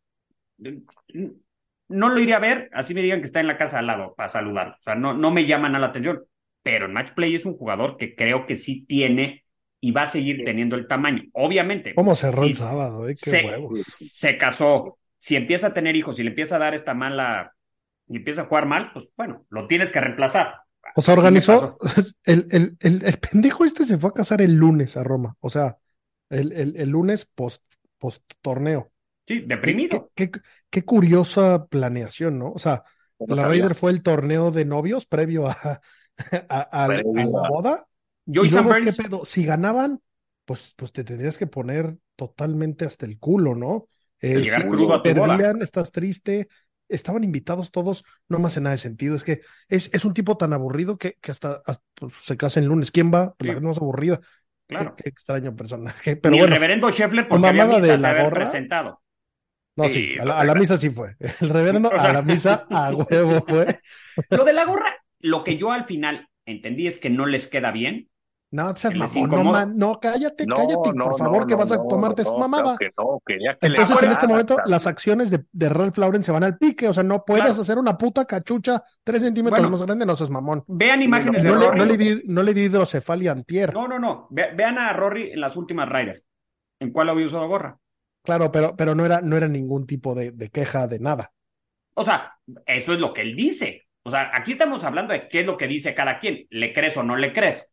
No 1.88 2.10
lo 2.10 2.19
iré 2.19 2.36
a 2.36 2.39
ver, 2.39 2.69
así 2.71 2.93
me 2.93 3.02
digan 3.02 3.21
que 3.21 3.25
está 3.25 3.39
en 3.39 3.47
la 3.47 3.58
casa 3.58 3.80
al 3.80 3.88
lado 3.88 4.13
para 4.15 4.28
saludar. 4.28 4.75
O 4.80 4.82
sea, 4.82 4.93
no, 4.93 5.15
no 5.15 5.32
me 5.32 5.45
llaman 5.45 5.75
a 5.75 5.80
la 5.80 5.88
atención. 5.88 6.23
Pero 6.62 6.86
en 6.86 6.93
match 6.93 7.13
play 7.13 7.34
es 7.34 7.45
un 7.45 7.58
jugador 7.58 7.97
que 7.97 8.15
creo 8.15 8.45
que 8.45 8.58
sí 8.58 8.86
tiene 8.86 9.45
y 9.81 9.91
va 9.91 10.03
a 10.03 10.07
seguir 10.07 10.43
teniendo 10.43 10.75
el 10.75 10.87
tamaño. 10.87 11.23
Obviamente. 11.33 11.95
¿Cómo 11.95 12.15
cerró 12.15 12.43
el 12.43 12.55
sábado? 12.55 13.07
Eh? 13.07 13.15
Qué 13.21 13.29
se, 13.29 13.45
huevos. 13.45 13.81
se 13.85 14.37
casó. 14.37 14.97
Si 15.17 15.35
empieza 15.35 15.67
a 15.67 15.73
tener 15.73 15.95
hijos 15.95 16.19
y 16.19 16.23
le 16.23 16.29
empieza 16.29 16.55
a 16.55 16.59
dar 16.59 16.73
esta 16.73 16.93
mala 16.93 17.53
y 18.07 18.17
empieza 18.17 18.43
a 18.43 18.45
jugar 18.45 18.65
mal, 18.65 18.91
pues 18.93 19.11
bueno, 19.15 19.45
lo 19.49 19.67
tienes 19.67 19.91
que 19.91 19.99
reemplazar. 19.99 20.55
O 20.95 21.01
sea, 21.01 21.13
organizó. 21.13 21.77
El, 22.25 22.47
el, 22.51 22.77
el, 22.79 23.17
pendejo 23.17 23.65
este 23.65 23.85
se 23.85 23.97
fue 23.97 24.11
a 24.11 24.13
casar 24.13 24.41
el 24.41 24.55
lunes 24.55 24.97
a 24.97 25.03
Roma. 25.03 25.35
O 25.39 25.49
sea, 25.49 25.77
el, 26.29 26.51
el 26.53 26.89
lunes 26.89 27.25
post, 27.25 27.63
post 27.97 28.23
torneo. 28.41 28.91
Sí, 29.29 29.41
deprimido. 29.45 30.11
Qué, 30.15 30.31
qué, 30.71 30.83
curiosa 30.83 31.67
planeación, 31.67 32.39
¿no? 32.39 32.51
O 32.51 32.57
sea, 32.57 32.83
la 33.19 33.43
Raider 33.43 33.75
fue 33.75 33.91
el 33.91 34.01
torneo 34.01 34.49
de 34.49 34.65
novios 34.65 35.05
previo 35.05 35.47
a, 35.47 35.81
a, 36.49 36.87
la 36.87 37.03
boda. 37.47 37.85
Yo 38.25 38.43
y 38.45 38.49
luego, 38.49 38.69
¿qué 38.84 38.93
pedo? 38.93 39.25
Si 39.25 39.45
ganaban, 39.45 40.01
pues, 40.45 40.73
pues 40.75 40.91
te 40.91 41.03
tendrías 41.03 41.38
que 41.38 41.47
poner 41.47 41.97
totalmente 42.15 42.86
hasta 42.86 43.05
el 43.05 43.19
culo, 43.19 43.55
¿no? 43.55 43.88
Eh, 44.21 44.43
si 44.43 44.88
perdían, 45.03 45.62
estás 45.62 45.91
triste, 45.91 46.47
estaban 46.89 47.23
invitados 47.23 47.71
todos, 47.71 48.03
no 48.27 48.39
me 48.39 48.47
hace 48.47 48.60
nada 48.60 48.71
de 48.71 48.79
sentido. 48.79 49.15
Es 49.15 49.23
que 49.23 49.41
es, 49.67 49.89
es 49.93 50.05
un 50.05 50.13
tipo 50.13 50.38
tan 50.38 50.53
aburrido 50.53 50.97
que, 50.97 51.17
que 51.21 51.32
hasta, 51.32 51.62
pues, 51.95 52.13
se 52.21 52.38
casa 52.38 52.60
el 52.60 52.65
lunes. 52.67 52.91
¿Quién 52.91 53.13
va? 53.13 53.34
Pues 53.36 53.47
la 53.47 53.53
gente 53.53 53.67
más 53.67 53.77
aburrida. 53.77 54.19
Claro. 54.67 54.95
Qué, 54.95 55.10
extraño 55.10 55.55
personaje. 55.55 56.15
Pero 56.15 56.34
Ni 56.36 56.41
el 56.41 56.47
reverendo 56.47 56.91
Scheffler 56.91 57.27
porque 57.27 57.47
había 57.47 57.65
misa 57.65 57.97
de 57.97 58.08
haber 58.08 58.32
presentado. 58.32 59.01
No, 59.75 59.88
sí, 59.88 60.15
a, 60.19 60.43
la, 60.43 60.55
misa 60.55 60.77
sí 60.77 60.89
fue. 60.89 61.15
El 61.39 61.49
reverendo 61.49 61.91
a 61.97 62.12
la 62.12 62.21
misa 62.21 62.67
a 62.69 62.93
huevo 62.93 63.45
fue. 63.47 63.79
Lo 64.29 64.43
de 64.43 64.53
la 64.53 64.65
gorra, 64.65 64.93
lo 65.19 65.43
que 65.43 65.58
yo 65.58 65.71
al 65.71 65.86
final 65.86 66.28
entendí 66.49 66.88
es 66.88 66.99
que 66.99 67.09
no 67.09 67.25
les 67.25 67.47
queda 67.47 67.71
bien, 67.71 68.09
no, 68.51 68.75
seas 68.75 68.95
mamón, 68.95 69.77
no, 69.77 69.99
cállate, 69.99 70.47
cállate, 70.47 70.93
por 70.93 71.17
favor, 71.19 71.45
que 71.45 71.53
vas 71.53 71.71
a 71.71 71.88
tomarte 71.88 72.23
esa 72.23 72.35
mamada. 72.35 72.77
Entonces, 73.62 74.01
en 74.01 74.12
este 74.12 74.27
momento, 74.27 74.57
las 74.65 74.88
acciones 74.88 75.29
de, 75.29 75.43
de, 75.51 75.69
Ralph 75.69 75.95
Lauren 75.99 76.23
se 76.23 76.31
van 76.31 76.43
al 76.43 76.57
pique, 76.57 76.88
o 76.88 76.93
sea, 76.93 77.03
no 77.03 77.23
puedes 77.23 77.59
hacer 77.59 77.77
una 77.77 77.95
puta 77.95 78.25
cachucha 78.25 78.83
tres 79.03 79.21
centímetros 79.21 79.69
más 79.69 79.83
grande, 79.83 80.05
no 80.05 80.15
seas 80.15 80.31
mamón. 80.31 80.63
Vean 80.67 81.01
imágenes 81.03 81.43
de 81.43 81.49
no 81.49 81.59
Rory. 81.59 81.77
no, 81.77 81.85
le 81.85 81.97
di, 81.97 82.21
no 82.25 82.41
le 82.41 82.53
di 82.55 82.62
hidrocefalia 82.62 83.33
antier. 83.33 83.71
No, 83.71 83.88
no, 83.88 83.99
no, 83.99 84.27
vean 84.31 84.79
a 84.79 84.93
Rory 84.93 85.31
en 85.31 85.41
las 85.41 85.55
últimas 85.55 85.88
Riders, 85.88 86.23
en 86.79 86.91
cuál 86.91 87.09
había 87.09 87.27
usado 87.27 87.47
gorra. 87.47 87.77
Claro, 88.23 88.51
pero, 88.51 88.75
pero 88.75 88.95
no, 88.95 89.05
era, 89.05 89.21
no 89.21 89.38
era 89.38 89.47
ningún 89.47 89.85
tipo 89.85 90.15
de, 90.15 90.31
de 90.31 90.49
queja 90.49 90.88
de 90.88 90.99
nada. 90.99 91.31
O 91.93 92.03
sea, 92.03 92.33
eso 92.65 92.93
es 92.93 92.99
lo 92.99 93.13
que 93.13 93.21
él 93.21 93.35
dice. 93.35 93.88
O 94.09 94.11
sea, 94.11 94.31
aquí 94.33 94.53
estamos 94.53 94.83
hablando 94.83 95.13
de 95.13 95.27
qué 95.27 95.41
es 95.41 95.45
lo 95.45 95.55
que 95.55 95.67
dice 95.67 95.93
cada 95.93 96.17
quien. 96.17 96.47
¿Le 96.49 96.73
crees 96.73 96.97
o 96.97 97.03
no 97.03 97.15
le 97.15 97.31
crees? 97.31 97.69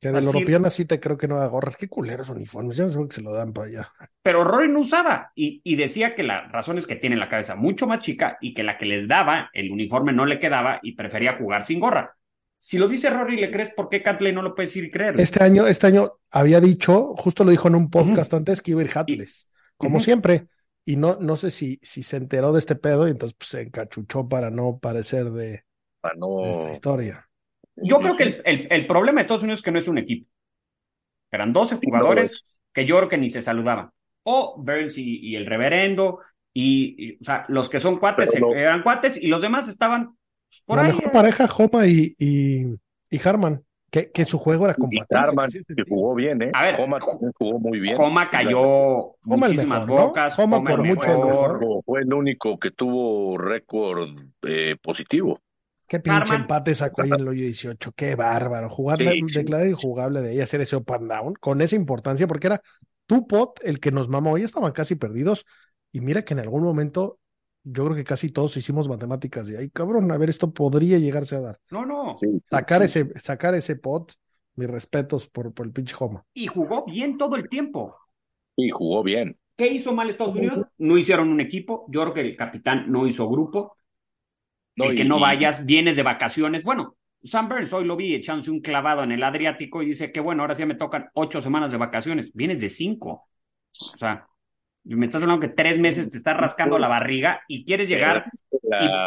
Que 0.00 0.10
del 0.10 0.24
Europeana 0.24 0.70
sí 0.70 0.86
te 0.86 0.98
creo 0.98 1.18
que 1.18 1.28
no 1.28 1.36
haga 1.36 1.48
gorras. 1.48 1.76
Qué 1.76 1.90
culeros 1.90 2.30
uniformes. 2.30 2.78
Yo 2.78 2.86
no 2.86 2.90
sé 2.90 2.98
que 3.06 3.16
se 3.16 3.20
lo 3.20 3.34
dan 3.34 3.52
para 3.52 3.66
allá. 3.66 3.92
Pero 4.22 4.44
Rory 4.44 4.70
no 4.70 4.80
usaba 4.80 5.30
y, 5.34 5.60
y, 5.62 5.76
decía 5.76 6.14
que 6.14 6.22
la 6.22 6.48
razón 6.48 6.78
es 6.78 6.86
que 6.86 6.96
tiene 6.96 7.16
la 7.16 7.28
cabeza 7.28 7.54
mucho 7.54 7.86
más 7.86 7.98
chica 7.98 8.38
y 8.40 8.54
que 8.54 8.62
la 8.62 8.78
que 8.78 8.86
les 8.86 9.06
daba 9.06 9.50
el 9.52 9.70
uniforme 9.70 10.14
no 10.14 10.24
le 10.24 10.38
quedaba 10.38 10.80
y 10.82 10.92
prefería 10.92 11.36
jugar 11.36 11.66
sin 11.66 11.80
gorra. 11.80 12.16
Si 12.58 12.78
lo 12.78 12.88
dice 12.88 13.10
Rory, 13.10 13.36
¿le 13.36 13.50
crees 13.50 13.74
por 13.74 13.90
qué 13.90 14.02
Catley 14.02 14.32
no 14.32 14.40
lo 14.40 14.54
puedes 14.54 14.74
ir 14.74 14.84
y 14.84 14.90
creer? 14.90 15.20
Este 15.20 15.44
año, 15.44 15.66
este 15.66 15.88
año 15.88 16.14
había 16.30 16.62
dicho, 16.62 17.14
justo 17.14 17.44
lo 17.44 17.50
dijo 17.50 17.68
en 17.68 17.74
un 17.74 17.90
podcast 17.90 18.32
antes, 18.32 18.62
que 18.62 18.70
iba 18.70 18.80
a 18.80 18.84
ir 18.84 18.90
Hatless, 18.94 19.50
como 19.76 20.00
siempre. 20.00 20.46
Y 20.90 20.96
no, 20.96 21.18
no 21.20 21.36
sé 21.36 21.52
si, 21.52 21.78
si 21.84 22.02
se 22.02 22.16
enteró 22.16 22.52
de 22.52 22.58
este 22.58 22.74
pedo 22.74 23.06
y 23.06 23.12
entonces 23.12 23.36
pues, 23.38 23.50
se 23.50 23.60
encachuchó 23.60 24.28
para 24.28 24.50
no 24.50 24.80
parecer 24.80 25.30
de, 25.30 25.62
para 26.00 26.16
no... 26.16 26.42
de 26.42 26.50
esta 26.50 26.72
historia. 26.72 27.28
Yo 27.76 28.00
creo 28.00 28.16
que 28.16 28.42
el, 28.44 28.66
el, 28.68 28.86
problema 28.88 29.20
de 29.20 29.22
Estados 29.22 29.44
Unidos 29.44 29.60
es 29.60 29.62
que 29.62 29.70
no 29.70 29.78
es 29.78 29.86
un 29.86 29.98
equipo. 29.98 30.28
Eran 31.30 31.52
12 31.52 31.76
jugadores 31.76 32.44
que 32.72 32.86
yo 32.86 32.96
creo 32.96 33.08
que 33.08 33.18
ni 33.18 33.28
se 33.28 33.40
saludaban. 33.40 33.92
O 34.24 34.56
Burns 34.58 34.98
y, 34.98 35.36
el 35.36 35.46
reverendo, 35.46 36.18
y, 36.52 37.20
o 37.20 37.24
sea, 37.24 37.44
los 37.46 37.68
que 37.68 37.78
son 37.78 38.00
cuates 38.00 38.34
eran 38.34 38.82
cuates 38.82 39.16
y 39.16 39.28
los 39.28 39.42
demás 39.42 39.68
estaban 39.68 40.16
pues, 40.48 40.62
por 40.66 40.76
La 40.76 40.82
mejor 40.82 41.04
eh. 41.04 41.10
pareja, 41.12 41.48
Homa 41.56 41.86
y, 41.86 42.16
y, 42.18 42.64
y 43.10 43.28
Harman. 43.28 43.64
Que, 43.90 44.10
que, 44.10 44.24
su 44.24 44.38
juego 44.38 44.66
era 44.66 44.74
compatible. 44.74 45.64
Que 45.76 45.82
jugó 45.88 46.14
bien, 46.14 46.42
¿eh? 46.42 46.50
A 46.54 46.64
ver, 46.64 46.80
Homa 46.80 46.98
jugó 47.00 47.58
muy 47.58 47.80
bien. 47.80 47.96
Homa 48.00 48.30
cayó 48.30 48.60
Homa 48.60 49.16
muchísimas 49.24 49.86
mejor, 49.86 50.08
bocas. 50.08 50.38
¿no? 50.38 50.44
Homa, 50.44 50.62
por 50.62 50.84
mucho 50.84 51.24
mejor. 51.24 51.60
Fue 51.84 52.00
el 52.02 52.14
único 52.14 52.58
que 52.58 52.70
tuvo 52.70 53.36
récord 53.36 54.10
eh, 54.42 54.76
positivo. 54.80 55.40
Qué 55.88 55.98
pinche 55.98 56.34
empate 56.34 56.72
sacó 56.76 57.02
ahí 57.02 57.08
en 57.08 57.20
el 57.20 57.28
hoyo 57.28 57.42
18. 57.42 57.92
Qué 57.96 58.14
bárbaro. 58.14 58.70
Jugar, 58.70 58.98
declarar 58.98 59.66
injugable 59.66 60.20
de 60.20 60.34
ella, 60.34 60.44
hacer 60.44 60.60
ese 60.60 60.76
up 60.76 60.92
and 60.92 61.10
down 61.10 61.34
con 61.34 61.60
esa 61.60 61.74
importancia, 61.74 62.28
porque 62.28 62.46
era 62.46 62.62
tu 63.06 63.26
pot 63.26 63.58
el 63.64 63.80
que 63.80 63.90
nos 63.90 64.08
mamó. 64.08 64.32
Hoy 64.32 64.44
estaban 64.44 64.70
casi 64.70 64.94
perdidos. 64.94 65.44
Y 65.90 66.00
mira 66.00 66.22
que 66.22 66.34
en 66.34 66.40
algún 66.40 66.62
momento 66.62 67.18
yo 67.62 67.84
creo 67.84 67.96
que 67.96 68.04
casi 68.04 68.30
todos 68.30 68.56
hicimos 68.56 68.88
matemáticas 68.88 69.46
de 69.46 69.58
ahí, 69.58 69.70
cabrón, 69.70 70.10
a 70.10 70.16
ver, 70.16 70.30
esto 70.30 70.52
podría 70.52 70.98
llegarse 70.98 71.36
a 71.36 71.40
dar. 71.40 71.58
No, 71.70 71.84
no. 71.84 72.14
sacar, 72.44 72.82
Ese, 72.82 73.12
sacar 73.20 73.54
ese 73.54 73.76
pot, 73.76 74.12
mis 74.54 74.68
respetos 74.68 75.26
por, 75.26 75.52
por 75.52 75.66
el 75.66 75.72
pinche 75.72 75.94
Homa. 75.98 76.24
Y 76.34 76.46
jugó 76.46 76.84
bien 76.86 77.18
todo 77.18 77.36
el 77.36 77.48
tiempo. 77.48 77.96
Y 78.56 78.70
jugó 78.70 79.02
bien. 79.02 79.38
¿Qué 79.56 79.68
hizo 79.68 79.92
mal 79.92 80.08
Estados 80.08 80.36
Unidos? 80.36 80.66
No 80.78 80.96
hicieron 80.96 81.28
un 81.28 81.40
equipo. 81.40 81.86
Yo 81.88 82.02
creo 82.02 82.14
que 82.14 82.20
el 82.22 82.36
capitán 82.36 82.90
no 82.90 83.06
hizo 83.06 83.28
grupo 83.28 83.76
el 84.76 84.96
que 84.96 85.04
no 85.04 85.20
vayas, 85.20 85.66
vienes 85.66 85.96
de 85.96 86.02
vacaciones. 86.02 86.64
Bueno, 86.64 86.96
Sam 87.22 87.48
Burns 87.48 87.72
hoy 87.72 87.84
lo 87.84 87.96
vi 87.96 88.14
echándose 88.14 88.50
un 88.50 88.60
clavado 88.60 89.02
en 89.02 89.12
el 89.12 89.22
Adriático 89.22 89.82
y 89.82 89.86
dice 89.86 90.12
que 90.12 90.20
bueno, 90.20 90.42
ahora 90.42 90.54
sí 90.54 90.64
me 90.64 90.74
tocan 90.74 91.10
ocho 91.14 91.42
semanas 91.42 91.72
de 91.72 91.78
vacaciones. 91.78 92.30
Vienes 92.34 92.60
de 92.60 92.68
cinco. 92.68 93.28
O 93.94 93.98
sea, 93.98 94.26
me 94.84 95.06
estás 95.06 95.22
hablando 95.22 95.46
que 95.46 95.52
tres 95.52 95.78
meses 95.78 96.10
te 96.10 96.16
estás 96.16 96.36
rascando 96.36 96.78
la 96.78 96.88
barriga 96.88 97.42
y 97.48 97.64
quieres 97.64 97.88
llegar 97.88 98.30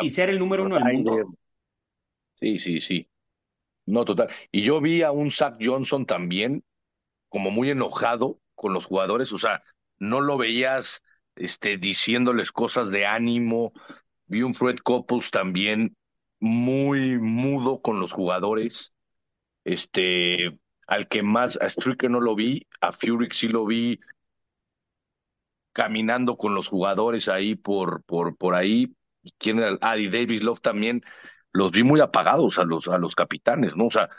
y, 0.03 0.09
ser 0.09 0.29
el 0.29 0.39
número 0.39 0.63
uno 0.63 0.75
del 0.75 0.93
mundo. 0.93 1.35
Sí, 2.39 2.59
sí, 2.59 2.81
sí. 2.81 3.09
No, 3.85 4.05
total. 4.05 4.29
Y 4.51 4.61
yo 4.61 4.79
vi 4.81 5.01
a 5.01 5.11
un 5.11 5.31
Zach 5.31 5.55
Johnson 5.61 6.05
también 6.05 6.63
como 7.29 7.51
muy 7.51 7.69
enojado 7.69 8.39
con 8.55 8.73
los 8.73 8.85
jugadores. 8.85 9.33
O 9.33 9.37
sea, 9.37 9.63
no 9.97 10.21
lo 10.21 10.37
veías 10.37 11.01
este, 11.35 11.77
diciéndoles 11.77 12.51
cosas 12.51 12.89
de 12.89 13.05
ánimo, 13.05 13.73
Vi 14.25 14.41
un 14.41 14.53
Fred 14.53 14.77
Couples 14.77 15.31
también 15.31 15.95
muy 16.39 17.19
mudo 17.19 17.81
con 17.81 17.99
los 17.99 18.11
jugadores. 18.11 18.93
Este, 19.63 20.57
al 20.87 21.07
que 21.07 21.23
más, 21.23 21.57
a 21.61 21.69
Stricker 21.69 22.09
no 22.09 22.19
lo 22.19 22.35
vi, 22.35 22.67
a 22.81 22.91
Furyk 22.91 23.33
sí 23.33 23.47
lo 23.47 23.65
vi 23.65 23.99
caminando 25.73 26.37
con 26.37 26.55
los 26.55 26.67
jugadores 26.67 27.27
ahí 27.29 27.55
por, 27.55 28.03
por, 28.03 28.37
por 28.37 28.55
ahí. 28.55 28.95
¿Quién 29.37 29.59
era? 29.59 29.77
Ah, 29.81 29.97
y 29.97 30.09
Davis 30.09 30.43
Love 30.43 30.61
también. 30.61 31.03
Los 31.51 31.71
vi 31.71 31.83
muy 31.83 31.99
apagados 32.01 32.59
a 32.59 32.63
los, 32.65 32.87
a 32.87 32.97
los 32.97 33.15
capitanes, 33.15 33.75
¿no? 33.75 33.87
O 33.87 33.91
sea, 33.91 34.09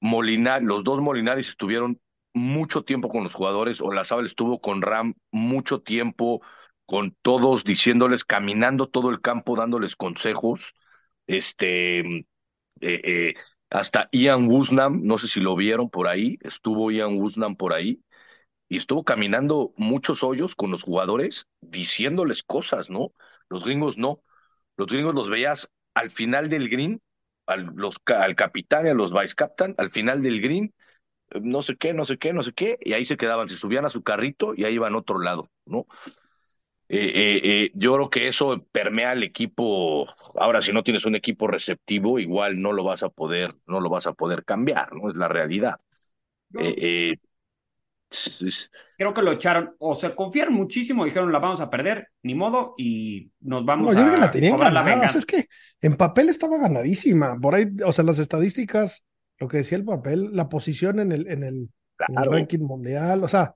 los 0.00 0.84
dos 0.84 1.00
Molinares 1.00 1.48
estuvieron 1.48 2.00
mucho 2.32 2.84
tiempo 2.84 3.08
con 3.08 3.24
los 3.24 3.34
jugadores, 3.34 3.80
o 3.80 3.84
la 3.84 3.90
Olazabal 3.90 4.26
estuvo 4.26 4.60
con 4.60 4.82
Ram 4.82 5.14
mucho 5.32 5.80
tiempo, 5.82 6.42
con 6.86 7.16
todos 7.22 7.64
diciéndoles, 7.64 8.24
caminando 8.24 8.88
todo 8.88 9.10
el 9.10 9.20
campo, 9.20 9.56
dándoles 9.56 9.96
consejos. 9.96 10.74
Este, 11.26 12.00
eh, 12.00 12.24
eh, 12.80 13.34
hasta 13.70 14.08
Ian 14.12 14.48
Woosnam, 14.48 15.02
no 15.04 15.18
sé 15.18 15.28
si 15.28 15.40
lo 15.40 15.56
vieron 15.56 15.90
por 15.90 16.08
ahí, 16.08 16.38
estuvo 16.42 16.90
Ian 16.90 17.18
Woosnam 17.18 17.56
por 17.56 17.72
ahí, 17.72 18.02
y 18.70 18.78
estuvo 18.78 19.04
caminando 19.04 19.74
muchos 19.76 20.24
hoyos 20.24 20.56
con 20.56 20.72
los 20.72 20.84
jugadores, 20.84 21.48
diciéndoles 21.60 22.44
cosas, 22.44 22.90
¿no? 22.90 23.12
Los 23.50 23.64
gringos 23.66 23.98
no. 23.98 24.22
Los 24.76 24.88
gringos 24.88 25.14
los 25.14 25.30
veías 25.30 25.70
al 25.94 26.10
final 26.10 26.50
del 26.50 26.70
green, 26.70 27.02
al, 27.46 27.66
los, 27.76 27.96
al 28.06 28.36
capitán 28.36 28.86
y 28.86 28.90
a 28.90 28.94
los 28.94 29.12
vice 29.12 29.34
captain, 29.36 29.74
al 29.78 29.90
final 29.92 30.22
del 30.22 30.40
green, 30.42 30.74
no 31.42 31.62
sé 31.62 31.76
qué, 31.76 31.94
no 31.94 32.04
sé 32.04 32.18
qué, 32.18 32.32
no 32.32 32.42
sé 32.42 32.52
qué, 32.52 32.78
y 32.82 32.94
ahí 32.94 33.04
se 33.04 33.16
quedaban, 33.16 33.48
se 33.48 33.56
subían 33.56 33.84
a 33.86 33.90
su 33.90 34.02
carrito 34.02 34.54
y 34.56 34.64
ahí 34.64 34.74
iban 34.74 34.94
a 34.94 34.98
otro 34.98 35.20
lado, 35.20 35.44
¿no? 35.66 35.86
Eh, 36.88 37.12
eh, 37.14 37.40
eh, 37.66 37.70
yo 37.74 37.94
creo 37.94 38.10
que 38.10 38.26
eso 38.28 38.66
permea 38.72 39.12
al 39.12 39.22
equipo. 39.22 40.08
Ahora, 40.34 40.60
si 40.60 40.72
no 40.72 40.82
tienes 40.82 41.04
un 41.04 41.14
equipo 41.14 41.46
receptivo, 41.46 42.18
igual 42.18 42.60
no 42.60 42.72
lo 42.72 42.82
vas 42.82 43.02
a 43.04 43.10
poder, 43.10 43.54
no 43.66 43.80
lo 43.80 43.88
vas 43.90 44.06
a 44.08 44.12
poder 44.12 44.44
cambiar, 44.44 44.92
¿no? 44.94 45.08
Es 45.08 45.16
la 45.16 45.28
realidad. 45.28 45.80
Creo 48.96 49.14
que 49.14 49.22
lo 49.22 49.32
echaron, 49.32 49.74
o 49.78 49.94
se 49.94 50.14
confiaron 50.14 50.54
muchísimo, 50.54 51.04
dijeron 51.04 51.30
la 51.30 51.38
vamos 51.38 51.60
a 51.60 51.70
perder, 51.70 52.08
ni 52.22 52.34
modo, 52.34 52.74
y 52.76 53.30
nos 53.40 53.64
vamos 53.64 53.94
no, 53.94 54.00
a. 54.00 54.10
Yo 54.10 54.16
la 54.16 54.30
tenían 54.30 54.58
ganada. 54.58 55.06
es 55.06 55.24
que 55.24 55.48
en 55.80 55.96
papel 55.96 56.28
estaba 56.28 56.58
ganadísima. 56.58 57.38
Por 57.38 57.54
ahí, 57.54 57.66
o 57.84 57.92
sea, 57.92 58.04
las 58.04 58.18
estadísticas, 58.18 59.04
lo 59.38 59.46
que 59.46 59.58
decía 59.58 59.78
el 59.78 59.84
papel, 59.84 60.34
la 60.34 60.48
posición 60.48 60.98
en 60.98 61.12
el, 61.12 61.28
en 61.28 61.44
el, 61.44 61.70
ranking 62.08 62.60
mundial, 62.60 63.22
o 63.22 63.28
sea, 63.28 63.54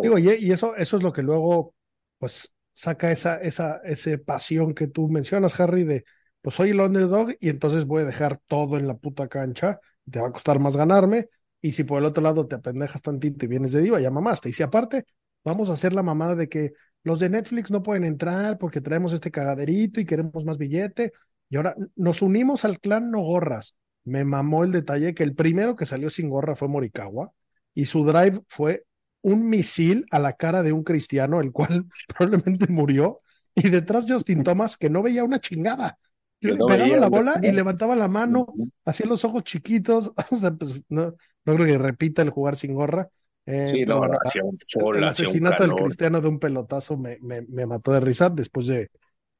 digo, 0.00 0.18
y, 0.18 0.30
y, 0.30 0.52
eso, 0.52 0.76
eso 0.76 0.96
es 0.96 1.02
lo 1.02 1.12
que 1.12 1.22
luego, 1.22 1.74
pues, 2.18 2.52
saca 2.72 3.10
esa, 3.10 3.36
esa, 3.36 3.80
esa 3.84 4.16
pasión 4.24 4.74
que 4.74 4.86
tú 4.86 5.08
mencionas, 5.08 5.58
Harry, 5.60 5.82
de 5.84 6.04
pues 6.42 6.56
soy 6.56 6.70
el 6.70 6.80
underdog 6.80 7.34
y 7.38 7.50
entonces 7.50 7.84
voy 7.84 8.02
a 8.02 8.06
dejar 8.06 8.40
todo 8.46 8.78
en 8.78 8.86
la 8.86 8.94
puta 8.94 9.28
cancha, 9.28 9.80
te 10.10 10.20
va 10.20 10.28
a 10.28 10.32
costar 10.32 10.58
más 10.58 10.76
ganarme, 10.76 11.28
y 11.62 11.72
si 11.72 11.84
por 11.84 11.98
el 11.98 12.06
otro 12.06 12.22
lado 12.22 12.46
te 12.46 12.56
apendejas 12.56 13.02
tantito 13.02 13.44
y 13.44 13.48
vienes 13.48 13.72
de 13.72 13.82
diva, 13.82 14.00
ya 14.00 14.10
mamaste. 14.10 14.48
Y 14.48 14.52
si 14.52 14.62
aparte, 14.62 15.04
vamos 15.44 15.70
a 15.70 15.74
hacer 15.74 15.92
la 15.92 16.02
mamada 16.02 16.34
de 16.34 16.48
que 16.48 16.72
los 17.02 17.20
de 17.20 17.28
Netflix 17.28 17.70
no 17.70 17.82
pueden 17.82 18.04
entrar 18.04 18.58
porque 18.58 18.80
traemos 18.80 19.12
este 19.12 19.30
cagaderito 19.30 20.00
y 20.00 20.06
queremos 20.06 20.44
más 20.44 20.58
billete, 20.58 21.12
y 21.48 21.56
ahora 21.56 21.74
nos 21.96 22.22
unimos 22.22 22.64
al 22.64 22.78
clan 22.78 23.10
No 23.10 23.20
Gorras. 23.20 23.74
Me 24.04 24.24
mamó 24.24 24.64
el 24.64 24.72
detalle 24.72 25.14
que 25.14 25.22
el 25.22 25.34
primero 25.34 25.76
que 25.76 25.86
salió 25.86 26.10
sin 26.10 26.30
gorra 26.30 26.56
fue 26.56 26.68
Morikawa, 26.68 27.32
y 27.74 27.86
su 27.86 28.04
drive 28.04 28.40
fue 28.48 28.84
un 29.22 29.48
misil 29.48 30.06
a 30.10 30.18
la 30.18 30.34
cara 30.34 30.62
de 30.62 30.72
un 30.72 30.84
cristiano, 30.84 31.40
el 31.40 31.52
cual 31.52 31.86
probablemente 32.08 32.66
murió, 32.68 33.18
y 33.54 33.68
detrás 33.68 34.06
Justin 34.08 34.44
Thomas, 34.44 34.76
que 34.76 34.90
no 34.90 35.02
veía 35.02 35.24
una 35.24 35.40
chingada. 35.40 35.98
pegaba 36.40 36.96
la 36.96 37.08
bola 37.08 37.40
y 37.42 37.50
levantaba 37.52 37.96
la 37.96 38.08
mano, 38.08 38.46
hacía 38.84 39.06
los 39.06 39.24
ojos 39.24 39.44
chiquitos. 39.44 40.12
Pues, 40.58 40.84
no, 40.88 41.14
no, 41.44 41.54
creo 41.54 41.66
que 41.66 41.78
repita 41.78 42.22
el 42.22 42.30
jugar 42.30 42.56
sin 42.56 42.74
gorra. 42.74 43.08
Eh, 43.46 43.66
sí, 43.66 43.84
no, 43.86 44.02
el 44.04 45.04
asesinato 45.04 45.62
del 45.62 45.74
cristiano 45.74 46.20
de 46.20 46.28
un 46.28 46.38
pelotazo 46.38 46.96
me, 46.96 47.18
me, 47.20 47.42
me, 47.42 47.66
mató 47.66 47.92
de 47.92 48.00
risa 48.00 48.28
después 48.30 48.66
de, 48.66 48.90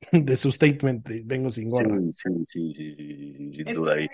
de 0.13 0.37
su 0.37 0.51
statement 0.51 1.07
de 1.07 1.23
vengo 1.25 1.51
sin 1.51 1.69
gorra. 1.69 1.99
Sí, 2.13 2.31
sí, 2.47 2.73
sí, 2.75 3.35
sí, 3.35 3.53
sin 3.53 3.75
duda. 3.75 3.97
Y, 4.01 4.09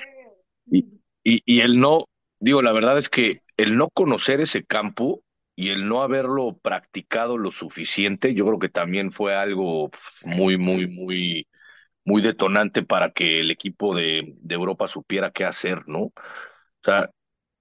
y, 1.23 1.43
y 1.45 1.61
el 1.61 1.81
no, 1.81 2.07
digo, 2.41 2.63
la 2.63 2.73
verdad 2.73 2.99
es 2.99 3.09
que 3.09 3.43
el 3.57 3.77
no 3.77 3.89
conocer 3.91 4.41
ese 4.41 4.65
campo 4.65 5.23
y 5.55 5.71
el 5.71 5.89
no 5.89 6.03
haberlo 6.03 6.59
practicado 6.59 7.39
lo 7.39 7.51
suficiente, 7.51 8.35
yo 8.35 8.47
creo 8.47 8.59
que 8.59 8.69
también 8.69 9.11
fue 9.11 9.35
algo 9.35 9.91
muy, 10.25 10.59
muy, 10.59 10.87
muy, 10.87 11.49
muy 12.05 12.23
detonante 12.23 12.83
para 12.83 13.13
que 13.13 13.41
el 13.41 13.51
equipo 13.51 13.95
de, 13.95 14.35
de 14.37 14.55
Europa 14.55 14.87
supiera 14.87 15.31
qué 15.31 15.45
hacer, 15.45 15.89
¿no? 15.89 16.01
O 16.01 16.13
sea, 16.85 17.11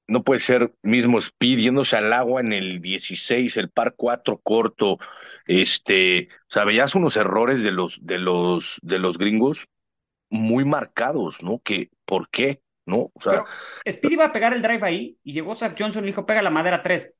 no 0.07 0.23
puede 0.23 0.39
ser 0.39 0.73
mismo 0.83 1.19
Speed 1.19 1.59
yéndose 1.59 1.97
al 1.97 2.13
agua 2.13 2.41
en 2.41 2.53
el 2.53 2.81
16, 2.81 3.57
el 3.57 3.69
par 3.69 3.95
4 3.95 4.39
corto, 4.43 4.99
este, 5.45 6.29
o 6.49 6.53
sea, 6.53 6.65
veías 6.65 6.95
unos 6.95 7.17
errores 7.17 7.63
de 7.63 7.71
los, 7.71 7.99
de 8.05 8.17
los, 8.17 8.79
de 8.81 8.99
los 8.99 9.17
gringos 9.17 9.67
muy 10.29 10.65
marcados, 10.65 11.43
¿no? 11.43 11.59
Que, 11.59 11.89
¿por 12.05 12.29
qué? 12.29 12.61
¿No? 12.85 13.11
O 13.13 13.21
sea, 13.21 13.43
Speed 13.83 14.11
iba 14.11 14.25
a 14.25 14.31
pegar 14.31 14.53
el 14.53 14.61
drive 14.61 14.85
ahí 14.85 15.17
y 15.23 15.33
llegó 15.33 15.55
Zach 15.55 15.75
Johnson 15.77 16.03
y 16.03 16.07
dijo, 16.07 16.25
pega 16.25 16.41
la 16.41 16.51
madera 16.51 16.83
3. 16.83 17.11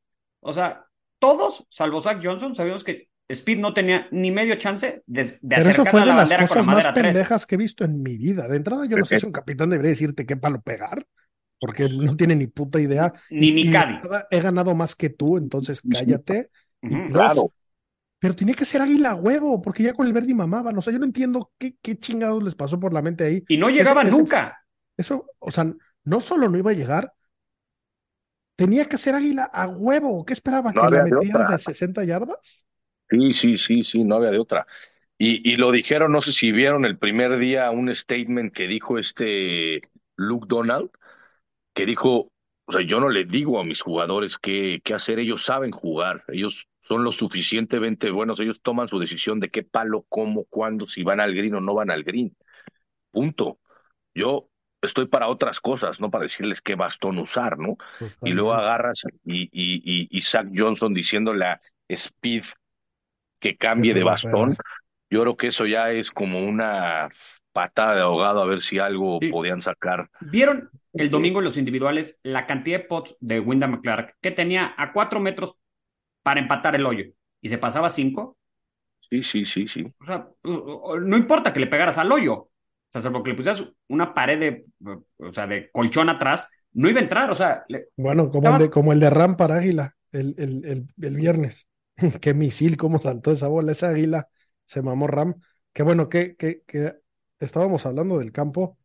O 0.42 0.54
sea, 0.54 0.86
todos, 1.20 1.66
salvo 1.70 2.02
Zach 2.02 2.20
Johnson, 2.24 2.56
sabíamos 2.56 2.84
que 2.84 3.10
Speed 3.28 3.58
no 3.58 3.74
tenía 3.74 4.08
ni 4.12 4.30
medio 4.30 4.56
chance 4.56 5.02
de, 5.08 5.24
de 5.24 5.40
Pero 5.42 5.70
eso 5.70 5.86
fue 5.86 6.02
de 6.02 6.06
las 6.06 6.48
cosas 6.48 6.68
más 6.68 6.88
pendejas 6.94 7.48
que 7.48 7.56
he 7.56 7.58
visto 7.58 7.84
en 7.84 8.04
mi 8.04 8.18
vida. 8.18 8.48
De 8.48 8.58
entrada, 8.58 8.86
yo 8.86 8.98
no 8.98 9.06
sé 9.06 9.20
si 9.20 9.26
un 9.26 9.32
capitán 9.32 9.72
debería 9.72 9.90
decirte 9.90 10.28
qué 10.28 10.38
palo 10.38 10.62
pegar, 10.62 11.08
porque 11.60 11.88
no 11.90 12.16
tiene 12.16 12.36
ni 12.36 12.48
puta 12.48 12.80
idea. 12.80 13.14
Ni 13.30 13.52
mi 13.52 13.72
He 14.32 14.40
ganado 14.42 14.76
más 14.76 14.96
que 14.96 15.10
tú, 15.10 15.38
entonces 15.38 15.82
cállate. 15.90 16.50
claro. 17.12 17.54
Pero 18.20 18.36
tenía 18.36 18.56
que 18.56 18.66
ser 18.66 18.82
águila 18.82 19.14
huevo, 19.14 19.62
porque 19.62 19.84
ya 19.84 19.94
con 19.94 20.08
el 20.08 20.14
verde 20.14 20.34
mamaban. 20.34 20.78
O 20.78 20.82
sea, 20.82 20.92
yo 20.92 21.00
no 21.00 21.06
entiendo 21.06 21.52
qué, 21.60 21.76
qué 21.82 21.98
chingados 21.98 22.44
les 22.44 22.56
pasó 22.56 22.80
por 22.80 22.94
la 22.94 23.02
mente 23.02 23.24
ahí. 23.24 23.44
Y 23.48 23.58
no 23.58 23.70
llegaban 23.70 24.10
nunca. 24.10 24.58
Eso, 24.98 25.28
o 25.38 25.52
sea, 25.52 25.72
no 26.06 26.22
solo 26.22 26.50
no 26.50 26.58
iba 26.58 26.72
a 26.72 26.76
llegar, 26.76 27.14
tenía 28.56 28.86
que 28.86 28.98
ser 28.98 29.16
águila 29.16 29.44
a 29.44 29.68
huevo. 29.68 30.26
¿Qué 30.26 30.34
esperaba? 30.34 30.72
¿Que 30.72 30.80
la 30.80 31.04
metiera 31.04 31.52
de, 31.52 31.60
60 31.60 32.04
yardas? 32.04 32.66
Sí, 33.10 33.34
sí, 33.34 33.58
sí, 33.58 33.84
sí, 33.84 34.04
no 34.04 34.16
había 34.16 34.32
de 34.32 34.40
otra. 34.40 34.66
Y, 35.18 35.50
y 35.50 35.58
lo 35.58 35.72
dijeron, 35.72 36.12
no 36.12 36.22
sé 36.22 36.32
si 36.32 36.52
vieron 36.52 36.86
el 36.86 36.98
primer 36.98 37.38
día 37.38 37.70
un 37.72 37.94
statement 37.94 38.54
que 38.54 38.68
dijo 38.68 38.98
este 38.98 39.82
Luke 40.16 40.48
Donald, 40.50 40.90
que 41.76 41.86
dijo, 41.86 42.32
o 42.66 42.72
sea, 42.72 42.82
yo 42.82 43.00
no 43.00 43.10
le 43.10 43.26
digo 43.26 43.60
a 43.60 43.64
mis 43.64 43.82
jugadores 43.82 44.40
qué, 44.40 44.82
qué 44.84 44.96
hacer, 44.96 45.20
ellos 45.20 45.46
saben 45.46 45.72
jugar, 45.72 46.24
ellos 46.30 46.68
son 46.82 47.04
lo 47.04 47.12
suficientemente 47.12 48.10
buenos, 48.10 48.40
ellos 48.40 48.62
toman 48.62 48.88
su 48.88 48.98
decisión 48.98 49.40
de 49.40 49.50
qué 49.50 49.62
palo, 49.62 50.06
cómo, 50.10 50.46
cuándo, 50.46 50.88
si 50.88 51.04
van 51.04 51.20
al 51.20 51.36
green 51.36 51.56
o 51.56 51.62
no 51.62 51.76
van 51.76 51.92
al 51.92 52.04
green. 52.04 52.36
Punto. 53.12 53.60
Yo 54.14 54.50
estoy 54.82 55.08
para 55.08 55.28
otras 55.28 55.60
cosas, 55.60 56.00
no 56.00 56.10
para 56.10 56.24
decirles 56.24 56.62
qué 56.62 56.76
bastón 56.76 57.18
usar, 57.18 57.58
¿no? 57.58 57.78
Y 58.24 58.32
luego 58.32 58.54
agarras 58.54 59.04
y, 59.26 59.50
y, 59.52 60.08
y, 60.10 60.22
Zach 60.22 60.48
Johnson 60.56 60.94
diciéndole 60.94 61.46
a 61.46 61.62
Speed 61.90 62.46
que 63.40 63.58
cambie 63.58 63.94
de 63.94 64.04
bastón. 64.04 64.56
Yo 65.10 65.22
creo 65.22 65.38
que 65.38 65.48
eso 65.48 65.66
ya 65.66 65.92
es 65.92 66.12
como 66.12 66.40
una 66.40 67.10
patada 67.56 67.96
de 67.96 68.02
ahogado 68.02 68.42
a 68.42 68.46
ver 68.46 68.60
si 68.60 68.80
algo 68.80 69.18
podían 69.32 69.62
sacar. 69.62 70.10
¿Vieron 70.20 70.70
el 70.92 71.10
domingo 71.10 71.40
en 71.40 71.46
los 71.46 71.58
individuales 71.58 72.20
la 72.22 72.46
cantidad 72.46 72.80
de 72.80 72.86
pots 72.86 73.16
de 73.22 73.40
Wyndham 73.40 73.82
Clark 73.82 74.18
que 74.20 74.32
tenía 74.32 74.76
a 74.78 74.92
cuatro 74.92 75.22
metros 75.22 75.58
para 76.22 76.42
empatar 76.42 76.76
el 76.76 76.86
hoyo 76.86 77.06
y 77.42 77.48
se 77.48 77.58
pasaba 77.58 77.90
cinco? 77.90 78.38
Sí, 79.10 79.24
sí, 79.24 79.46
sí, 79.46 79.68
sí. 79.70 79.86
O 80.02 80.06
sea, 80.06 80.28
no 80.44 81.16
importa 81.16 81.54
que 81.54 81.62
le 81.62 81.68
pegaras 81.68 81.98
al 81.98 82.12
hoyo, 82.12 82.34
o 82.94 83.00
sea, 83.00 83.12
porque 83.12 83.30
le 83.30 83.36
pusieras 83.36 83.66
una 83.88 84.14
pared 84.14 84.38
de, 84.38 84.66
o 85.18 85.32
sea, 85.32 85.48
de 85.48 85.70
colchón 85.72 86.10
atrás, 86.10 86.50
no 86.74 86.90
iba 86.90 87.00
a 87.00 87.04
entrar, 87.04 87.32
o 87.32 87.36
sea. 87.36 87.64
bueno, 87.96 88.30
como, 88.30 88.50
el 88.50 88.58
de, 88.58 88.70
como 88.70 88.92
el 88.92 89.00
de 89.00 89.10
Ram 89.10 89.38
para 89.38 89.56
Águila, 89.56 89.96
el, 90.12 90.36
el, 90.38 90.66
el, 90.66 90.88
el 91.02 91.16
viernes. 91.16 91.70
Qué 92.20 92.34
misil, 92.34 92.76
cómo 92.76 93.00
saltó 93.00 93.32
esa 93.32 93.48
bola, 93.48 93.72
esa 93.72 93.90
águila, 93.90 94.28
se 94.66 94.82
mamó 94.82 95.08
Ram. 95.08 95.36
Qué 95.72 95.84
bueno, 95.84 96.10
que, 96.10 96.36
que, 96.36 96.64
que 96.68 96.96
estábamos 97.40 97.86
hablando 97.86 98.20
del 98.20 98.32
campo. 98.32 98.78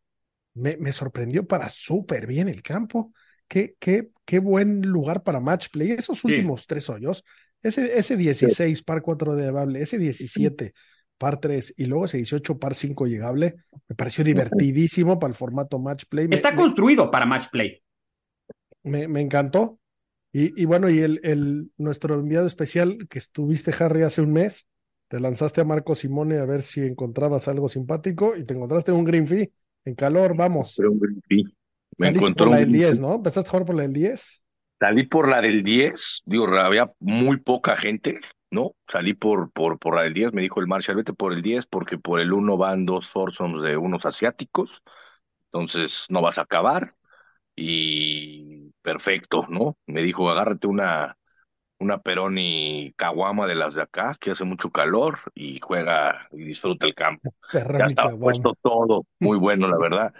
Me, 0.53 0.77
me 0.77 0.91
sorprendió 0.91 1.47
para 1.47 1.69
súper 1.69 2.27
bien 2.27 2.49
el 2.49 2.61
campo. 2.61 3.13
Qué, 3.47 3.75
qué, 3.79 4.09
qué 4.25 4.39
buen 4.39 4.81
lugar 4.81 5.23
para 5.23 5.39
match 5.39 5.67
play. 5.71 5.91
Esos 5.91 6.23
últimos 6.23 6.67
tres 6.67 6.89
hoyos, 6.89 7.23
ese, 7.61 7.97
ese 7.97 8.17
16 8.17 8.83
par 8.83 9.01
4 9.01 9.35
de 9.35 9.51
Bable, 9.51 9.81
ese 9.81 9.97
17 9.97 10.73
par 11.17 11.39
3 11.39 11.75
y 11.77 11.85
luego 11.85 12.05
ese 12.05 12.17
18 12.17 12.57
par 12.57 12.73
5 12.73 13.05
llegable, 13.05 13.55
me 13.87 13.95
pareció 13.95 14.23
divertidísimo 14.23 15.19
para 15.19 15.29
el 15.29 15.35
formato 15.35 15.77
match 15.77 16.05
play. 16.09 16.27
Está 16.31 16.55
construido 16.55 17.11
para 17.11 17.27
match 17.27 17.47
play. 17.51 17.81
Me, 18.83 19.07
me 19.07 19.21
encantó. 19.21 19.79
Y, 20.33 20.59
y, 20.59 20.65
bueno, 20.65 20.89
y 20.89 20.99
el, 20.99 21.19
el, 21.23 21.71
nuestro 21.77 22.15
enviado 22.15 22.47
especial 22.47 22.97
que 23.09 23.19
estuviste, 23.19 23.71
Harry, 23.77 24.01
hace 24.01 24.21
un 24.21 24.33
mes, 24.33 24.67
te 25.11 25.19
lanzaste 25.19 25.59
a 25.59 25.65
Marco 25.65 25.93
Simone 25.93 26.37
a 26.37 26.45
ver 26.45 26.61
si 26.61 26.79
encontrabas 26.79 27.49
algo 27.49 27.67
simpático 27.67 28.33
y 28.37 28.45
te 28.45 28.53
encontraste 28.53 28.93
un 28.93 29.03
green 29.03 29.27
fee 29.27 29.51
en 29.83 29.93
calor, 29.93 30.37
vamos. 30.37 30.79
un 30.79 30.97
green 30.97 31.21
fee. 31.27 31.43
Me 31.97 32.07
encontró 32.07 32.45
por 32.45 32.53
la 32.53 32.59
del 32.59 32.71
10, 32.71 33.01
¿no? 33.01 33.15
¿Empezaste 33.15 33.49
a 33.49 33.51
jugar 33.51 33.65
por 33.65 33.75
la 33.75 33.81
del 33.81 33.91
10? 33.91 34.41
Salí 34.79 35.03
por 35.03 35.27
la 35.27 35.41
del 35.41 35.63
10, 35.63 36.21
digo, 36.25 36.47
había 36.47 36.93
muy 36.99 37.41
poca 37.41 37.75
gente, 37.75 38.21
¿no? 38.51 38.71
Salí 38.87 39.13
por, 39.13 39.51
por, 39.51 39.79
por 39.79 39.97
la 39.97 40.03
del 40.03 40.13
10, 40.13 40.31
me 40.31 40.43
dijo 40.43 40.61
el 40.61 40.67
Marshall, 40.67 40.95
vete 40.95 41.11
por 41.11 41.33
el 41.33 41.41
10 41.41 41.65
porque 41.65 41.97
por 41.97 42.21
el 42.21 42.31
1 42.31 42.55
van 42.55 42.85
dos 42.85 43.09
foursomes 43.09 43.63
de 43.63 43.75
unos 43.75 44.05
asiáticos, 44.05 44.81
entonces 45.47 46.05
no 46.07 46.21
vas 46.21 46.37
a 46.37 46.43
acabar 46.43 46.95
y 47.53 48.69
perfecto, 48.81 49.45
¿no? 49.49 49.77
Me 49.87 50.03
dijo, 50.03 50.31
agárrate 50.31 50.67
una, 50.67 51.17
una 51.81 51.99
Peroni 51.99 52.93
Caguama 52.95 53.47
de 53.47 53.55
las 53.55 53.73
de 53.73 53.81
acá, 53.81 54.15
que 54.19 54.31
hace 54.31 54.45
mucho 54.45 54.69
calor 54.69 55.19
y 55.33 55.59
juega 55.59 56.27
y 56.31 56.43
disfruta 56.43 56.85
el 56.85 56.93
campo. 56.93 57.33
ya 57.53 57.85
estaba 57.85 58.15
puesto 58.15 58.55
todo, 58.61 59.05
muy 59.19 59.37
bueno, 59.37 59.67
la 59.67 59.77
verdad. 59.79 60.13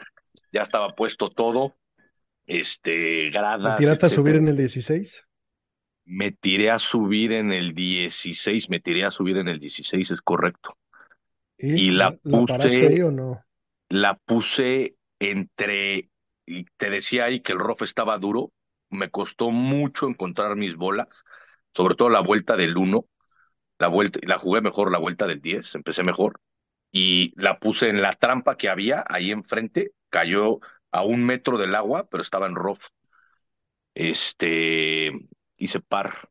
Ya 0.52 0.64
estaba 0.64 0.96
puesto 0.96 1.30
todo, 1.30 1.76
este, 2.48 3.30
gradas. 3.30 3.76
¿Te 3.76 3.84
tiraste 3.84 4.08
a 4.08 4.10
subir 4.10 4.36
en 4.38 4.48
el 4.48 4.58
16? 4.58 5.24
Me 6.06 6.32
tiré 6.32 6.72
a 6.72 6.80
subir 6.80 7.32
en 7.32 7.54
el 7.54 7.76
16, 7.76 8.70
me 8.70 8.80
tiré 8.80 9.06
a 9.06 9.12
subir 9.12 9.38
en 9.38 9.48
el 9.48 9.60
16, 9.60 10.12
es 10.12 10.22
correcto. 10.22 10.76
¿Y, 11.60 11.92
la, 11.92 12.18
puse, 12.18 12.88
ahí 12.88 13.02
o 13.02 13.12
no? 13.12 13.46
La 13.88 14.16
puse 14.16 14.96
entre, 15.20 16.10
y 16.48 16.66
te 16.78 16.90
decía 16.90 17.26
ahí 17.26 17.42
que 17.42 17.52
el 17.52 17.60
rough 17.60 17.84
estaba 17.84 18.18
duro, 18.18 18.52
me 18.90 19.12
costó 19.12 19.52
mucho 19.52 20.08
encontrar 20.08 20.56
mis 20.56 20.76
bolas 20.76 21.24
sobre 21.76 21.96
todo 21.96 22.10
la 22.10 22.22
vuelta 22.22 22.56
del 22.58 22.78
1, 22.78 23.06
la 23.80 23.88
vuelta, 23.88 24.20
la 24.24 24.40
jugué 24.40 24.62
mejor 24.62 24.92
la 24.92 25.00
vuelta 25.00 25.28
del 25.28 25.42
10, 25.42 25.76
empecé 25.76 26.04
mejor, 26.04 26.40
y 26.92 27.34
la 27.42 27.60
puse 27.60 27.90
en 27.90 28.02
la 28.02 28.14
trampa 28.14 28.58
que 28.58 28.70
había 28.70 29.04
ahí 29.10 29.32
enfrente, 29.32 29.94
cayó 30.10 30.60
a 30.92 31.04
un 31.04 31.26
metro 31.26 31.58
del 31.58 31.76
agua, 31.76 32.08
pero 32.10 32.24
estaba 32.24 32.48
en 32.48 32.56
rough. 32.56 32.82
Este, 33.94 35.12
hice 35.58 35.80
par, 35.82 36.30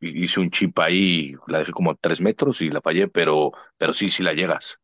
hice 0.00 0.40
un 0.40 0.50
chip 0.50 0.78
ahí, 0.80 1.34
la 1.48 1.60
dejé 1.60 1.72
como 1.72 1.92
a 1.92 1.96
tres 1.96 2.20
metros 2.20 2.62
y 2.62 2.70
la 2.70 2.82
fallé, 2.82 3.08
pero, 3.08 3.52
pero 3.78 3.92
sí, 3.94 4.10
sí 4.10 4.22
la 4.24 4.34
llegas. 4.34 4.78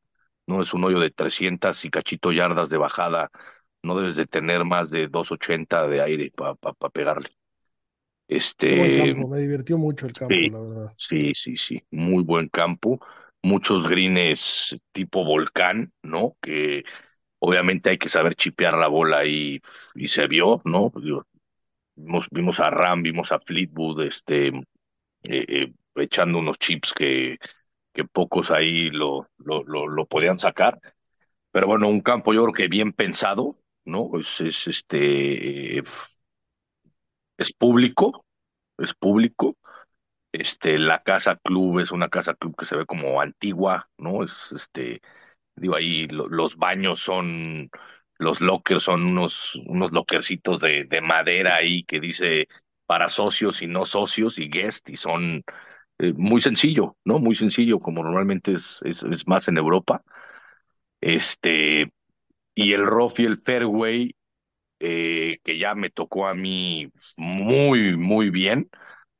No 0.47 0.63
es 0.63 0.75
un 0.75 0.85
hoyo 0.85 1.01
de 1.01 1.11
300 1.13 1.85
y 1.87 1.91
cachito 1.91 2.33
yardas 2.33 2.71
de 2.71 2.79
bajada, 2.79 3.31
no 3.83 3.97
debes 3.99 4.17
de 4.17 4.27
tener 4.29 4.65
más 4.67 4.91
de 4.91 5.09
280 5.09 5.89
de 5.89 6.03
aire 6.03 6.33
para 6.37 6.57
pegarle. 6.93 7.36
Este, 8.29 9.15
me 9.15 9.39
divirtió 9.39 9.79
mucho 9.79 10.07
el 10.07 10.13
campo, 10.13 10.35
la 10.35 10.61
verdad. 10.61 10.95
Sí, 10.97 11.33
sí, 11.35 11.57
sí, 11.57 11.83
muy 11.91 12.25
buen 12.25 12.49
campo, 12.49 13.01
muchos 13.43 13.89
greens 13.89 14.77
tipo 14.93 15.25
volcán, 15.25 15.93
¿no? 16.03 16.37
Que 16.41 16.83
obviamente 17.39 17.91
hay 17.91 17.99
que 17.99 18.09
saber 18.09 18.35
chipear 18.35 18.75
la 18.75 18.89
bola 18.89 19.25
y, 19.25 19.61
y 19.95 20.09
se 20.09 20.27
vio, 20.27 20.61
¿no? 20.65 20.93
Vimos, 21.95 22.27
vimos 22.31 22.61
a 22.61 22.71
Ram, 22.71 23.03
vimos 23.03 23.31
a 23.33 23.39
Fleetwood, 23.39 24.03
este, 24.03 24.49
eh, 24.49 24.53
eh, 25.23 25.73
echando 25.95 26.39
unos 26.39 26.59
chips 26.59 26.93
que, 26.93 27.39
que 27.93 28.05
pocos 28.05 28.51
ahí 28.51 28.91
lo, 28.91 29.29
lo, 29.39 29.63
lo, 29.65 29.87
lo, 29.87 30.07
podían 30.07 30.39
sacar. 30.39 30.79
Pero 31.53 31.69
bueno, 31.69 31.89
un 31.89 32.01
campo 32.01 32.35
yo 32.35 32.43
creo 32.43 32.53
que 32.53 32.69
bien 32.69 32.93
pensado, 32.93 33.57
¿no? 33.85 34.11
Es, 34.19 34.41
es 34.41 34.67
este 34.67 35.83
es 37.39 37.53
público, 37.53 38.25
es 38.79 38.95
público. 38.95 39.57
Este, 40.33 40.79
la 40.79 41.03
casa 41.03 41.37
club 41.43 41.81
es 41.81 41.93
una 41.93 42.09
casa 42.09 42.35
club 42.35 42.57
que 42.57 42.67
se 42.67 42.77
ve 42.77 42.87
como 42.87 43.21
antigua, 43.21 43.89
¿no? 43.99 44.23
Es 44.25 44.53
este, 44.53 45.01
digo 45.57 45.77
ahí 45.77 46.07
los 46.09 46.57
baños 46.57 47.01
son, 47.01 47.71
los 48.19 48.41
lockers 48.41 48.85
son 48.85 49.05
unos, 49.07 49.57
unos 49.67 49.93
lockercitos 49.93 50.61
de, 50.61 50.85
de 50.85 51.01
madera 51.01 51.57
ahí 51.57 51.85
que 51.85 52.01
dice 52.01 52.49
para 52.87 53.09
socios 53.09 53.63
y 53.63 53.67
no 53.67 53.85
socios 53.87 54.39
y 54.39 54.49
guest 54.49 54.89
y 54.91 54.97
son 54.97 55.43
eh, 55.99 56.13
muy 56.15 56.41
sencillo, 56.41 56.97
¿no? 57.05 57.19
Muy 57.19 57.35
sencillo, 57.35 57.79
como 57.79 58.03
normalmente 58.03 58.53
es, 58.55 58.81
es, 58.85 59.27
más 59.27 59.49
en 59.49 59.59
Europa. 59.59 60.03
Este, 61.01 61.93
y 62.55 62.73
el 62.73 62.87
rough 62.87 63.21
y 63.21 63.27
el 63.27 63.39
fairway 63.39 64.16
eh, 64.79 65.39
que 65.43 65.59
ya 65.59 65.75
me 65.75 65.91
tocó 65.91 66.27
a 66.27 66.35
mí 66.35 66.91
muy, 67.17 67.97
muy 67.97 68.31
bien. 68.31 68.69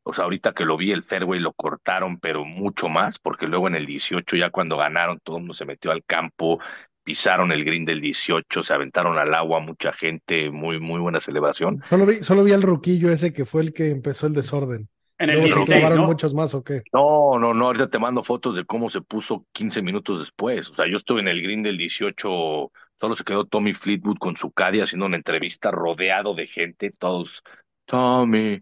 O 0.03 0.15
sea, 0.15 0.25
ahorita 0.25 0.53
que 0.53 0.65
lo 0.65 0.77
vi, 0.77 0.93
el 0.93 1.03
fairway 1.03 1.41
lo 1.41 1.53
cortaron, 1.53 2.19
pero 2.21 2.45
mucho 2.45 2.89
más, 2.89 3.19
porque 3.19 3.47
luego 3.47 3.67
en 3.67 3.75
el 3.75 3.87
18, 3.87 4.37
ya 4.37 4.51
cuando 4.51 4.77
ganaron, 4.77 5.19
todo 5.21 5.37
el 5.37 5.43
mundo 5.43 5.55
se 5.55 5.65
metió 5.65 5.91
al 5.91 6.05
campo, 6.05 6.61
pisaron 7.03 7.51
el 7.51 7.65
green 7.65 7.85
del 7.85 8.01
18, 8.01 8.63
se 8.63 8.73
aventaron 8.73 9.19
al 9.19 9.35
agua, 9.35 9.61
mucha 9.61 9.93
gente, 9.93 10.51
muy, 10.51 10.79
muy 10.79 11.01
buena 11.01 11.19
celebración. 11.19 11.83
Solo 11.89 12.07
vi, 12.07 12.23
solo 12.23 12.45
vi 12.45 12.53
al 12.53 12.63
ruquillo 12.63 13.11
ese 13.11 13.33
que 13.33 13.45
fue 13.45 13.63
el 13.63 13.73
que 13.73 13.91
empezó 13.91 14.27
el 14.27 14.35
desorden. 14.35 14.89
En 15.19 15.31
el 15.31 15.45
16, 15.45 15.91
¿no? 15.97 16.07
muchos 16.07 16.35
más 16.35 16.55
o 16.55 16.63
qué? 16.63 16.83
No, 16.93 17.39
no, 17.39 17.55
no, 17.55 17.67
ahorita 17.67 17.89
te 17.89 17.99
mando 17.99 18.23
fotos 18.23 18.55
de 18.55 18.65
cómo 18.65 18.91
se 18.91 19.01
puso 19.01 19.47
15 19.53 19.81
minutos 19.83 20.19
después. 20.19 20.71
O 20.71 20.75
sea, 20.75 20.87
yo 20.87 20.97
estuve 20.97 21.21
en 21.21 21.29
el 21.29 21.43
green 21.43 21.63
del 21.63 21.79
18 21.79 22.71
Solo 23.01 23.15
se 23.15 23.25
quedó 23.25 23.45
Tommy 23.45 23.75
Fleetwood 23.75 24.19
con 24.19 24.37
su 24.37 24.51
caddy 24.53 24.81
haciendo 24.81 25.07
una 25.07 25.17
entrevista 25.17 25.71
rodeado 25.71 26.35
de 26.35 26.47
gente, 26.47 26.91
todos, 26.99 27.43
Tommy, 27.87 28.61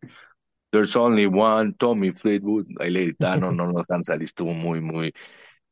there's 0.71 0.97
only 0.97 1.27
one 1.27 1.75
Tommy 1.79 2.13
Fleetwood. 2.13 2.67
Ahí 2.81 2.91
le 2.91 3.03
gritaron, 3.03 3.57
no 3.57 3.73
nos 3.73 3.91
han 3.91 4.05
salido, 4.05 4.25
estuvo 4.25 4.53
muy, 4.53 4.81
muy, 4.81 5.13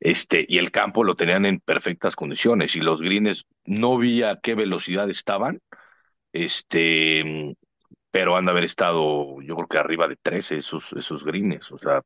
este, 0.01 0.45
y 0.49 0.59
el 0.59 0.71
campo 0.71 1.05
lo 1.05 1.17
tenían 1.17 1.47
en 1.47 1.61
perfectas 1.61 2.17
condiciones 2.17 2.77
y 2.77 2.81
los 2.81 3.01
greens 3.01 3.47
no 3.65 3.99
vi 3.99 4.23
a 4.23 4.39
qué 4.43 4.55
velocidad 4.55 5.11
estaban, 5.11 5.61
este, 6.33 7.57
pero 8.11 8.37
han 8.37 8.47
de 8.47 8.51
haber 8.53 8.65
estado, 8.65 9.41
yo 9.43 9.57
creo 9.57 9.69
que 9.69 9.79
arriba 9.79 10.09
de 10.09 10.17
13 10.17 10.59
esos, 10.59 10.93
esos 10.95 11.25
greens, 11.25 11.73
o 11.73 11.79
sea, 11.79 12.03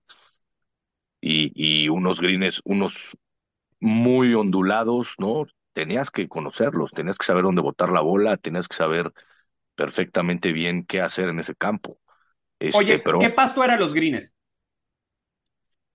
y, 1.20 1.52
y 1.54 1.88
unos 1.88 2.20
greens, 2.20 2.61
unos 2.64 3.16
muy 3.80 4.34
ondulados, 4.34 5.14
¿no? 5.18 5.46
Tenías 5.77 6.11
que 6.11 6.27
conocerlos, 6.27 6.91
tenías 6.91 7.18
que 7.18 7.27
saber 7.27 7.43
dónde 7.43 7.61
botar 7.61 7.91
la 7.91 8.01
bola, 8.01 8.39
tenías 8.39 8.66
que 8.66 8.77
saber 8.77 9.12
perfectamente 9.74 10.51
bien 10.53 10.87
qué 10.87 11.03
hacer 11.03 11.29
en 11.29 11.39
ese 11.39 11.55
campo. 11.55 11.99
Este, 12.59 12.79
Oye, 12.79 12.99
pero, 12.99 13.18
¿qué 13.18 13.29
pasto 13.29 13.62
eran 13.62 13.79
los 13.79 13.93
greens? 13.93 14.33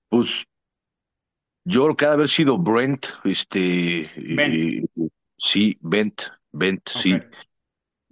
Pues 0.08 0.46
yo 1.66 1.86
creo 1.86 1.98
que 1.98 2.06
ha 2.06 2.10
de 2.10 2.14
haber 2.14 2.30
sido 2.30 2.60
Brent, 2.60 3.08
este, 3.24 4.08
Bent. 4.18 4.88
sí, 5.36 5.80
Bent, 5.82 6.22
Bent, 6.52 6.88
sí. 6.88 7.20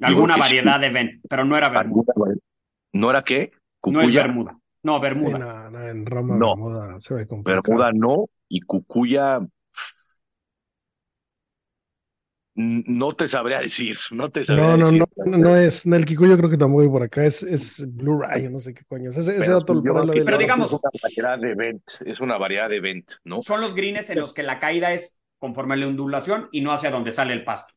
Alguna 0.01 0.37
variedad 0.37 0.79
de 0.79 0.89
Bent, 0.89 1.21
pero 1.29 1.45
no 1.45 1.55
era 1.55 1.69
Bermuda. 1.69 2.13
¿No 2.93 3.11
era 3.11 3.21
qué? 3.21 3.51
No 3.85 4.01
es 4.01 4.11
Bermuda. 4.11 4.57
No, 4.81 4.99
Bermuda. 4.99 5.37
no, 5.37 5.69
no, 5.69 5.87
en 5.87 6.03
Roma 6.07 6.35
no. 6.35 6.55
Bermuda 6.55 6.99
se 6.99 7.13
ve 7.13 7.27
complicado. 7.27 7.61
Bermuda 7.61 7.91
no, 7.93 8.25
y 8.47 8.61
Cucuya 8.61 9.39
no 12.55 13.13
te 13.13 13.27
sabría 13.27 13.59
decir, 13.59 13.97
no 14.11 14.29
te 14.29 14.43
sabría 14.43 14.65
no, 14.65 14.77
no, 14.77 14.85
decir. 14.87 15.03
No, 15.17 15.25
no, 15.25 15.37
no 15.37 15.55
es, 15.55 15.85
el 15.85 16.05
Kikuyo 16.05 16.37
creo 16.37 16.49
que 16.49 16.57
tampoco 16.57 16.81
voy 16.81 16.89
por 16.89 17.03
acá, 17.03 17.25
es, 17.25 17.43
es 17.43 17.85
Blue 17.95 18.19
Ray, 18.19 18.49
no 18.49 18.59
sé 18.59 18.73
qué 18.73 18.83
coño. 18.85 19.11
Ese, 19.11 19.37
ese 19.37 19.51
dato 19.51 19.81
pero, 19.81 20.05
pero 20.25 20.37
digamos. 20.37 20.73
Es 20.73 20.79
una 20.79 20.89
variedad 21.01 21.39
de 21.39 21.51
event, 21.51 21.83
es 22.05 22.19
una 22.19 22.37
variedad 22.37 22.69
de 22.69 22.75
event, 22.77 23.09
¿no? 23.23 23.41
Son 23.41 23.61
los 23.61 23.75
greens 23.75 24.09
en 24.09 24.19
los 24.19 24.33
que 24.33 24.43
la 24.43 24.59
caída 24.59 24.91
es 24.91 25.19
conforme 25.37 25.75
a 25.75 25.77
la 25.77 25.87
ondulación 25.87 26.49
y 26.51 26.61
no 26.61 26.73
hacia 26.73 26.91
donde 26.91 27.11
sale 27.11 27.33
el 27.33 27.43
pasto. 27.43 27.73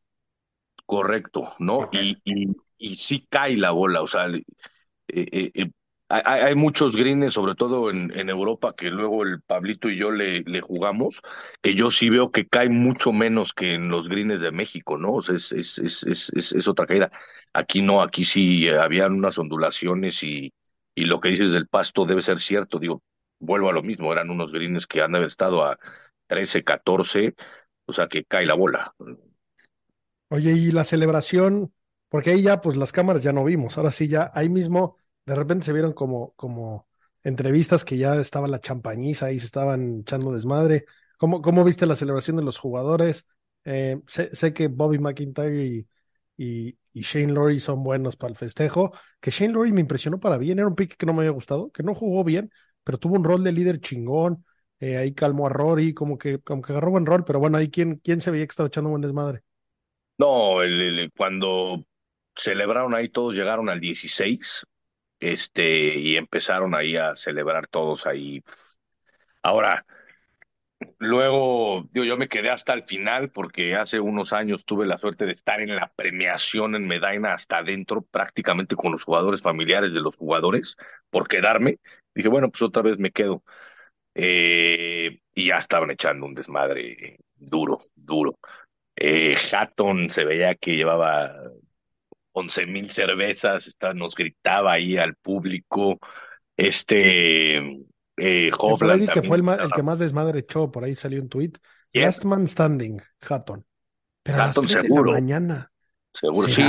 Correcto, 0.85 1.53
¿no? 1.59 1.89
Y, 1.91 2.17
y, 2.25 2.47
y 2.77 2.95
sí 2.95 3.25
cae 3.29 3.55
la 3.55 3.71
bola, 3.71 4.01
o 4.01 4.07
sea, 4.07 4.27
eh, 4.27 4.43
eh, 5.07 5.51
eh 5.53 5.71
hay, 6.13 6.41
hay, 6.41 6.55
muchos 6.55 6.95
greens, 6.95 7.33
sobre 7.33 7.55
todo 7.55 7.89
en, 7.89 8.11
en, 8.17 8.29
Europa, 8.29 8.73
que 8.75 8.89
luego 8.89 9.23
el 9.23 9.41
Pablito 9.41 9.89
y 9.89 9.97
yo 9.97 10.11
le, 10.11 10.61
jugamos, 10.61 11.21
que 11.61 11.73
yo 11.73 11.89
sí 11.89 12.09
veo 12.09 12.31
que 12.31 12.47
cae 12.47 12.69
mucho 12.69 13.11
menos 13.11 13.53
que 13.53 13.73
en 13.73 13.89
los 13.89 14.09
greens 14.09 14.39
de 14.41 14.51
México, 14.51 14.97
¿no? 14.97 15.13
O 15.13 15.21
sea, 15.23 15.35
es, 15.35 15.51
es, 15.51 15.79
es, 15.79 16.29
es, 16.33 16.67
otra 16.67 16.85
caída. 16.85 17.11
Aquí 17.53 17.81
no, 17.81 18.01
aquí 18.01 18.25
sí 18.25 18.67
habían 18.69 19.13
unas 19.13 19.37
ondulaciones 19.37 20.21
y, 20.23 20.53
y 20.93 21.05
lo 21.05 21.19
que 21.19 21.29
dices 21.29 21.51
del 21.51 21.67
pasto 21.67 22.05
debe 22.05 22.21
ser 22.21 22.39
cierto. 22.39 22.79
Digo, 22.79 23.01
vuelvo 23.39 23.69
a 23.69 23.73
lo 23.73 23.81
mismo, 23.81 24.11
eran 24.11 24.29
unos 24.29 24.51
greens 24.51 24.85
que 24.85 25.01
han 25.01 25.13
de 25.13 25.17
haber 25.17 25.27
estado 25.27 25.65
a 25.65 25.79
13, 26.27 26.63
14, 26.63 27.33
o 27.85 27.93
sea, 27.93 28.07
que 28.07 28.23
cae 28.25 28.45
la 28.45 28.53
bola. 28.53 28.93
Oye, 30.29 30.51
y 30.51 30.71
la 30.71 30.83
celebración, 30.83 31.73
porque 32.09 32.31
ahí 32.31 32.41
ya, 32.43 32.61
pues 32.61 32.77
las 32.77 32.91
cámaras 32.91 33.23
ya 33.23 33.33
no 33.33 33.43
vimos, 33.43 33.77
ahora 33.77 33.91
sí 33.91 34.07
ya, 34.07 34.31
ahí 34.33 34.49
mismo 34.49 34.97
de 35.25 35.35
repente 35.35 35.65
se 35.65 35.73
vieron 35.73 35.93
como, 35.93 36.33
como 36.35 36.87
entrevistas 37.23 37.85
que 37.85 37.97
ya 37.97 38.15
estaba 38.15 38.47
la 38.47 38.59
champañiza 38.59 39.31
y 39.31 39.39
se 39.39 39.45
estaban 39.45 40.01
echando 40.01 40.31
desmadre. 40.31 40.85
¿Cómo, 41.17 41.41
cómo 41.41 41.63
viste 41.63 41.85
la 41.85 41.95
celebración 41.95 42.37
de 42.37 42.43
los 42.43 42.57
jugadores? 42.57 43.27
Eh, 43.65 44.01
sé, 44.07 44.35
sé, 44.35 44.53
que 44.53 44.67
Bobby 44.67 44.99
McIntyre 44.99 45.65
y, 45.65 45.87
y, 46.37 46.77
Shane 47.01 47.31
Lowry 47.33 47.59
son 47.59 47.83
buenos 47.83 48.17
para 48.17 48.31
el 48.31 48.37
festejo. 48.37 48.91
Que 49.21 49.31
Shane 49.31 49.53
Lowry 49.53 49.71
me 49.71 49.81
impresionó 49.81 50.19
para 50.19 50.37
bien. 50.37 50.59
Era 50.59 50.67
un 50.67 50.75
pick 50.75 50.97
que 50.97 51.05
no 51.05 51.13
me 51.13 51.19
había 51.19 51.31
gustado, 51.31 51.71
que 51.71 51.83
no 51.83 51.95
jugó 51.95 52.23
bien, 52.23 52.51
pero 52.83 52.97
tuvo 52.97 53.15
un 53.15 53.23
rol 53.23 53.43
de 53.43 53.51
líder 53.51 53.79
chingón. 53.79 54.45
Eh, 54.79 54.97
ahí 54.97 55.13
calmó 55.13 55.47
a 55.47 55.49
Rory, 55.49 55.93
como 55.93 56.17
que, 56.17 56.39
como 56.39 56.61
que 56.61 56.73
agarró 56.73 56.91
buen 56.91 57.05
rol, 57.05 57.23
pero 57.23 57.39
bueno, 57.39 57.57
ahí 57.57 57.69
quién, 57.69 58.01
quién 58.03 58.19
se 58.19 58.31
veía 58.31 58.45
que 58.45 58.51
estaba 58.51 58.67
echando 58.67 58.89
buen 58.89 59.01
desmadre. 59.01 59.41
No, 60.17 60.61
el, 60.61 61.09
cuando 61.15 61.85
celebraron 62.35 62.93
ahí 62.93 63.09
todos 63.09 63.33
llegaron 63.33 63.69
al 63.69 63.79
16 63.79 64.65
este, 65.23 65.95
y 65.97 66.17
empezaron 66.17 66.75
ahí 66.75 66.97
a 66.97 67.15
celebrar 67.15 67.67
todos 67.67 68.05
ahí. 68.05 68.43
Ahora, 69.41 69.85
luego, 70.99 71.87
digo, 71.91 72.05
yo 72.05 72.17
me 72.17 72.27
quedé 72.27 72.49
hasta 72.49 72.73
el 72.73 72.83
final 72.83 73.31
porque 73.31 73.75
hace 73.75 73.99
unos 73.99 74.33
años 74.33 74.65
tuve 74.65 74.85
la 74.85 74.97
suerte 74.97 75.25
de 75.25 75.31
estar 75.31 75.61
en 75.61 75.75
la 75.75 75.91
premiación 75.95 76.75
en 76.75 76.87
Medina 76.87 77.33
hasta 77.33 77.59
adentro, 77.59 78.01
prácticamente 78.01 78.75
con 78.75 78.91
los 78.91 79.03
jugadores 79.03 79.41
familiares 79.41 79.93
de 79.93 80.01
los 80.01 80.15
jugadores, 80.17 80.75
por 81.09 81.27
quedarme. 81.27 81.77
Dije, 82.13 82.27
bueno, 82.29 82.49
pues 82.49 82.61
otra 82.61 82.81
vez 82.81 82.99
me 82.99 83.11
quedo. 83.11 83.43
Eh, 84.15 85.19
y 85.33 85.47
ya 85.47 85.57
estaban 85.57 85.91
echando 85.91 86.25
un 86.25 86.35
desmadre 86.35 87.17
duro, 87.35 87.79
duro. 87.95 88.37
Eh, 88.95 89.35
Hatton 89.51 90.09
se 90.09 90.25
veía 90.25 90.55
que 90.55 90.75
llevaba 90.75 91.33
once 92.33 92.65
mil 92.65 92.91
cervezas, 92.91 93.67
está, 93.67 93.93
nos 93.93 94.15
gritaba 94.15 94.73
ahí 94.73 94.97
al 94.97 95.15
público. 95.15 95.99
Este 96.55 97.57
eh, 98.17 98.51
Hovland. 98.57 99.09
que 99.09 99.21
fue 99.21 99.37
el, 99.37 99.71
que 99.73 99.83
más 99.83 99.99
desmadre 99.99 100.39
echó, 100.39 100.71
por 100.71 100.83
ahí 100.83 100.95
salió 100.95 101.21
un 101.21 101.29
tweet. 101.29 101.53
Last 101.93 102.25
man 102.25 102.47
standing, 102.47 103.01
Hatton. 103.21 103.65
Pero 104.23 104.41
Hatton 104.41 104.65
a 104.65 104.69
las 104.69 104.81
seguro. 104.81 105.11
De 105.11 105.19
la 105.19 105.21
mañana. 105.21 105.71
Seguro, 106.11 106.47
sí. 106.47 106.63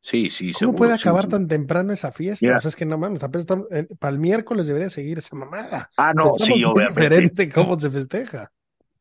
Sí, 0.00 0.30
sí, 0.30 0.52
¿Cómo 0.52 0.74
puede 0.74 0.94
acabar 0.94 1.26
tan 1.26 1.48
temprano 1.48 1.92
esa 1.92 2.12
fiesta? 2.12 2.56
O 2.56 2.60
sea, 2.60 2.68
es 2.68 2.76
que 2.76 2.86
no 2.86 2.96
mames, 2.96 3.20
para 3.20 4.12
el 4.12 4.18
miércoles 4.18 4.66
debería 4.66 4.88
seguir 4.88 5.18
esa 5.18 5.36
mamada. 5.36 5.90
Ah, 5.98 6.14
no, 6.14 6.32
sí, 6.34 6.64
obviamente. 6.64 7.00
diferente 7.00 7.48
cómo 7.50 7.78
se 7.78 7.90
festeja. 7.90 8.50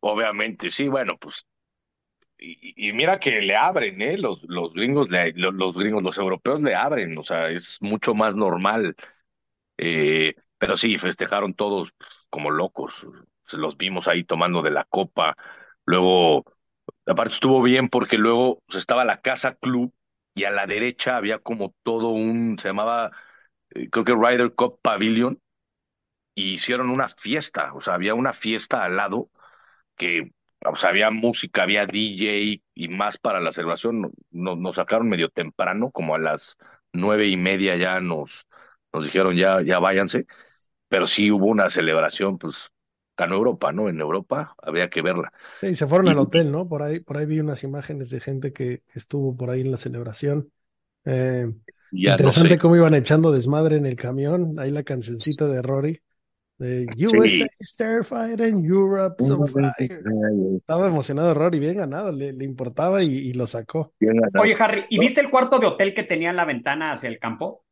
Obviamente, 0.01 0.69
sí, 0.69 0.89
bueno, 0.89 1.15
pues 1.17 1.45
y, 2.39 2.93
mira 2.93 3.19
que 3.19 3.41
le 3.41 3.55
abren, 3.55 4.01
¿eh? 4.01 4.17
Los, 4.17 4.43
los 4.43 4.73
gringos, 4.73 5.07
los, 5.09 5.75
gringos, 5.75 6.03
los 6.03 6.17
europeos 6.17 6.61
le 6.61 6.75
abren, 6.75 7.17
o 7.17 7.23
sea, 7.23 7.49
es 7.49 7.77
mucho 7.81 8.13
más 8.13 8.35
normal. 8.35 8.95
Eh, 9.77 10.35
pero 10.57 10.77
sí, 10.77 10.97
festejaron 10.97 11.53
todos 11.55 11.91
pues, 11.97 12.27
como 12.29 12.51
locos. 12.51 13.05
Los 13.53 13.77
vimos 13.77 14.07
ahí 14.07 14.23
tomando 14.23 14.61
de 14.61 14.71
la 14.71 14.85
copa. 14.85 15.35
Luego, 15.85 16.45
aparte 17.05 17.33
estuvo 17.35 17.61
bien 17.61 17.89
porque 17.89 18.17
luego 18.17 18.61
pues, 18.67 18.79
estaba 18.79 19.05
la 19.05 19.21
casa 19.21 19.55
club 19.55 19.93
y 20.35 20.45
a 20.45 20.51
la 20.51 20.67
derecha 20.67 21.17
había 21.17 21.39
como 21.39 21.75
todo 21.83 22.09
un, 22.09 22.57
se 22.59 22.69
llamaba, 22.69 23.11
eh, 23.71 23.89
creo 23.89 24.05
que 24.05 24.13
Ryder 24.15 24.53
Cup 24.55 24.79
Pavilion, 24.81 25.41
y 26.35 26.53
hicieron 26.53 26.89
una 26.91 27.09
fiesta, 27.09 27.73
o 27.73 27.81
sea, 27.81 27.95
había 27.95 28.13
una 28.13 28.33
fiesta 28.33 28.83
al 28.83 28.97
lado 28.97 29.31
que 29.97 30.33
o 30.69 30.75
sea, 30.75 30.89
había 30.89 31.11
música, 31.11 31.63
había 31.63 31.85
DJ 31.85 32.61
y 32.73 32.87
más 32.87 33.17
para 33.17 33.39
la 33.39 33.51
celebración. 33.51 34.11
Nos, 34.31 34.57
nos 34.57 34.75
sacaron 34.75 35.09
medio 35.09 35.29
temprano, 35.29 35.91
como 35.91 36.15
a 36.15 36.19
las 36.19 36.57
nueve 36.93 37.27
y 37.27 37.37
media 37.37 37.75
ya 37.75 37.99
nos, 37.99 38.47
nos 38.93 39.05
dijeron 39.05 39.35
ya, 39.35 39.61
ya 39.61 39.79
váyanse. 39.79 40.25
Pero 40.87 41.05
sí 41.05 41.31
hubo 41.31 41.47
una 41.47 41.69
celebración, 41.69 42.37
pues, 42.37 42.71
en 43.25 43.31
Europa, 43.31 43.71
¿no? 43.71 43.89
En 43.89 43.99
Europa 43.99 44.55
había 44.61 44.89
que 44.89 45.01
verla. 45.01 45.31
Sí, 45.61 45.75
se 45.75 45.87
fueron 45.87 46.07
al 46.07 46.19
hotel, 46.19 46.51
¿no? 46.51 46.67
Por 46.67 46.83
ahí, 46.83 46.99
por 46.99 47.17
ahí 47.17 47.25
vi 47.25 47.39
unas 47.39 47.63
imágenes 47.63 48.09
de 48.09 48.19
gente 48.19 48.53
que, 48.53 48.83
estuvo 48.93 49.35
por 49.35 49.49
ahí 49.49 49.61
en 49.61 49.71
la 49.71 49.77
celebración. 49.77 50.51
Eh, 51.05 51.51
interesante 51.91 52.57
cómo 52.57 52.75
iban 52.75 52.93
echando 52.93 53.31
desmadre 53.31 53.77
en 53.77 53.85
el 53.85 53.95
camión. 53.95 54.59
Ahí 54.59 54.71
la 54.71 54.83
cancioncita 54.83 55.45
de 55.45 55.61
Rory. 55.61 56.01
De 56.57 56.87
USA 56.97 57.47
Starfighter 57.61 58.47
and 58.47 58.65
Europe 58.65 59.23
Estaba 60.57 60.87
emocionado 60.87 61.33
Rory, 61.35 61.59
bien 61.59 61.77
ganado, 61.77 62.11
le, 62.11 62.29
importaba 62.43 63.03
y, 63.03 63.31
lo 63.33 63.45
sacó. 63.45 63.93
Oye, 64.39 64.55
Harry, 64.57 64.85
¿y 64.89 64.97
viste 64.97 65.21
el 65.21 65.29
cuarto 65.29 65.59
de 65.59 65.67
hotel 65.67 65.93
que 65.93 66.03
tenía 66.03 66.31
en 66.31 66.35
la 66.35 66.45
ventana 66.45 66.93
hacia 66.93 67.09
el 67.09 67.19
campo? 67.19 67.63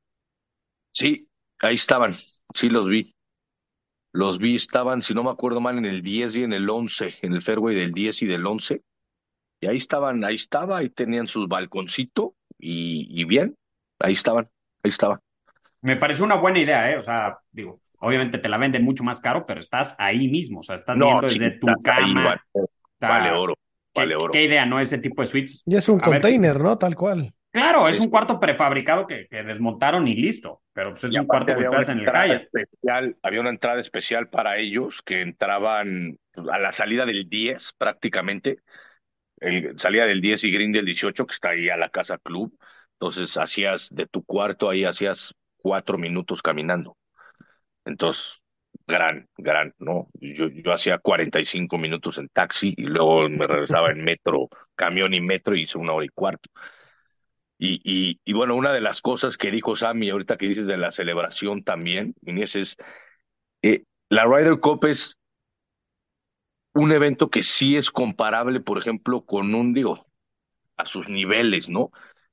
Sí, 0.92 1.28
ahí 1.62 1.76
estaban, 1.76 2.14
sí 2.54 2.70
los 2.70 2.88
vi. 2.88 3.16
Los 4.14 4.38
vi, 4.38 4.56
estaban, 4.56 5.02
si 5.02 5.14
no 5.14 5.24
me 5.24 5.32
acuerdo 5.32 5.60
mal, 5.60 5.78
en 5.78 5.86
el 5.86 6.02
10 6.02 6.38
y 6.38 6.44
en 6.44 6.54
el 6.54 6.70
11, 6.70 7.16
en 7.24 7.34
el 7.34 7.42
fairway 7.42 7.76
del 7.76 7.92
10 7.92 8.22
y 8.22 8.28
del 8.28 8.46
11. 8.46 8.82
Y 9.62 9.68
ahí 9.68 9.78
estaban, 9.78 10.24
ahí 10.24 10.36
estaba, 10.36 10.78
ahí 10.78 10.90
tenían 10.90 11.28
sus 11.28 11.48
balconcito 11.48 12.36
y, 12.58 13.08
y 13.10 13.26
bien, 13.26 13.58
ahí 14.00 14.14
estaban, 14.14 14.48
ahí 14.84 14.90
estaban. 14.90 15.20
Me 15.82 15.98
parece 15.98 16.24
una 16.24 16.36
buena 16.36 16.60
idea, 16.60 16.92
¿eh? 16.92 16.98
O 16.98 17.02
sea, 17.02 17.40
digo, 17.52 17.82
Obviamente 18.06 18.38
te 18.38 18.48
la 18.48 18.60
venden 18.60 18.84
mucho 18.84 19.04
más 19.04 19.20
caro, 19.20 19.48
pero 19.48 19.60
estás 19.60 19.96
ahí 19.98 20.28
mismo, 20.28 20.60
o 20.60 20.64
sea, 20.64 20.76
estás 20.76 20.96
viendo 20.96 21.28
desde 21.28 21.52
tu 21.58 21.66
cama. 21.84 22.40
vale 23.00 23.32
oro, 23.32 23.56
vale 23.96 24.16
oro. 24.16 24.32
¿Qué 24.32 24.44
idea, 24.44 24.64
no? 24.68 24.80
Ese 24.80 25.00
tipo 25.00 25.24
de 25.24 25.28
suites. 25.28 25.64
Y 25.66 25.76
es 25.76 25.90
un 25.90 26.00
container, 26.00 26.60
¿no? 26.60 26.78
Tal 26.78 26.96
cual. 26.96 27.34
Claro, 27.52 27.88
es, 27.88 28.00
un 28.00 28.10
cuarto 28.10 28.40
prefabricado 28.40 29.08
que, 29.08 29.28
que, 29.28 29.42
desmontaron 29.42 30.08
y 30.08 30.14
listo, 30.14 30.62
pero 30.72 30.92
pues 30.92 31.06
es 31.06 31.18
un 31.18 31.26
cuarto 31.26 31.56
que 31.56 31.64
estás 31.64 31.90
en 31.90 32.00
el 32.00 32.06
Hyatt. 32.06 32.44
Especial, 32.54 33.16
había 33.24 33.42
una 33.42 33.50
entrada 33.50 33.80
especial 33.80 34.28
para 34.28 34.58
ellos 34.58 35.02
que 35.02 35.22
entraban 35.22 36.20
a 36.52 36.60
la 36.60 36.74
salida 36.74 37.06
del 37.06 37.28
10 37.28 37.74
prácticamente, 37.78 38.60
el, 39.40 39.80
salida 39.80 40.06
del 40.06 40.22
10 40.22 40.44
y 40.44 40.52
green 40.52 40.74
del 40.74 40.86
18 40.86 41.26
que 41.26 41.34
está 41.34 41.50
ahí 41.50 41.70
a 41.70 41.78
la 41.78 41.90
casa 41.90 42.18
club, 42.18 42.56
entonces 43.00 43.38
hacías 43.38 43.90
de 43.90 44.06
tu 44.06 44.24
cuarto 44.24 44.70
ahí 44.70 44.84
hacías 44.84 45.34
cuatro 45.56 45.98
minutos 45.98 46.42
caminando. 46.42 46.98
Entonces, 47.86 48.42
gran, 48.88 49.30
gran, 49.38 49.74
¿no? 49.80 50.10
Yo, 50.16 50.48
yo 50.50 50.74
hacía 50.74 50.98
45 51.00 51.78
minutos 51.78 52.18
en 52.18 52.30
taxi 52.30 52.74
y 52.78 52.84
luego 52.84 53.30
me 53.30 53.48
regresaba 53.48 53.92
en 53.92 54.04
metro, 54.04 54.50
camión 54.76 55.14
y 55.14 55.22
metro 55.22 55.56
y 55.56 55.64
hice 55.64 55.78
una 55.78 55.94
hora 55.94 56.06
y 56.06 56.10
cuarto. 56.10 56.50
Y, 57.58 58.20
y, 58.26 58.34
bueno, 58.34 58.56
una 58.56 58.74
de 58.74 58.82
las 58.82 59.02
cosas 59.02 59.38
que 59.38 59.50
dijo 59.50 59.76
Sammy 59.76 60.10
ahorita 60.10 60.38
que 60.38 60.48
dices 60.48 60.68
de 60.68 60.78
la 60.78 60.92
celebración 60.92 61.64
también, 61.64 62.14
Inés, 62.26 62.56
es 62.58 62.76
eh, 63.64 63.84
la 64.10 64.26
Ryder 64.26 64.60
Cup 64.60 64.86
es 64.86 65.18
un 66.74 66.92
evento 66.92 67.30
que 67.30 67.42
sí 67.44 67.78
es 67.78 67.90
comparable, 67.92 68.60
por 68.60 68.78
ejemplo, 68.78 69.26
con 69.26 69.56
un, 69.56 69.74
digo, 69.74 70.06
a 70.78 70.86
sus 70.86 71.10
niveles, 71.10 71.70
¿no? 71.70 71.92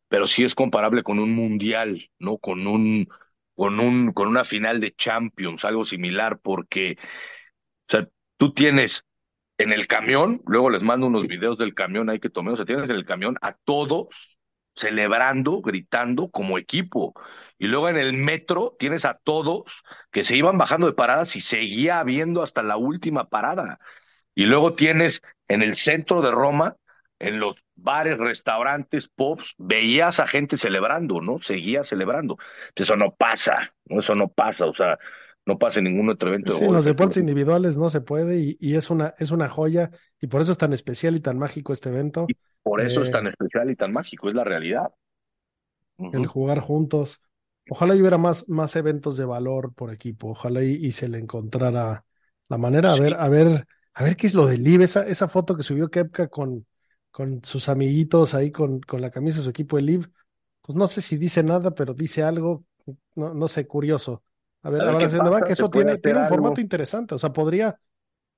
Pero 0.09 0.27
sí 0.27 0.45
es 0.45 0.55
comparable 0.55 1.03
con 1.03 1.19
un 1.19 1.35
mundial, 1.35 2.11
¿no? 2.19 2.39
Con 2.39 2.67
un, 2.67 3.09
con, 3.55 3.81
un, 3.81 4.13
con 4.13 4.29
una 4.29 4.45
final 4.45 4.81
de 4.81 4.93
Champions, 4.95 5.65
algo 5.65 5.85
similar, 5.85 6.41
porque 6.41 6.97
o 7.89 7.93
sea, 7.93 8.09
tú 8.37 8.53
tienes 8.55 9.05
en 9.59 9.73
el 9.73 9.87
camión, 9.87 10.43
luego 10.47 10.71
les 10.71 10.83
mando 10.83 11.07
unos 11.07 11.29
videos 11.29 11.59
del 11.59 11.75
camión 11.75 12.11
ahí 12.11 12.19
que 12.21 12.31
tomé, 12.31 12.53
o 12.53 12.57
sea, 12.57 12.65
tienes 12.65 12.89
en 12.91 12.97
el 12.97 13.05
camión 13.05 13.37
a 13.43 13.55
todos 13.65 14.39
celebrando, 14.75 15.61
gritando 15.61 16.31
como 16.31 16.59
equipo. 16.59 17.15
Y 17.59 17.67
luego 17.67 17.89
en 17.89 17.97
el 17.97 18.13
metro 18.15 18.75
tienes 18.79 19.05
a 19.05 19.15
todos 19.23 19.83
que 20.11 20.25
se 20.25 20.37
iban 20.37 20.59
bajando 20.59 20.87
de 20.87 20.95
paradas 20.95 21.37
y 21.37 21.41
seguía 21.43 22.01
habiendo 22.01 22.43
hasta 22.43 22.63
la 22.63 22.77
última 22.77 23.29
parada. 23.29 23.79
Y 24.35 24.47
luego 24.47 24.75
tienes 24.75 25.23
en 25.49 25.63
el 25.63 25.77
centro 25.77 26.23
de 26.23 26.31
Roma 26.31 26.77
en 27.23 27.39
los 27.39 27.55
bares, 27.77 28.19
restaurantes, 28.19 29.09
pops, 29.09 29.55
veías 29.57 30.19
a 30.19 30.27
gente 30.27 30.57
celebrando, 30.57 31.21
¿no? 31.21 31.39
Seguía 31.39 31.85
celebrando. 31.85 32.37
Eso 32.75 32.97
no 32.97 33.15
pasa, 33.15 33.73
¿no? 33.85 34.01
Eso 34.01 34.17
no 34.17 34.29
pasa, 34.29 34.67
o 34.67 34.75
sea, 34.75 34.99
no 35.47 35.57
pasa 35.57 35.79
en 35.79 35.85
ningún 35.85 36.09
otro 36.11 36.31
evento. 36.31 36.53
Sí, 36.53 36.65
en 36.65 36.73
los 36.73 36.85
deportes 36.85 37.19
individuales 37.19 37.77
no 37.77 37.91
se 37.91 38.01
puede 38.01 38.57
y, 38.59 38.75
es, 38.75 38.91
una, 38.91 39.15
es 39.19 39.31
una 39.31 39.49
joya 39.49 39.91
y 40.21 40.27
por 40.27 40.43
eso 40.43 40.51
es 40.51 40.59
tan 40.59 40.73
especial 40.73 41.15
y 41.15 41.21
tan 41.21 41.39
mágico 41.39 41.73
este 41.73 41.91
evento. 41.91 42.27
por 42.65 42.81
eso 42.81 43.03
es 43.03 43.09
eh, 43.09 43.13
tan 43.13 43.29
especial 43.29 43.71
y 43.71 43.77
tan 43.77 43.93
mágico, 43.93 44.29
es 44.29 44.35
la 44.35 44.43
realidad. 44.43 44.93
El 45.99 46.27
jugar 46.27 46.59
juntos. 46.59 47.21
Ojalá 47.71 47.95
hubiera 47.95 48.19
más, 48.19 48.49
más 48.49 48.75
eventos 48.75 49.17
de 49.17 49.25
valor 49.25 49.73
por 49.75 49.93
equipo, 49.93 50.31
ojalá 50.31 50.65
y, 50.65 50.91
se 50.91 51.07
le 51.07 51.19
encontrara 51.19 52.05
la 52.49 52.59
manera, 52.59 52.91
a 52.93 52.99
ver, 52.99 53.15
a 53.15 53.29
ver, 53.29 53.65
a 53.95 54.03
ver 54.03 54.17
qué 54.17 54.27
es 54.27 54.35
lo 54.35 54.47
del 54.49 54.65
LIV, 54.65 54.83
esa, 54.83 55.07
esa 55.07 55.29
foto 55.29 55.57
que 55.57 55.63
subió 55.63 55.89
Kepka 55.89 56.27
con, 56.27 56.67
con 57.13 57.45
sus 57.45 57.69
amiguitos 57.69 58.35
ahí 58.35 58.51
con, 58.51 58.81
con 58.81 59.01
la 59.01 59.11
camisa 59.11 59.39
de 59.39 59.45
su 59.45 59.51
equipo 59.51 59.77
de 59.77 59.83
Live. 59.83 60.07
Pues 60.63 60.75
no 60.75 60.89
sé 60.89 61.03
si 61.03 61.17
dice 61.17 61.43
nada, 61.43 61.73
pero 61.73 61.95
dice 61.95 62.23
algo, 62.23 62.65
no, 63.15 63.35
no 63.35 63.49
sé, 63.49 63.67
curioso. 63.67 64.25
A 64.63 64.71
ver, 64.71 64.81
ahora 64.83 65.09
se 65.09 65.19
que 65.47 65.53
eso 65.53 65.71
tiene, 65.71 65.97
tiene 65.99 66.21
un 66.21 66.27
formato 66.27 66.61
interesante. 66.61 67.15
O 67.15 67.19
sea, 67.19 67.33
podría, 67.33 67.79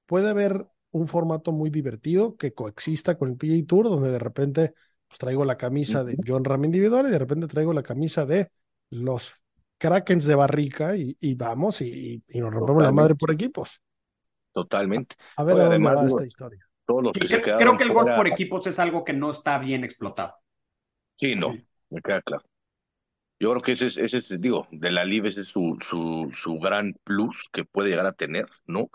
puede 0.07 0.29
haber 0.29 0.67
un 0.91 1.07
formato 1.07 1.53
muy 1.53 1.71
divertido 1.71 2.37
que 2.37 2.53
coexista 2.53 3.17
con 3.17 3.29
el 3.29 3.37
PGA 3.37 3.67
Tour, 3.67 3.89
donde 3.89 4.11
de 4.11 4.19
repente 4.19 4.75
pues, 5.07 5.19
traigo 5.19 5.45
la 5.45 5.57
camisa 5.57 6.03
de 6.03 6.17
John 6.27 6.45
Ram 6.45 6.65
individual 6.65 7.07
y 7.07 7.11
de 7.11 7.19
repente 7.19 7.47
traigo 7.47 7.73
la 7.73 7.83
camisa 7.83 8.27
de 8.27 8.51
los 8.91 9.35
Krakens 9.79 10.25
de 10.25 10.35
Barrica 10.35 10.97
y, 10.97 11.17
y 11.21 11.35
vamos 11.35 11.81
y, 11.81 12.23
y, 12.27 12.41
nos 12.41 12.53
rompemos 12.53 12.83
la 12.83 12.93
madre 12.93 13.15
por 13.15 13.31
equipos. 13.31 13.81
Totalmente. 14.53 15.17
A, 15.37 15.45
ver, 15.45 15.61
a 15.61 15.65
dónde 15.65 15.79
va 15.79 16.07
esta 16.07 16.27
historia 16.27 16.64
creo, 16.87 17.77
que 17.77 17.85
el 17.85 17.93
golf 17.93 18.15
por 18.15 18.29
equipos 18.29 18.67
es 18.67 18.79
algo 18.79 19.05
que 19.05 19.13
no 19.13 19.31
está 19.31 19.59
bien 19.59 19.85
explotado. 19.85 20.35
Sí, 21.17 21.35
no, 21.35 21.55
me 21.91 22.03
queda 22.03 22.23
claro. 22.23 22.45
Yo 23.41 23.51
creo 23.51 23.63
que 23.63 23.73
ese 23.73 23.87
es, 23.87 23.97
ese 23.97 24.19
es 24.19 24.41
digo, 24.41 24.67
de 24.71 24.91
la 24.91 25.05
LIV 25.05 25.27
ese 25.27 25.43
es 25.43 25.49
su, 25.49 25.77
su, 25.81 26.31
su 26.33 26.59
gran 26.59 26.95
plus 27.05 27.49
que 27.53 27.65
puede 27.65 27.91
llegar 27.91 28.07
a 28.07 28.13
tener, 28.13 28.47
¿no? 28.67 28.91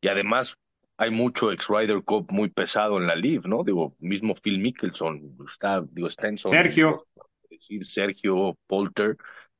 Y 0.00 0.08
además 0.08 0.56
hay 0.96 1.10
mucho 1.10 1.50
ex-Rider 1.52 2.02
Cup 2.04 2.30
muy 2.30 2.50
pesado 2.50 2.98
en 2.98 3.06
la 3.06 3.14
LIV, 3.14 3.46
¿no? 3.46 3.64
Digo, 3.64 3.96
mismo 3.98 4.34
Phil 4.34 4.60
Mickelson, 4.60 5.36
está, 5.48 5.82
digo, 5.90 6.10
Stenson. 6.10 6.52
Sergio. 6.52 7.06
Decir 7.48 7.86
Sergio 7.86 8.56
Polter, 8.66 9.16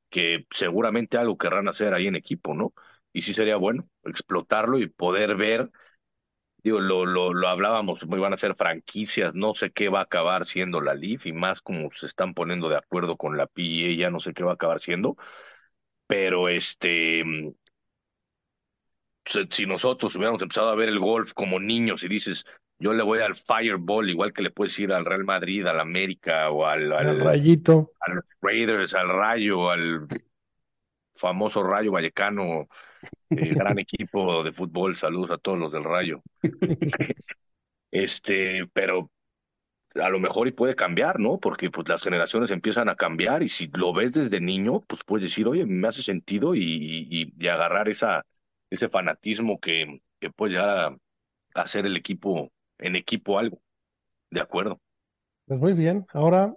que 0.08 0.46
seguramente 0.50 1.16
algo 1.16 1.38
querrán 1.38 1.68
hacer 1.68 1.94
ahí 1.94 2.06
en 2.06 2.16
equipo, 2.16 2.54
¿no? 2.54 2.72
y 3.12 3.22
sí 3.22 3.34
sería 3.34 3.56
bueno 3.56 3.84
explotarlo 4.04 4.78
y 4.78 4.88
poder 4.88 5.36
ver, 5.36 5.70
digo, 6.62 6.80
lo, 6.80 7.06
lo, 7.06 7.32
lo 7.34 7.48
hablábamos, 7.48 8.06
van 8.06 8.32
a 8.32 8.36
ser 8.36 8.54
franquicias, 8.54 9.34
no 9.34 9.54
sé 9.54 9.72
qué 9.72 9.88
va 9.88 10.00
a 10.00 10.02
acabar 10.04 10.46
siendo 10.46 10.80
la 10.80 10.94
Leaf 10.94 11.26
y 11.26 11.32
más 11.32 11.60
como 11.60 11.90
se 11.92 12.06
están 12.06 12.34
poniendo 12.34 12.68
de 12.68 12.76
acuerdo 12.76 13.16
con 13.16 13.36
la 13.36 13.46
PIE, 13.46 13.96
ya 13.96 14.10
no 14.10 14.20
sé 14.20 14.32
qué 14.34 14.44
va 14.44 14.52
a 14.52 14.54
acabar 14.54 14.80
siendo, 14.80 15.16
pero 16.06 16.48
este, 16.48 17.24
si 19.50 19.66
nosotros 19.66 20.14
hubiéramos 20.14 20.42
empezado 20.42 20.68
a 20.68 20.74
ver 20.74 20.88
el 20.88 20.98
golf 20.98 21.32
como 21.32 21.58
niños 21.58 22.02
y 22.04 22.08
dices, 22.08 22.44
yo 22.78 22.92
le 22.92 23.02
voy 23.02 23.20
al 23.20 23.36
Fireball, 23.36 24.10
igual 24.10 24.32
que 24.32 24.42
le 24.42 24.50
puedes 24.50 24.76
ir 24.78 24.92
al 24.92 25.04
Real 25.04 25.24
Madrid, 25.24 25.66
al 25.66 25.80
América 25.80 26.50
o 26.50 26.66
al, 26.66 26.92
al, 26.92 27.20
Rayito, 27.20 27.92
a 28.00 28.12
los 28.12 28.24
Raiders, 28.40 28.94
al 28.94 29.08
Rayo, 29.08 29.70
al 29.70 30.06
famoso 31.14 31.62
Rayo 31.62 31.92
Vallecano, 31.92 32.68
eh, 33.30 33.54
gran 33.54 33.78
equipo 33.78 34.42
de 34.42 34.52
fútbol. 34.52 34.96
Saludos 34.96 35.30
a 35.30 35.38
todos 35.38 35.58
los 35.58 35.72
del 35.72 35.84
Rayo. 35.84 36.22
este, 37.90 38.66
pero 38.72 39.10
a 40.00 40.08
lo 40.08 40.20
mejor 40.20 40.48
y 40.48 40.52
puede 40.52 40.74
cambiar, 40.74 41.20
¿no? 41.20 41.38
Porque 41.38 41.70
pues 41.70 41.88
las 41.88 42.02
generaciones 42.02 42.50
empiezan 42.50 42.88
a 42.88 42.96
cambiar 42.96 43.42
y 43.42 43.48
si 43.48 43.66
lo 43.68 43.92
ves 43.92 44.12
desde 44.12 44.40
niño, 44.40 44.80
pues 44.80 45.02
puedes 45.04 45.24
decir, 45.24 45.46
oye, 45.46 45.66
me 45.66 45.88
hace 45.88 46.02
sentido 46.02 46.54
y, 46.54 47.32
y, 47.38 47.48
agarrar 47.48 47.88
esa, 47.88 48.24
ese 48.70 48.88
fanatismo 48.88 49.60
que, 49.60 50.00
que 50.20 50.30
puede 50.30 50.52
llegar 50.52 50.68
a, 50.68 50.96
hacer 51.54 51.84
el 51.84 51.96
equipo, 51.96 52.50
en 52.78 52.96
equipo 52.96 53.38
algo. 53.38 53.60
De 54.30 54.40
acuerdo. 54.40 54.80
Pues 55.46 55.60
muy 55.60 55.74
bien, 55.74 56.06
ahora 56.14 56.54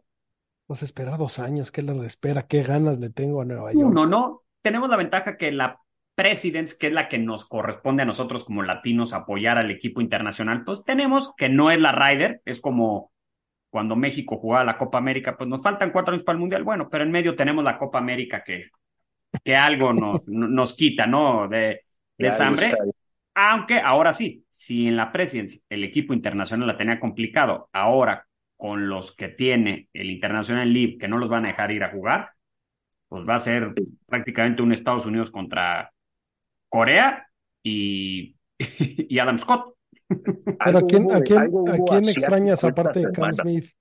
pues 0.67 0.81
espera 0.81 1.17
dos 1.17 1.37
años, 1.39 1.71
¿qué 1.71 1.81
le 1.83 2.05
espera? 2.05 2.47
¿Qué 2.47 2.63
ganas 2.63 2.97
le 2.99 3.09
tengo 3.09 3.41
a 3.41 3.45
Nueva 3.45 3.71
York? 3.73 3.93
No, 3.93 4.05
no, 4.05 4.43
tenemos 4.61 4.89
la 4.89 4.97
ventaja 4.97 5.37
que 5.37 5.51
la 5.51 5.79
Presidents, 6.15 6.73
que 6.73 6.87
es 6.87 6.93
la 6.93 7.07
que 7.07 7.17
nos 7.17 7.45
corresponde 7.45 8.03
a 8.03 8.05
nosotros 8.05 8.45
como 8.45 8.63
latinos 8.63 9.13
apoyar 9.13 9.57
al 9.57 9.69
equipo 9.69 10.01
internacional, 10.01 10.63
pues 10.63 10.83
tenemos 10.83 11.33
que 11.35 11.49
no 11.49 11.71
es 11.71 11.79
la 11.79 11.91
Ryder, 11.91 12.41
es 12.45 12.61
como 12.61 13.11
cuando 13.69 13.97
México 13.97 14.37
jugaba 14.37 14.63
la 14.63 14.77
Copa 14.77 14.97
América, 14.97 15.35
pues 15.37 15.49
nos 15.49 15.61
faltan 15.61 15.91
cuatro 15.91 16.13
años 16.13 16.23
para 16.23 16.35
el 16.35 16.39
Mundial, 16.39 16.63
bueno, 16.63 16.87
pero 16.89 17.03
en 17.03 17.11
medio 17.11 17.35
tenemos 17.35 17.63
la 17.65 17.77
Copa 17.77 17.97
América 17.97 18.41
que, 18.41 18.69
que 19.43 19.55
algo 19.55 19.91
nos, 19.91 20.27
nos 20.29 20.73
quita, 20.73 21.05
¿no? 21.05 21.49
De, 21.49 21.81
de 22.17 22.33
hambre. 22.39 22.73
Aunque 23.33 23.79
ahora 23.79 24.13
sí, 24.13 24.45
si 24.47 24.87
en 24.87 24.95
la 24.95 25.11
Presidencia 25.11 25.61
el 25.67 25.83
equipo 25.83 26.13
internacional 26.13 26.67
la 26.67 26.77
tenía 26.77 27.01
complicado, 27.01 27.69
ahora 27.73 28.25
con 28.55 28.87
los 28.87 29.13
que 29.13 29.27
tiene 29.27 29.89
el 29.91 30.09
International 30.09 30.71
League, 30.71 30.97
que 30.97 31.09
no 31.09 31.17
los 31.17 31.29
van 31.29 31.43
a 31.43 31.49
dejar 31.49 31.71
ir 31.71 31.83
a 31.83 31.91
jugar, 31.91 32.29
pues 33.09 33.27
va 33.27 33.35
a 33.35 33.39
ser 33.39 33.73
prácticamente 34.05 34.61
un 34.61 34.71
Estados 34.71 35.05
Unidos 35.05 35.31
contra 35.31 35.91
Corea 36.75 37.25
y, 37.63 38.35
y 38.59 39.17
Adam 39.17 39.37
Scott. 39.37 39.75
Pero 40.07 40.77
¿a 40.77 40.81
quién, 40.81 41.09
a 41.09 41.21
quién, 41.21 41.39
¿a 41.39 41.77
quién 41.87 42.09
extrañas 42.09 42.63
aparte 42.65 42.99
de 42.99 43.11
Cam 43.13 43.33
Smith? 43.33 43.71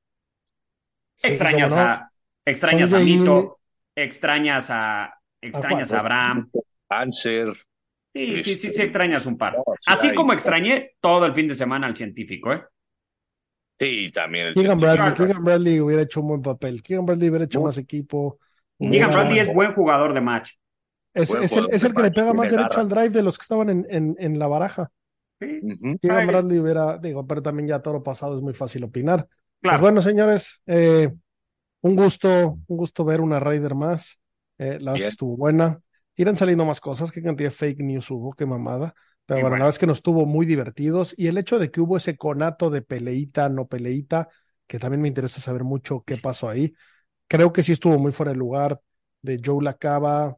extrañas 1.21 1.73
a, 1.73 2.11
extrañas 2.47 2.93
a 2.93 3.01
Mito, 3.01 3.59
extrañas 3.97 4.71
a, 4.71 5.13
extrañas 5.43 5.93
a 5.93 5.99
Abraham. 5.99 6.51
Anser. 6.89 7.53
Sí, 8.15 8.43
sí, 8.43 8.55
sí, 8.55 8.73
sí, 8.73 8.83
extrañas 8.83 9.27
un 9.27 9.37
par. 9.37 9.57
Así 9.87 10.15
como 10.15 10.33
extrañé 10.33 10.93
todo 11.01 11.27
el 11.27 11.33
fin 11.33 11.49
de 11.49 11.57
semana 11.57 11.89
al 11.89 11.97
científico, 11.97 12.53
¿eh? 12.53 12.63
Sí, 13.81 14.13
también. 14.13 14.47
El 14.49 14.55
Keegan 14.55 14.79
Bradley, 14.79 15.15
Keegan 15.15 15.45
Bradley 15.45 15.81
hubiera 15.81 16.03
hecho 16.03 16.21
un 16.21 16.29
buen 16.29 16.43
papel. 16.43 16.81
Keegan 16.81 17.07
Bradley 17.07 17.29
hubiera 17.29 17.45
hecho 17.47 17.61
más 17.61 17.77
equipo. 17.77 18.39
Keegan 18.79 19.11
Bradley 19.11 19.41
es 19.41 19.53
buen 19.53 19.75
jugador 19.75 20.15
de 20.15 20.21
match. 20.21 20.53
Es, 21.15 21.31
el, 21.31 21.95
que 21.95 22.03
le 22.03 22.11
pega 22.11 22.35
más 22.35 22.51
derecho 22.51 22.81
al 22.81 22.89
drive 22.89 23.11
de 23.11 23.23
los 23.23 23.39
que 23.39 23.43
estaban 23.43 23.71
en, 23.71 24.17
en, 24.19 24.39
la 24.39 24.49
baraja. 24.49 24.91
Sí. 25.41 25.61
Bradley 26.03 26.59
hubiera, 26.59 26.99
digo, 26.99 27.27
pero 27.27 27.41
también 27.41 27.69
ya 27.69 27.81
todo 27.81 27.95
lo 27.95 28.03
pasado 28.03 28.37
es 28.37 28.43
muy 28.43 28.53
fácil 28.53 28.83
opinar. 28.85 29.29
Pues 29.61 29.81
bueno, 29.81 30.03
señores, 30.03 30.61
eh, 30.67 31.13
un 31.83 31.97
gusto, 31.97 32.59
un 32.67 32.77
gusto 32.77 33.05
ver 33.05 33.21
una 33.21 33.39
Raider 33.41 33.75
más. 33.75 34.19
Eh, 34.59 34.79
la 34.81 34.93
verdad 34.93 35.05
que 35.05 35.09
estuvo 35.09 35.37
buena. 35.37 35.81
Irán 36.17 36.37
saliendo 36.37 36.65
más 36.65 36.81
cosas, 36.81 37.13
qué 37.13 37.23
cantidad 37.23 37.51
de 37.51 37.55
fake 37.55 37.81
news 37.81 38.11
hubo, 38.11 38.33
qué 38.33 38.47
mamada. 38.47 38.95
Pero 39.27 39.41
bueno, 39.41 39.57
la 39.57 39.65
verdad 39.65 39.71
es 39.71 39.79
que 39.79 39.87
nos 39.87 39.99
estuvo 39.99 40.27
muy 40.27 40.47
divertidos. 40.47 41.15
Y 41.17 41.29
el 41.29 41.39
hecho 41.39 41.59
de 41.59 41.71
que 41.71 41.81
hubo 41.81 41.97
ese 41.97 42.17
conato 42.17 42.71
de 42.71 42.83
peleita, 42.83 43.49
no 43.49 43.67
peleita, 43.67 44.29
que 44.67 44.79
también 44.79 45.01
me 45.01 45.09
interesa 45.09 45.41
saber 45.41 45.65
mucho 45.65 46.03
qué 46.07 46.17
pasó 46.17 46.49
ahí. 46.49 46.75
Creo 47.29 47.53
que 47.53 47.63
sí 47.63 47.73
estuvo 47.73 47.99
muy 47.99 48.13
fuera 48.13 48.33
de 48.33 48.39
lugar 48.39 48.81
de 49.23 49.41
Joe 49.43 49.65
Lacaba, 49.65 50.37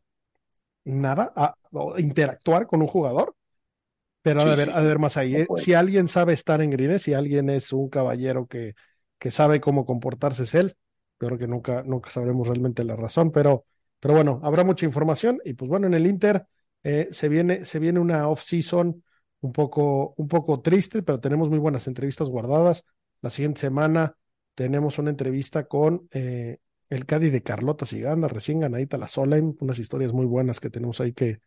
nada, 0.86 1.32
a, 1.34 1.54
interactuar 1.98 2.66
con 2.66 2.80
un 2.80 2.88
jugador. 2.88 3.34
Pero 4.22 4.40
a 4.40 4.56
ver, 4.56 4.70
a 4.70 4.80
ver 4.80 4.98
más 4.98 5.16
ahí. 5.16 5.36
¿eh? 5.36 5.46
Si 5.56 5.74
alguien 5.74 6.08
sabe 6.08 6.32
estar 6.32 6.60
en 6.60 6.70
grines, 6.70 7.02
si 7.02 7.14
alguien 7.14 7.48
es 7.48 7.72
un 7.72 7.88
caballero 7.88 8.46
que, 8.46 8.74
que 9.18 9.30
sabe 9.30 9.60
cómo 9.60 9.84
comportarse 9.84 10.44
es 10.44 10.54
él, 10.54 10.74
pero 11.18 11.38
que 11.38 11.46
nunca, 11.46 11.82
nunca 11.84 12.10
sabremos 12.10 12.48
realmente 12.48 12.82
la 12.82 12.96
razón. 12.96 13.30
Pero, 13.30 13.66
pero 14.00 14.14
bueno, 14.14 14.40
habrá 14.42 14.64
mucha 14.64 14.84
información. 14.84 15.40
Y 15.44 15.54
pues 15.54 15.68
bueno, 15.68 15.86
en 15.86 15.94
el 15.94 16.06
Inter 16.06 16.44
eh, 16.82 17.08
se, 17.12 17.28
viene, 17.28 17.64
se 17.64 17.78
viene 17.78 18.00
una 18.00 18.28
off-season 18.28 19.02
un 19.40 19.52
poco, 19.52 20.14
un 20.16 20.26
poco 20.26 20.60
triste, 20.60 21.02
pero 21.02 21.20
tenemos 21.20 21.48
muy 21.48 21.58
buenas 21.58 21.86
entrevistas 21.86 22.28
guardadas. 22.28 22.84
La 23.20 23.30
siguiente 23.30 23.60
semana 23.60 24.16
tenemos 24.54 24.98
una 24.98 25.10
entrevista 25.10 25.68
con 25.68 26.08
eh, 26.10 26.58
el 26.88 27.06
Cádiz 27.06 27.32
de 27.32 27.42
Carlota 27.42 27.86
Siganda, 27.86 28.28
recién 28.28 28.60
ganadita 28.60 28.98
la 28.98 29.08
Solheim, 29.08 29.56
unas 29.60 29.78
historias 29.78 30.12
muy 30.12 30.26
buenas 30.26 30.60
que 30.60 30.70
tenemos 30.70 31.00
ahí 31.00 31.12
que, 31.12 31.40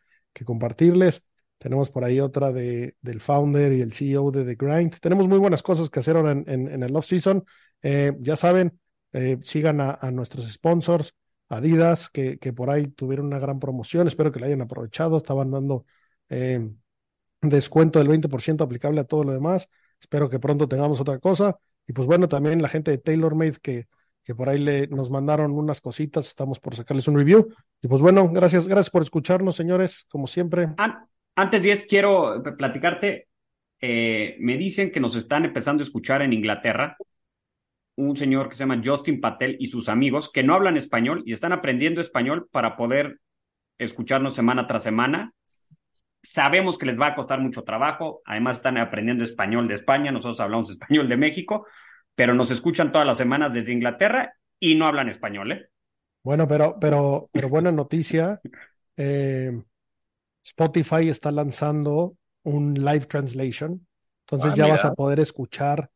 compartirles. 0.46 1.26
Tenemos 1.58 1.90
por 1.90 2.06
ahí 2.06 2.22
otra 2.22 2.54
de, 2.54 2.96
del 3.02 3.20
founder 3.20 3.74
y 3.74 3.82
el 3.82 3.92
CEO 3.92 4.32
de 4.32 4.46
The 4.46 4.56
Grind. 4.56 5.00
Tenemos 5.00 5.28
muy 5.28 5.38
buenas 5.38 5.62
cosas 5.62 5.90
que 5.90 6.00
hacer 6.00 6.16
ahora 6.16 6.32
en, 6.32 6.84
el 6.84 6.96
off-season. 6.96 7.44
Eh, 7.82 8.14
ya 8.22 8.38
saben, 8.38 8.80
eh, 9.12 9.38
sigan 9.42 9.82
a, 9.82 9.98
a, 10.00 10.12
nuestros 10.12 10.50
sponsors, 10.50 11.14
Adidas, 11.50 12.10
que, 12.10 12.38
que, 12.38 12.54
por 12.54 12.70
ahí 12.70 12.88
tuvieron 12.88 13.26
una 13.26 13.40
gran 13.40 13.60
promoción. 13.60 14.08
Espero 14.08 14.32
que 14.32 14.40
la 14.40 14.46
hayan 14.46 14.62
aprovechado. 14.62 15.18
Estaban 15.18 15.52
dando 15.52 15.86
eh, 16.30 16.70
descuento 17.42 18.00
del 18.00 18.08
20% 18.08 18.64
aplicable 18.64 19.02
a 19.02 19.06
todo 19.06 19.24
lo 19.24 19.34
demás. 19.34 19.70
Espero 20.00 20.30
que 20.30 20.40
pronto 20.40 20.68
tengamos 20.68 21.00
otra 21.00 21.20
cosa. 21.20 21.58
Y 21.88 21.94
pues 21.94 22.08
bueno, 22.08 22.28
también 22.28 22.62
la 22.62 22.70
gente 22.70 22.92
de 22.92 23.00
TaylorMade 23.00 23.58
que 23.62 23.88
que 24.30 24.36
por 24.36 24.48
ahí 24.48 24.60
le, 24.60 24.86
nos 24.86 25.10
mandaron 25.10 25.54
unas 25.54 25.82
cositas, 25.82 26.28
estamos 26.28 26.60
por 26.60 26.76
sacarles 26.76 27.08
un 27.08 27.18
review. 27.18 27.52
Y 27.82 27.88
pues 27.88 28.00
bueno, 28.00 28.30
gracias, 28.30 28.68
gracias 28.68 28.92
por 28.92 29.02
escucharnos, 29.02 29.56
señores, 29.56 30.06
como 30.08 30.28
siempre. 30.28 30.68
Antes, 31.36 31.64
Diez, 31.64 31.88
quiero 31.90 32.44
platicarte, 32.56 33.28
eh, 33.82 34.36
me 34.40 34.56
dicen 34.56 34.92
que 34.92 35.00
nos 35.00 35.16
están 35.16 35.46
empezando 35.46 35.82
a 35.82 35.86
escuchar 35.86 36.22
en 36.22 36.34
Inglaterra 36.34 36.96
un 37.96 38.16
señor 38.16 38.50
que 38.50 38.54
se 38.54 38.60
llama 38.60 38.80
Justin 38.86 39.20
Patel 39.20 39.58
y 39.60 39.66
sus 39.66 39.90
amigos 39.90 40.32
que 40.32 40.44
no 40.44 40.54
hablan 40.54 40.78
español 40.78 41.24
y 41.26 41.34
están 41.34 41.52
aprendiendo 41.52 42.00
español 42.00 42.48
para 42.52 42.78
poder 42.78 43.20
escucharnos 43.80 44.36
semana 44.36 44.68
tras 44.68 44.84
semana. 44.84 45.34
Sabemos 46.22 46.78
que 46.78 46.86
les 46.86 47.02
va 47.02 47.08
a 47.08 47.16
costar 47.16 47.40
mucho 47.40 47.64
trabajo, 47.64 48.22
además 48.26 48.58
están 48.58 48.78
aprendiendo 48.78 49.24
español 49.24 49.68
de 49.68 49.74
España, 49.74 50.12
nosotros 50.12 50.40
hablamos 50.40 50.70
español 50.70 51.10
de 51.10 51.18
México, 51.18 51.66
pero 52.16 52.34
nos 52.34 52.52
escuchan 52.52 52.92
todas 52.92 53.08
las 53.08 53.18
semanas 53.18 53.54
desde 53.54 53.74
Inglaterra 53.74 54.34
y 54.60 54.76
no 54.76 54.86
hablan 54.86 55.10
español, 55.10 55.52
¿eh? 55.52 55.70
Bueno, 56.24 56.48
pero, 56.48 56.78
pero, 56.80 57.30
pero 57.32 57.50
buena 57.50 57.72
noticia. 57.72 58.42
Eh, 58.98 59.52
Spotify 60.44 61.10
está 61.10 61.32
lanzando 61.32 62.16
un 62.44 62.74
live 62.74 63.06
translation. 63.06 63.86
Entonces 64.26 64.54
ah, 64.54 64.56
ya 64.56 64.68
vas 64.68 64.86
a 64.86 64.94
poder 64.94 65.20
escuchar 65.20 65.90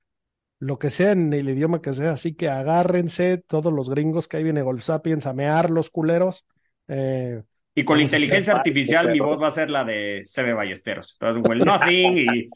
lo 0.60 0.80
que 0.80 0.90
sea 0.90 1.12
en 1.12 1.34
el 1.34 1.50
idioma 1.50 1.82
que 1.82 1.94
sea. 1.94 2.12
Así 2.12 2.36
que 2.36 2.50
agárrense 2.50 3.38
todos 3.38 3.74
los 3.74 3.90
gringos 3.90 4.28
que 4.28 4.38
ahí 4.38 4.44
viene 4.44 4.62
Golf 4.62 4.84
Sapiens 4.84 5.26
a 5.26 5.34
mear 5.34 5.70
los 5.70 5.90
culeros. 5.90 6.46
Eh, 6.88 7.44
y 7.76 7.84
con 7.84 7.98
la 7.98 8.04
inteligencia 8.04 8.54
artificial 8.54 9.12
mi 9.12 9.20
voz 9.20 9.42
va 9.42 9.48
a 9.48 9.52
ser 9.52 9.72
la 9.72 9.84
de 9.84 10.22
CB 10.24 10.54
Ballesteros. 10.54 11.18
Entonces, 11.20 11.44
well 11.48 11.60
nothing 11.66 12.18
y... 12.18 12.50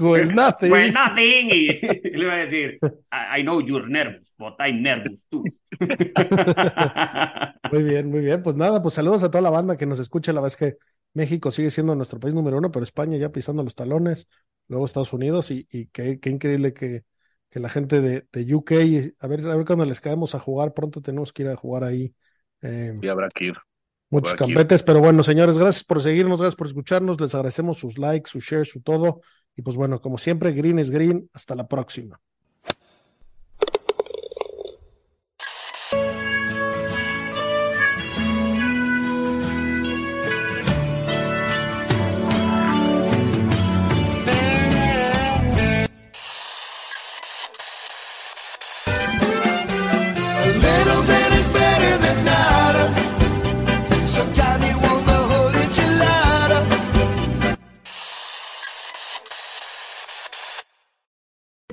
well, 0.00 0.32
nothing. 0.32 0.70
well 0.70 0.92
nothing 0.92 1.50
y... 1.50 1.80
le 2.16 2.24
voy 2.24 2.34
a 2.34 2.38
decir, 2.38 2.78
I, 3.10 3.42
know 3.42 3.60
you're 3.60 3.88
nervous, 3.88 4.34
but 4.38 4.54
I'm 4.60 4.80
nervous 4.80 5.26
too. 5.28 5.42
muy 7.72 7.82
bien, 7.82 8.10
muy 8.10 8.20
bien. 8.20 8.42
Pues 8.42 8.54
nada, 8.54 8.80
pues 8.80 8.94
saludos 8.94 9.24
a 9.24 9.30
toda 9.30 9.42
la 9.42 9.50
banda 9.50 9.76
que 9.76 9.86
nos 9.86 9.98
escucha. 9.98 10.32
La 10.32 10.40
verdad 10.40 10.56
es 10.60 10.72
que 10.72 10.78
México 11.14 11.50
sigue 11.50 11.70
siendo 11.70 11.96
nuestro 11.96 12.20
país 12.20 12.34
número 12.34 12.58
uno, 12.58 12.70
pero 12.70 12.84
España 12.84 13.16
ya 13.16 13.32
pisando 13.32 13.64
los 13.64 13.74
talones, 13.74 14.28
luego 14.68 14.86
Estados 14.86 15.12
Unidos 15.12 15.50
y, 15.50 15.66
y 15.68 15.86
qué, 15.86 16.20
qué 16.20 16.30
increíble 16.30 16.72
que, 16.72 17.02
que 17.50 17.58
la 17.58 17.68
gente 17.68 18.00
de, 18.00 18.26
de, 18.32 18.54
UK, 18.54 18.72
a 19.18 19.26
ver, 19.26 19.46
a 19.48 19.56
ver 19.56 19.66
cuando 19.66 19.84
les 19.84 20.00
caemos 20.00 20.36
a 20.36 20.38
jugar, 20.38 20.74
pronto 20.74 21.02
tenemos 21.02 21.32
que 21.32 21.42
ir 21.42 21.48
a 21.48 21.56
jugar 21.56 21.82
ahí. 21.82 22.14
Eh, 22.62 22.96
y 23.02 23.08
habrá 23.08 23.28
que 23.28 23.46
ir. 23.46 23.56
Muchos 24.12 24.34
campetes, 24.34 24.82
pero 24.82 25.00
bueno, 25.00 25.22
señores, 25.22 25.56
gracias 25.56 25.84
por 25.84 26.02
seguirnos, 26.02 26.38
gracias 26.38 26.56
por 26.56 26.66
escucharnos, 26.66 27.20
les 27.20 27.34
agradecemos 27.34 27.78
sus 27.78 27.96
likes, 27.96 28.30
sus 28.30 28.44
shares, 28.44 28.68
su 28.68 28.82
todo. 28.82 29.22
Y 29.56 29.62
pues 29.62 29.76
bueno, 29.76 30.00
como 30.00 30.18
siempre, 30.18 30.52
green 30.52 30.78
es 30.78 30.90
green. 30.90 31.28
Hasta 31.32 31.54
la 31.54 31.66
próxima. 31.66 32.20